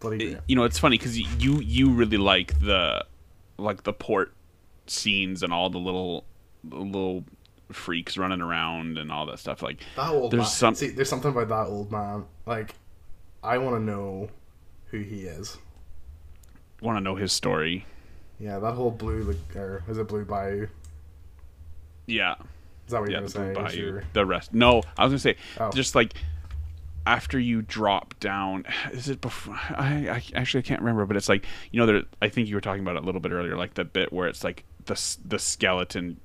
bloody 0.00 0.18
great. 0.18 0.38
you 0.48 0.56
know, 0.56 0.64
it's 0.64 0.78
funny 0.78 0.98
because 0.98 1.18
you 1.18 1.60
you 1.60 1.90
really 1.90 2.16
like 2.16 2.58
the 2.60 3.04
like 3.58 3.82
the 3.84 3.92
port 3.92 4.32
scenes 4.86 5.42
and 5.42 5.52
all 5.52 5.70
the 5.70 5.78
little 5.78 6.24
the 6.64 6.76
little 6.76 7.24
freaks 7.72 8.16
running 8.16 8.40
around 8.40 8.98
and 8.98 9.10
all 9.10 9.26
that 9.26 9.38
stuff. 9.38 9.62
Like 9.62 9.80
That 9.96 10.10
old 10.10 10.30
there's 10.32 10.40
man. 10.42 10.46
some- 10.48 10.74
See, 10.74 10.88
there's 10.90 11.08
something 11.08 11.30
about 11.30 11.48
that 11.48 11.66
old 11.70 11.90
man. 11.90 12.24
Like, 12.44 12.74
I 13.42 13.58
want 13.58 13.76
to 13.76 13.80
know 13.80 14.28
who 14.90 14.98
he 14.98 15.22
is. 15.22 15.56
want 16.82 16.96
to 16.96 17.00
know 17.00 17.16
his 17.16 17.32
story. 17.32 17.84
Yeah, 18.38 18.58
that 18.60 18.72
whole 18.74 18.90
blue, 18.90 19.22
like, 19.22 19.56
or 19.56 19.82
is 19.88 19.96
it 19.98 20.06
Blue 20.08 20.24
Bayou? 20.26 20.68
Yeah, 22.06 22.34
Is 22.86 22.92
that 22.92 23.00
what 23.00 23.10
yeah, 23.10 23.18
you're 23.20 23.28
gonna 23.28 23.54
say? 23.54 23.54
Bayou. 23.54 23.70
Sure. 23.92 24.04
The 24.12 24.24
rest. 24.26 24.54
No, 24.54 24.82
I 24.96 25.04
was 25.04 25.10
gonna 25.10 25.18
say 25.18 25.36
Oh. 25.58 25.70
just 25.70 25.94
like 25.94 26.14
after 27.06 27.38
you 27.38 27.62
drop 27.62 28.18
down. 28.20 28.64
Is 28.92 29.08
it 29.08 29.20
before? 29.20 29.54
I, 29.54 30.08
I 30.08 30.22
actually 30.34 30.60
I 30.60 30.62
can't 30.62 30.80
remember, 30.80 31.04
but 31.06 31.16
it's 31.16 31.28
like 31.28 31.44
you 31.70 31.80
know, 31.80 31.86
there. 31.86 32.02
I 32.22 32.28
think 32.28 32.48
you 32.48 32.54
were 32.54 32.60
talking 32.60 32.82
about 32.82 32.96
it 32.96 33.02
a 33.02 33.06
little 33.06 33.20
bit 33.20 33.32
earlier, 33.32 33.56
like 33.56 33.74
the 33.74 33.84
bit 33.84 34.12
where 34.12 34.28
it's 34.28 34.42
like 34.44 34.64
the 34.86 35.16
the 35.24 35.38
skeleton 35.38 36.20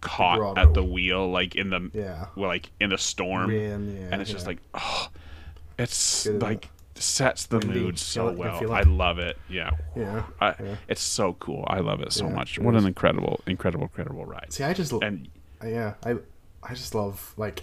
caught 0.00 0.58
at 0.58 0.74
the 0.74 0.84
wheel, 0.84 1.30
like 1.30 1.54
in 1.54 1.70
the 1.70 1.90
Yeah. 1.94 2.26
well, 2.36 2.48
like 2.48 2.70
in 2.80 2.90
the 2.90 2.98
storm, 2.98 3.50
yeah, 3.50 3.74
and 3.74 4.20
it's 4.20 4.30
just 4.30 4.46
like 4.46 4.58
oh, 4.74 5.08
it's 5.78 6.26
Good, 6.26 6.42
like 6.42 6.68
sets 6.96 7.46
the 7.46 7.58
Windy. 7.58 7.80
mood 7.80 7.98
so 7.98 8.28
it, 8.28 8.36
well. 8.38 8.62
it. 8.62 8.70
I 8.70 8.82
love 8.82 9.18
it. 9.18 9.36
Yeah. 9.48 9.70
Yeah. 9.96 10.24
I, 10.40 10.54
yeah. 10.62 10.76
It's 10.88 11.00
so 11.02 11.32
cool. 11.34 11.64
I 11.66 11.80
love 11.80 12.00
it 12.02 12.12
so 12.12 12.26
Yeah, 12.28 12.34
much. 12.34 12.58
What 12.58 12.76
an 12.76 12.86
incredible, 12.86 13.40
incredible, 13.48 13.84
incredible 13.84 14.24
ride. 14.24 14.52
See, 14.52 14.62
I 14.62 14.72
just, 14.74 14.92
And 14.92 15.28
yeah, 15.66 15.94
I, 16.04 16.16
I 16.62 16.74
just 16.74 16.94
love 16.94 17.34
like 17.36 17.62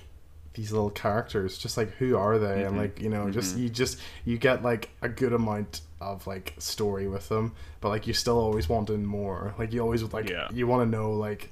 these 0.53 0.71
little 0.71 0.89
characters. 0.89 1.57
Just 1.57 1.77
like 1.77 1.91
who 1.91 2.17
are 2.17 2.37
they, 2.37 2.47
Mm-hmm. 2.47 2.67
and 2.67 2.77
like 2.77 2.99
you 3.01 3.09
know, 3.09 3.29
just 3.31 3.57
you 3.57 3.69
just 3.69 3.99
you 4.25 4.37
get 4.37 4.63
like 4.63 4.89
a 5.01 5.09
good 5.09 5.33
amount 5.33 5.81
of 5.99 6.25
like 6.27 6.55
story 6.57 7.07
with 7.07 7.29
them, 7.29 7.53
but 7.79 7.89
like 7.89 8.07
you 8.07 8.13
still 8.13 8.37
always 8.39 8.67
wanting 8.67 9.05
more. 9.05 9.53
Like 9.57 9.71
you 9.73 9.81
always 9.81 10.03
like 10.13 10.29
Yeah. 10.29 10.47
you 10.51 10.67
want 10.67 10.89
to 10.91 10.97
know 10.97 11.13
like 11.13 11.51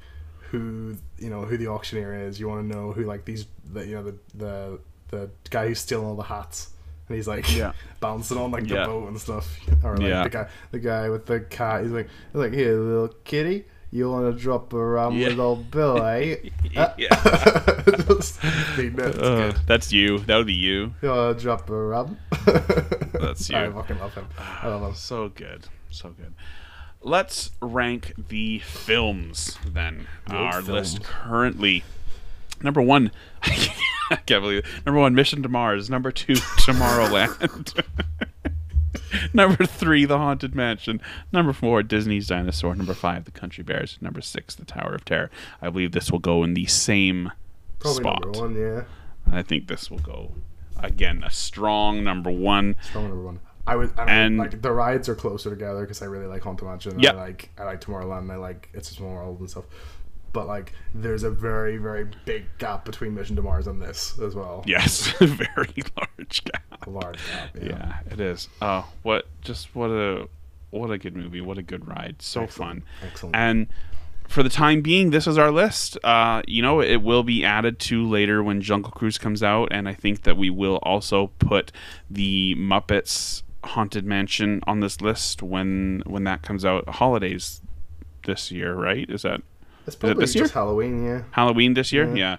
who 0.52 0.96
you 1.18 1.30
know 1.30 1.44
who 1.44 1.58
the 1.58 1.68
auctioneer 1.68 2.28
is. 2.28 2.40
You 2.40 2.48
want 2.50 2.70
to 2.70 2.76
know 2.76 2.92
who 2.92 3.04
like 3.04 3.26
these 3.26 3.46
the 3.72 3.86
you 3.86 3.96
know 3.96 4.04
the 4.04 4.16
the 4.36 4.80
the 5.10 5.30
guy 5.50 5.68
who's 5.68 5.80
stealing 5.80 6.06
all 6.08 6.16
the 6.16 6.24
hats. 6.24 6.70
And 7.08 7.16
he's 7.16 7.28
like 7.28 7.56
Yeah. 7.56 7.72
bouncing 8.00 8.38
on 8.38 8.52
like 8.52 8.68
Yeah. 8.68 8.82
the 8.82 8.86
boat 8.86 9.08
and 9.08 9.20
stuff, 9.20 9.58
or 9.84 9.98
like 9.98 10.08
Yeah. 10.08 10.24
the 10.24 10.30
guy, 10.30 10.48
the 10.72 10.80
guy 10.80 11.10
with 11.10 11.26
the 11.26 11.40
cat. 11.40 11.82
He's 11.84 11.92
like, 11.92 12.08
he's 12.32 12.36
like, 12.40 12.54
here, 12.54 12.76
little 12.80 13.08
kitty, 13.24 13.66
you 13.92 14.10
want 14.10 14.34
to 14.36 14.42
drop 14.42 14.74
around 14.74 15.16
Yeah. 15.18 15.30
with 15.30 15.40
old 15.40 15.72
Bill, 15.72 16.02
eh? 16.04 16.36
Yeah. 16.72 16.94
Just 18.08 18.40
being 18.78 18.96
that, 18.96 19.10
it's 19.10 19.18
Uh, 19.18 19.36
good. 19.52 19.56
that's 19.66 19.92
you. 19.92 20.20
That 20.20 20.38
would 20.38 20.48
be 20.48 20.54
you. 20.54 20.94
You 21.02 21.10
want 21.10 21.38
to 21.38 21.44
drop 21.44 21.70
around? 21.70 22.18
That's 22.46 23.50
you. 23.50 23.58
I 23.58 23.70
fucking 23.70 24.00
love 24.00 24.14
him. 24.14 24.28
I 24.38 24.68
love 24.68 24.82
him. 24.90 24.94
So 24.96 25.30
good. 25.30 25.66
So 25.90 26.10
good. 26.10 26.34
Let's 27.02 27.52
rank 27.62 28.14
the 28.30 28.60
films 28.60 29.58
then. 29.66 30.08
The 30.28 30.38
old 30.38 30.54
Our 30.54 30.62
list 30.62 31.02
currently. 31.04 31.84
Number 32.62 32.82
one, 32.82 33.12
I 33.42 34.18
can't 34.26 34.42
believe 34.44 34.60
it. 34.60 34.66
Number 34.86 35.00
one, 35.00 35.16
Mission 35.16 35.42
to 35.44 35.50
Mars. 35.50 35.90
Number 35.90 36.12
two, 36.12 36.34
Tomorrowland. 36.34 37.82
Number 39.34 39.66
three, 39.66 40.06
The 40.06 40.18
Haunted 40.18 40.56
Mansion. 40.56 41.02
Number 41.32 41.54
four, 41.54 41.84
Disney's 41.84 42.28
Dinosaur. 42.28 42.76
Number 42.76 42.94
five, 42.94 43.26
The 43.26 43.32
Country 43.32 43.64
Bears. 43.64 43.98
Number 44.02 44.22
six, 44.22 44.56
The 44.56 44.66
Tower 44.66 44.94
of 44.96 45.06
Terror. 45.06 45.30
I 45.62 45.70
believe 45.70 45.92
this 45.92 46.12
will 46.12 46.20
go 46.20 46.44
in 46.44 46.54
the 46.54 46.66
same 46.66 47.32
Probably 47.80 48.02
spot. 48.04 48.22
number 48.24 48.40
one, 48.40 48.56
yeah. 48.56 48.84
I 49.32 49.42
think 49.44 49.68
this 49.68 49.90
will 49.92 50.00
go 50.00 50.32
again 50.78 51.24
a 51.24 51.30
strong 51.30 52.04
number 52.04 52.32
one. 52.32 52.76
Strong 52.82 53.10
number 53.10 53.24
one. 53.24 53.40
I 53.68 53.76
would, 53.76 53.92
I 53.98 54.06
And- 54.06 54.38
like 54.38 54.62
the 54.64 54.72
rides 54.72 55.08
are 55.10 55.16
closer 55.16 55.50
together 55.52 55.82
because 55.82 56.02
I 56.02 56.06
really 56.06 56.26
like 56.26 56.42
Haunted 56.42 56.68
Mansion. 56.68 57.00
Yeah. 57.00 57.12
I 57.12 57.16
like 57.16 57.50
I 57.58 57.64
like 57.66 57.82
Tomorrowland. 57.82 58.32
I 58.32 58.36
like 58.38 58.70
It's 58.74 58.90
a 58.90 58.96
Small 58.96 59.12
World 59.14 59.40
and 59.42 59.50
stuff. 59.50 59.66
But 60.34 60.48
like, 60.48 60.74
there's 60.94 61.24
a 61.24 61.30
very 61.32 61.78
very 61.78 62.08
big 62.26 62.46
gap 62.58 62.86
between 62.86 63.14
Mission 63.16 63.36
to 63.36 63.42
Mars 63.42 63.68
and 63.68 63.82
this 63.82 64.18
as 64.20 64.36
well. 64.36 64.64
Yes, 64.68 65.08
very 65.20 65.84
large 65.98 66.44
gap. 66.44 66.88
A 66.88 66.90
large 66.90 67.18
gap. 67.32 67.50
Yeah. 67.56 67.64
Yeah, 67.70 68.00
it 68.12 68.20
is. 68.20 68.50
Oh, 68.62 68.88
what 69.04 69.26
just 69.42 69.76
what 69.76 69.90
a 69.90 70.28
what 70.72 70.92
a 70.92 70.98
good 70.98 71.16
movie. 71.16 71.42
What 71.42 71.58
a 71.58 71.64
good 71.64 71.88
ride. 71.88 72.22
So 72.22 72.42
Excellent. 72.44 72.84
fun. 73.02 73.10
Excellent. 73.10 73.36
And 73.36 73.68
for 74.28 74.44
the 74.44 74.50
time 74.50 74.82
being, 74.82 75.10
this 75.10 75.26
is 75.26 75.40
our 75.40 75.50
list. 75.50 75.98
Uh, 76.04 76.44
you 76.48 76.62
know, 76.62 76.80
it 76.82 76.98
will 76.98 77.24
be 77.24 77.44
added 77.44 77.80
to 77.80 78.08
later 78.08 78.44
when 78.44 78.62
Jungle 78.62 78.92
Cruise 78.92 79.18
comes 79.18 79.42
out, 79.42 79.70
and 79.72 79.90
I 79.90 79.96
think 79.96 80.22
that 80.24 80.38
we 80.38 80.52
will 80.52 80.78
also 80.84 81.32
put 81.40 81.72
the 82.12 82.54
Muppets 82.56 83.42
Haunted 83.64 84.06
Mansion 84.06 84.62
on 84.68 84.80
this 84.82 85.02
list 85.02 85.42
when 85.42 86.04
when 86.06 86.24
that 86.26 86.44
comes 86.44 86.64
out. 86.64 86.88
Holidays 86.88 87.62
this 88.26 88.52
year, 88.52 88.76
right? 88.76 89.10
Is 89.10 89.24
that 89.24 89.42
It's 89.88 89.96
probably 89.96 90.22
this 90.22 90.36
year? 90.36 90.44
just 90.44 90.54
Halloween, 90.54 91.04
yeah. 91.06 91.24
Halloween 91.32 91.74
this 91.74 91.92
year? 91.92 92.06
Yeah. 92.08 92.16
Yeah. 92.16 92.38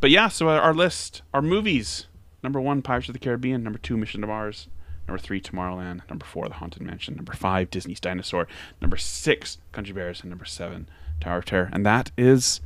But 0.00 0.10
yeah, 0.10 0.28
so 0.28 0.48
our, 0.48 0.74
list, 0.74 1.22
our 1.32 1.42
movies. 1.42 2.06
Number 2.42 2.60
one, 2.60 2.82
Pirates 2.82 3.08
of 3.08 3.12
the 3.12 3.18
Caribbean. 3.20 3.62
Number 3.62 3.78
two, 3.78 3.96
Mission 3.96 4.20
to 4.20 4.26
Mars. 4.26 4.66
Number 5.06 5.18
three, 5.18 5.40
Tomorrowland. 5.40 6.00
Number 6.08 6.24
four, 6.24 6.48
The 6.48 6.54
Haunted 6.54 6.82
Mansion. 6.82 7.14
Number 7.16 7.32
five, 7.32 7.70
Disney's 7.70 8.00
Dinosaur. 8.00 8.46
Number 8.80 8.96
six, 8.96 9.58
Country 9.70 9.94
Bears. 9.94 10.20
And 10.20 10.30
number 10.30 10.44
seven, 10.44 10.88
Tower 11.20 11.38
of 11.38 11.44
Terror. 11.44 11.70
And 11.72 11.86
that 11.86 12.10
is, 12.18 12.60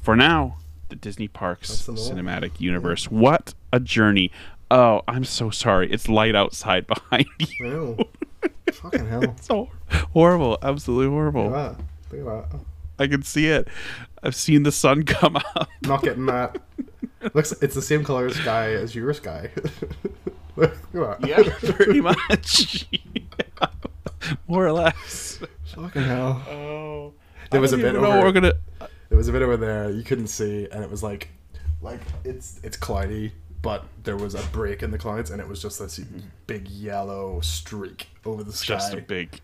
for 0.00 0.16
now, 0.16 0.56
the 0.88 0.96
Disney 0.96 1.28
Parks 1.28 1.68
That's 1.68 1.86
them 1.86 1.96
all. 1.96 2.10
cinematic 2.10 2.58
universe. 2.60 3.10
What 3.10 3.54
a 3.72 3.80
journey. 3.80 4.30
Oh, 4.70 5.02
I'm 5.06 5.24
so 5.24 5.50
sorry. 5.50 5.90
It's 5.92 6.08
light 6.08 6.34
outside 6.34 6.86
behind 6.86 7.26
you. 7.38 7.48
Know. 7.68 7.98
Fucking 8.72 9.06
hell. 9.08 9.36
so 9.40 9.68
horrible. 10.12 10.58
Absolutely 10.62 11.08
horrible. 11.10 11.50
Look 11.50 11.54
at 11.54 11.78
that. 11.78 12.16
Look 12.16 12.26
at 12.44 12.50
that. 12.50 12.60
I 12.98 13.06
can 13.06 13.22
see 13.22 13.46
it. 13.48 13.68
I've 14.22 14.34
seen 14.34 14.62
the 14.62 14.72
sun 14.72 15.02
come 15.04 15.36
up. 15.36 15.68
Not 15.82 16.02
getting 16.02 16.26
that. 16.26 16.58
Looks, 17.34 17.52
it's 17.60 17.74
the 17.74 17.82
same 17.82 18.04
color 18.04 18.30
sky 18.30 18.72
as 18.72 18.94
your 18.94 19.12
sky. 19.12 19.50
Look 20.56 20.72
at 20.72 20.92
that. 20.92 21.26
Yeah, 21.26 21.72
pretty 21.74 22.00
much. 22.00 22.86
More 24.48 24.66
or 24.66 24.72
less. 24.72 25.40
Fucking 25.74 26.02
hell. 26.02 26.42
Oh. 26.48 27.14
There 27.50 27.60
was 27.60 27.72
a 27.72 27.76
bit 27.76 27.94
over. 27.94 28.20
we're 28.20 28.32
gonna. 28.32 28.54
There 29.08 29.18
was 29.18 29.28
a 29.28 29.32
bit 29.32 29.42
over 29.42 29.56
there 29.56 29.90
you 29.90 30.02
couldn't 30.02 30.26
see, 30.28 30.66
and 30.72 30.82
it 30.82 30.90
was 30.90 31.02
like, 31.02 31.28
like 31.80 32.00
it's 32.24 32.58
it's 32.64 32.76
cloudy, 32.76 33.32
but 33.62 33.84
there 34.02 34.16
was 34.16 34.34
a 34.34 34.42
break 34.48 34.82
in 34.82 34.90
the 34.90 34.98
clouds, 34.98 35.30
and 35.30 35.40
it 35.40 35.46
was 35.46 35.62
just 35.62 35.78
this 35.78 36.00
big 36.46 36.68
yellow 36.68 37.40
streak 37.40 38.08
over 38.24 38.42
the 38.42 38.52
sky. 38.52 38.74
Just 38.74 38.94
a 38.94 39.00
big. 39.00 39.40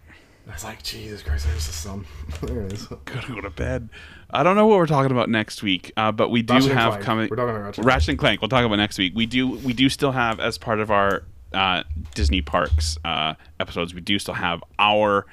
I 0.49 0.53
was 0.55 0.65
like, 0.65 0.83
Jesus 0.83 1.23
Christ, 1.23 1.47
there's 1.47 1.67
the 1.67 1.73
sun. 1.73 2.05
there 2.43 2.63
it 2.63 2.73
is. 2.73 2.87
Gotta 2.87 3.33
go 3.33 3.41
to 3.41 3.51
bed. 3.51 3.89
I 4.31 4.43
don't 4.43 4.57
know 4.57 4.67
what 4.67 4.79
we're 4.79 4.87
talking 4.87 5.13
about 5.13 5.29
next 5.29 5.63
week, 5.63 5.93
uh, 5.97 6.11
but 6.13 6.31
we 6.31 6.43
do 6.43 6.55
Ratchet 6.55 6.73
have 6.73 6.93
Clank. 6.93 7.05
coming. 7.05 7.29
We're 7.31 7.37
talking 7.37 7.51
about 7.51 7.65
Ratchet 7.65 7.79
and 7.79 7.87
Ratchet 7.87 8.09
and 8.11 8.19
Clank. 8.19 8.41
We'll 8.41 8.49
talk 8.49 8.65
about 8.65 8.77
next 8.77 8.99
week. 8.99 9.13
We 9.15 9.27
do. 9.27 9.49
We 9.59 9.73
do 9.73 9.89
still 9.89 10.13
have 10.13 10.41
as 10.41 10.59
part 10.59 10.81
of 10.81 10.91
our 10.91 11.23
uh, 11.53 11.85
Disney 12.15 12.43
parks 12.43 12.99
uh, 13.05 13.35
episodes. 13.61 13.95
We 13.95 14.01
do 14.01 14.19
still 14.19 14.35
have 14.35 14.63
our 14.79 15.27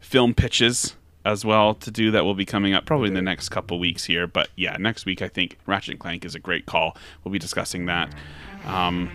film 0.00 0.34
pitches 0.34 0.94
as 1.24 1.44
well 1.44 1.74
to 1.74 1.90
do 1.90 2.12
that 2.12 2.24
will 2.24 2.34
be 2.34 2.44
coming 2.44 2.72
up 2.72 2.86
probably 2.86 3.08
in 3.08 3.14
the 3.14 3.22
next 3.22 3.48
couple 3.48 3.80
weeks 3.80 4.04
here. 4.04 4.28
But 4.28 4.48
yeah, 4.54 4.76
next 4.78 5.06
week 5.06 5.20
I 5.22 5.28
think 5.28 5.58
Ratchet 5.66 5.92
and 5.92 6.00
Clank 6.00 6.24
is 6.24 6.36
a 6.36 6.38
great 6.38 6.66
call. 6.66 6.96
We'll 7.24 7.32
be 7.32 7.40
discussing 7.40 7.86
that. 7.86 8.14
Um, 8.64 9.10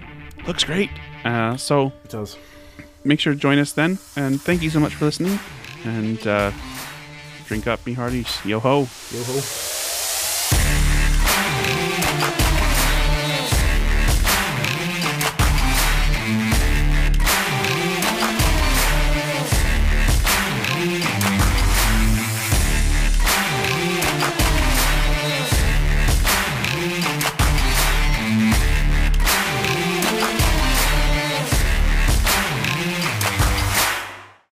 looks 0.45 0.65
great. 0.65 0.89
Uh, 1.23 1.55
so 1.55 1.93
It 2.03 2.09
does. 2.09 2.37
Make 3.03 3.19
sure 3.19 3.33
to 3.33 3.39
join 3.39 3.59
us 3.59 3.73
then. 3.73 3.97
And 4.15 4.41
thank 4.41 4.61
you 4.61 4.69
so 4.69 4.79
much 4.79 4.95
for 4.95 5.05
listening. 5.05 5.39
And 5.83 6.25
uh, 6.27 6.51
drink 7.45 7.67
up, 7.67 7.85
me 7.85 7.93
hearties. 7.93 8.39
Yo 8.45 8.59
ho. 8.59 8.87
Yo 9.11 9.23
ho. 9.23 9.80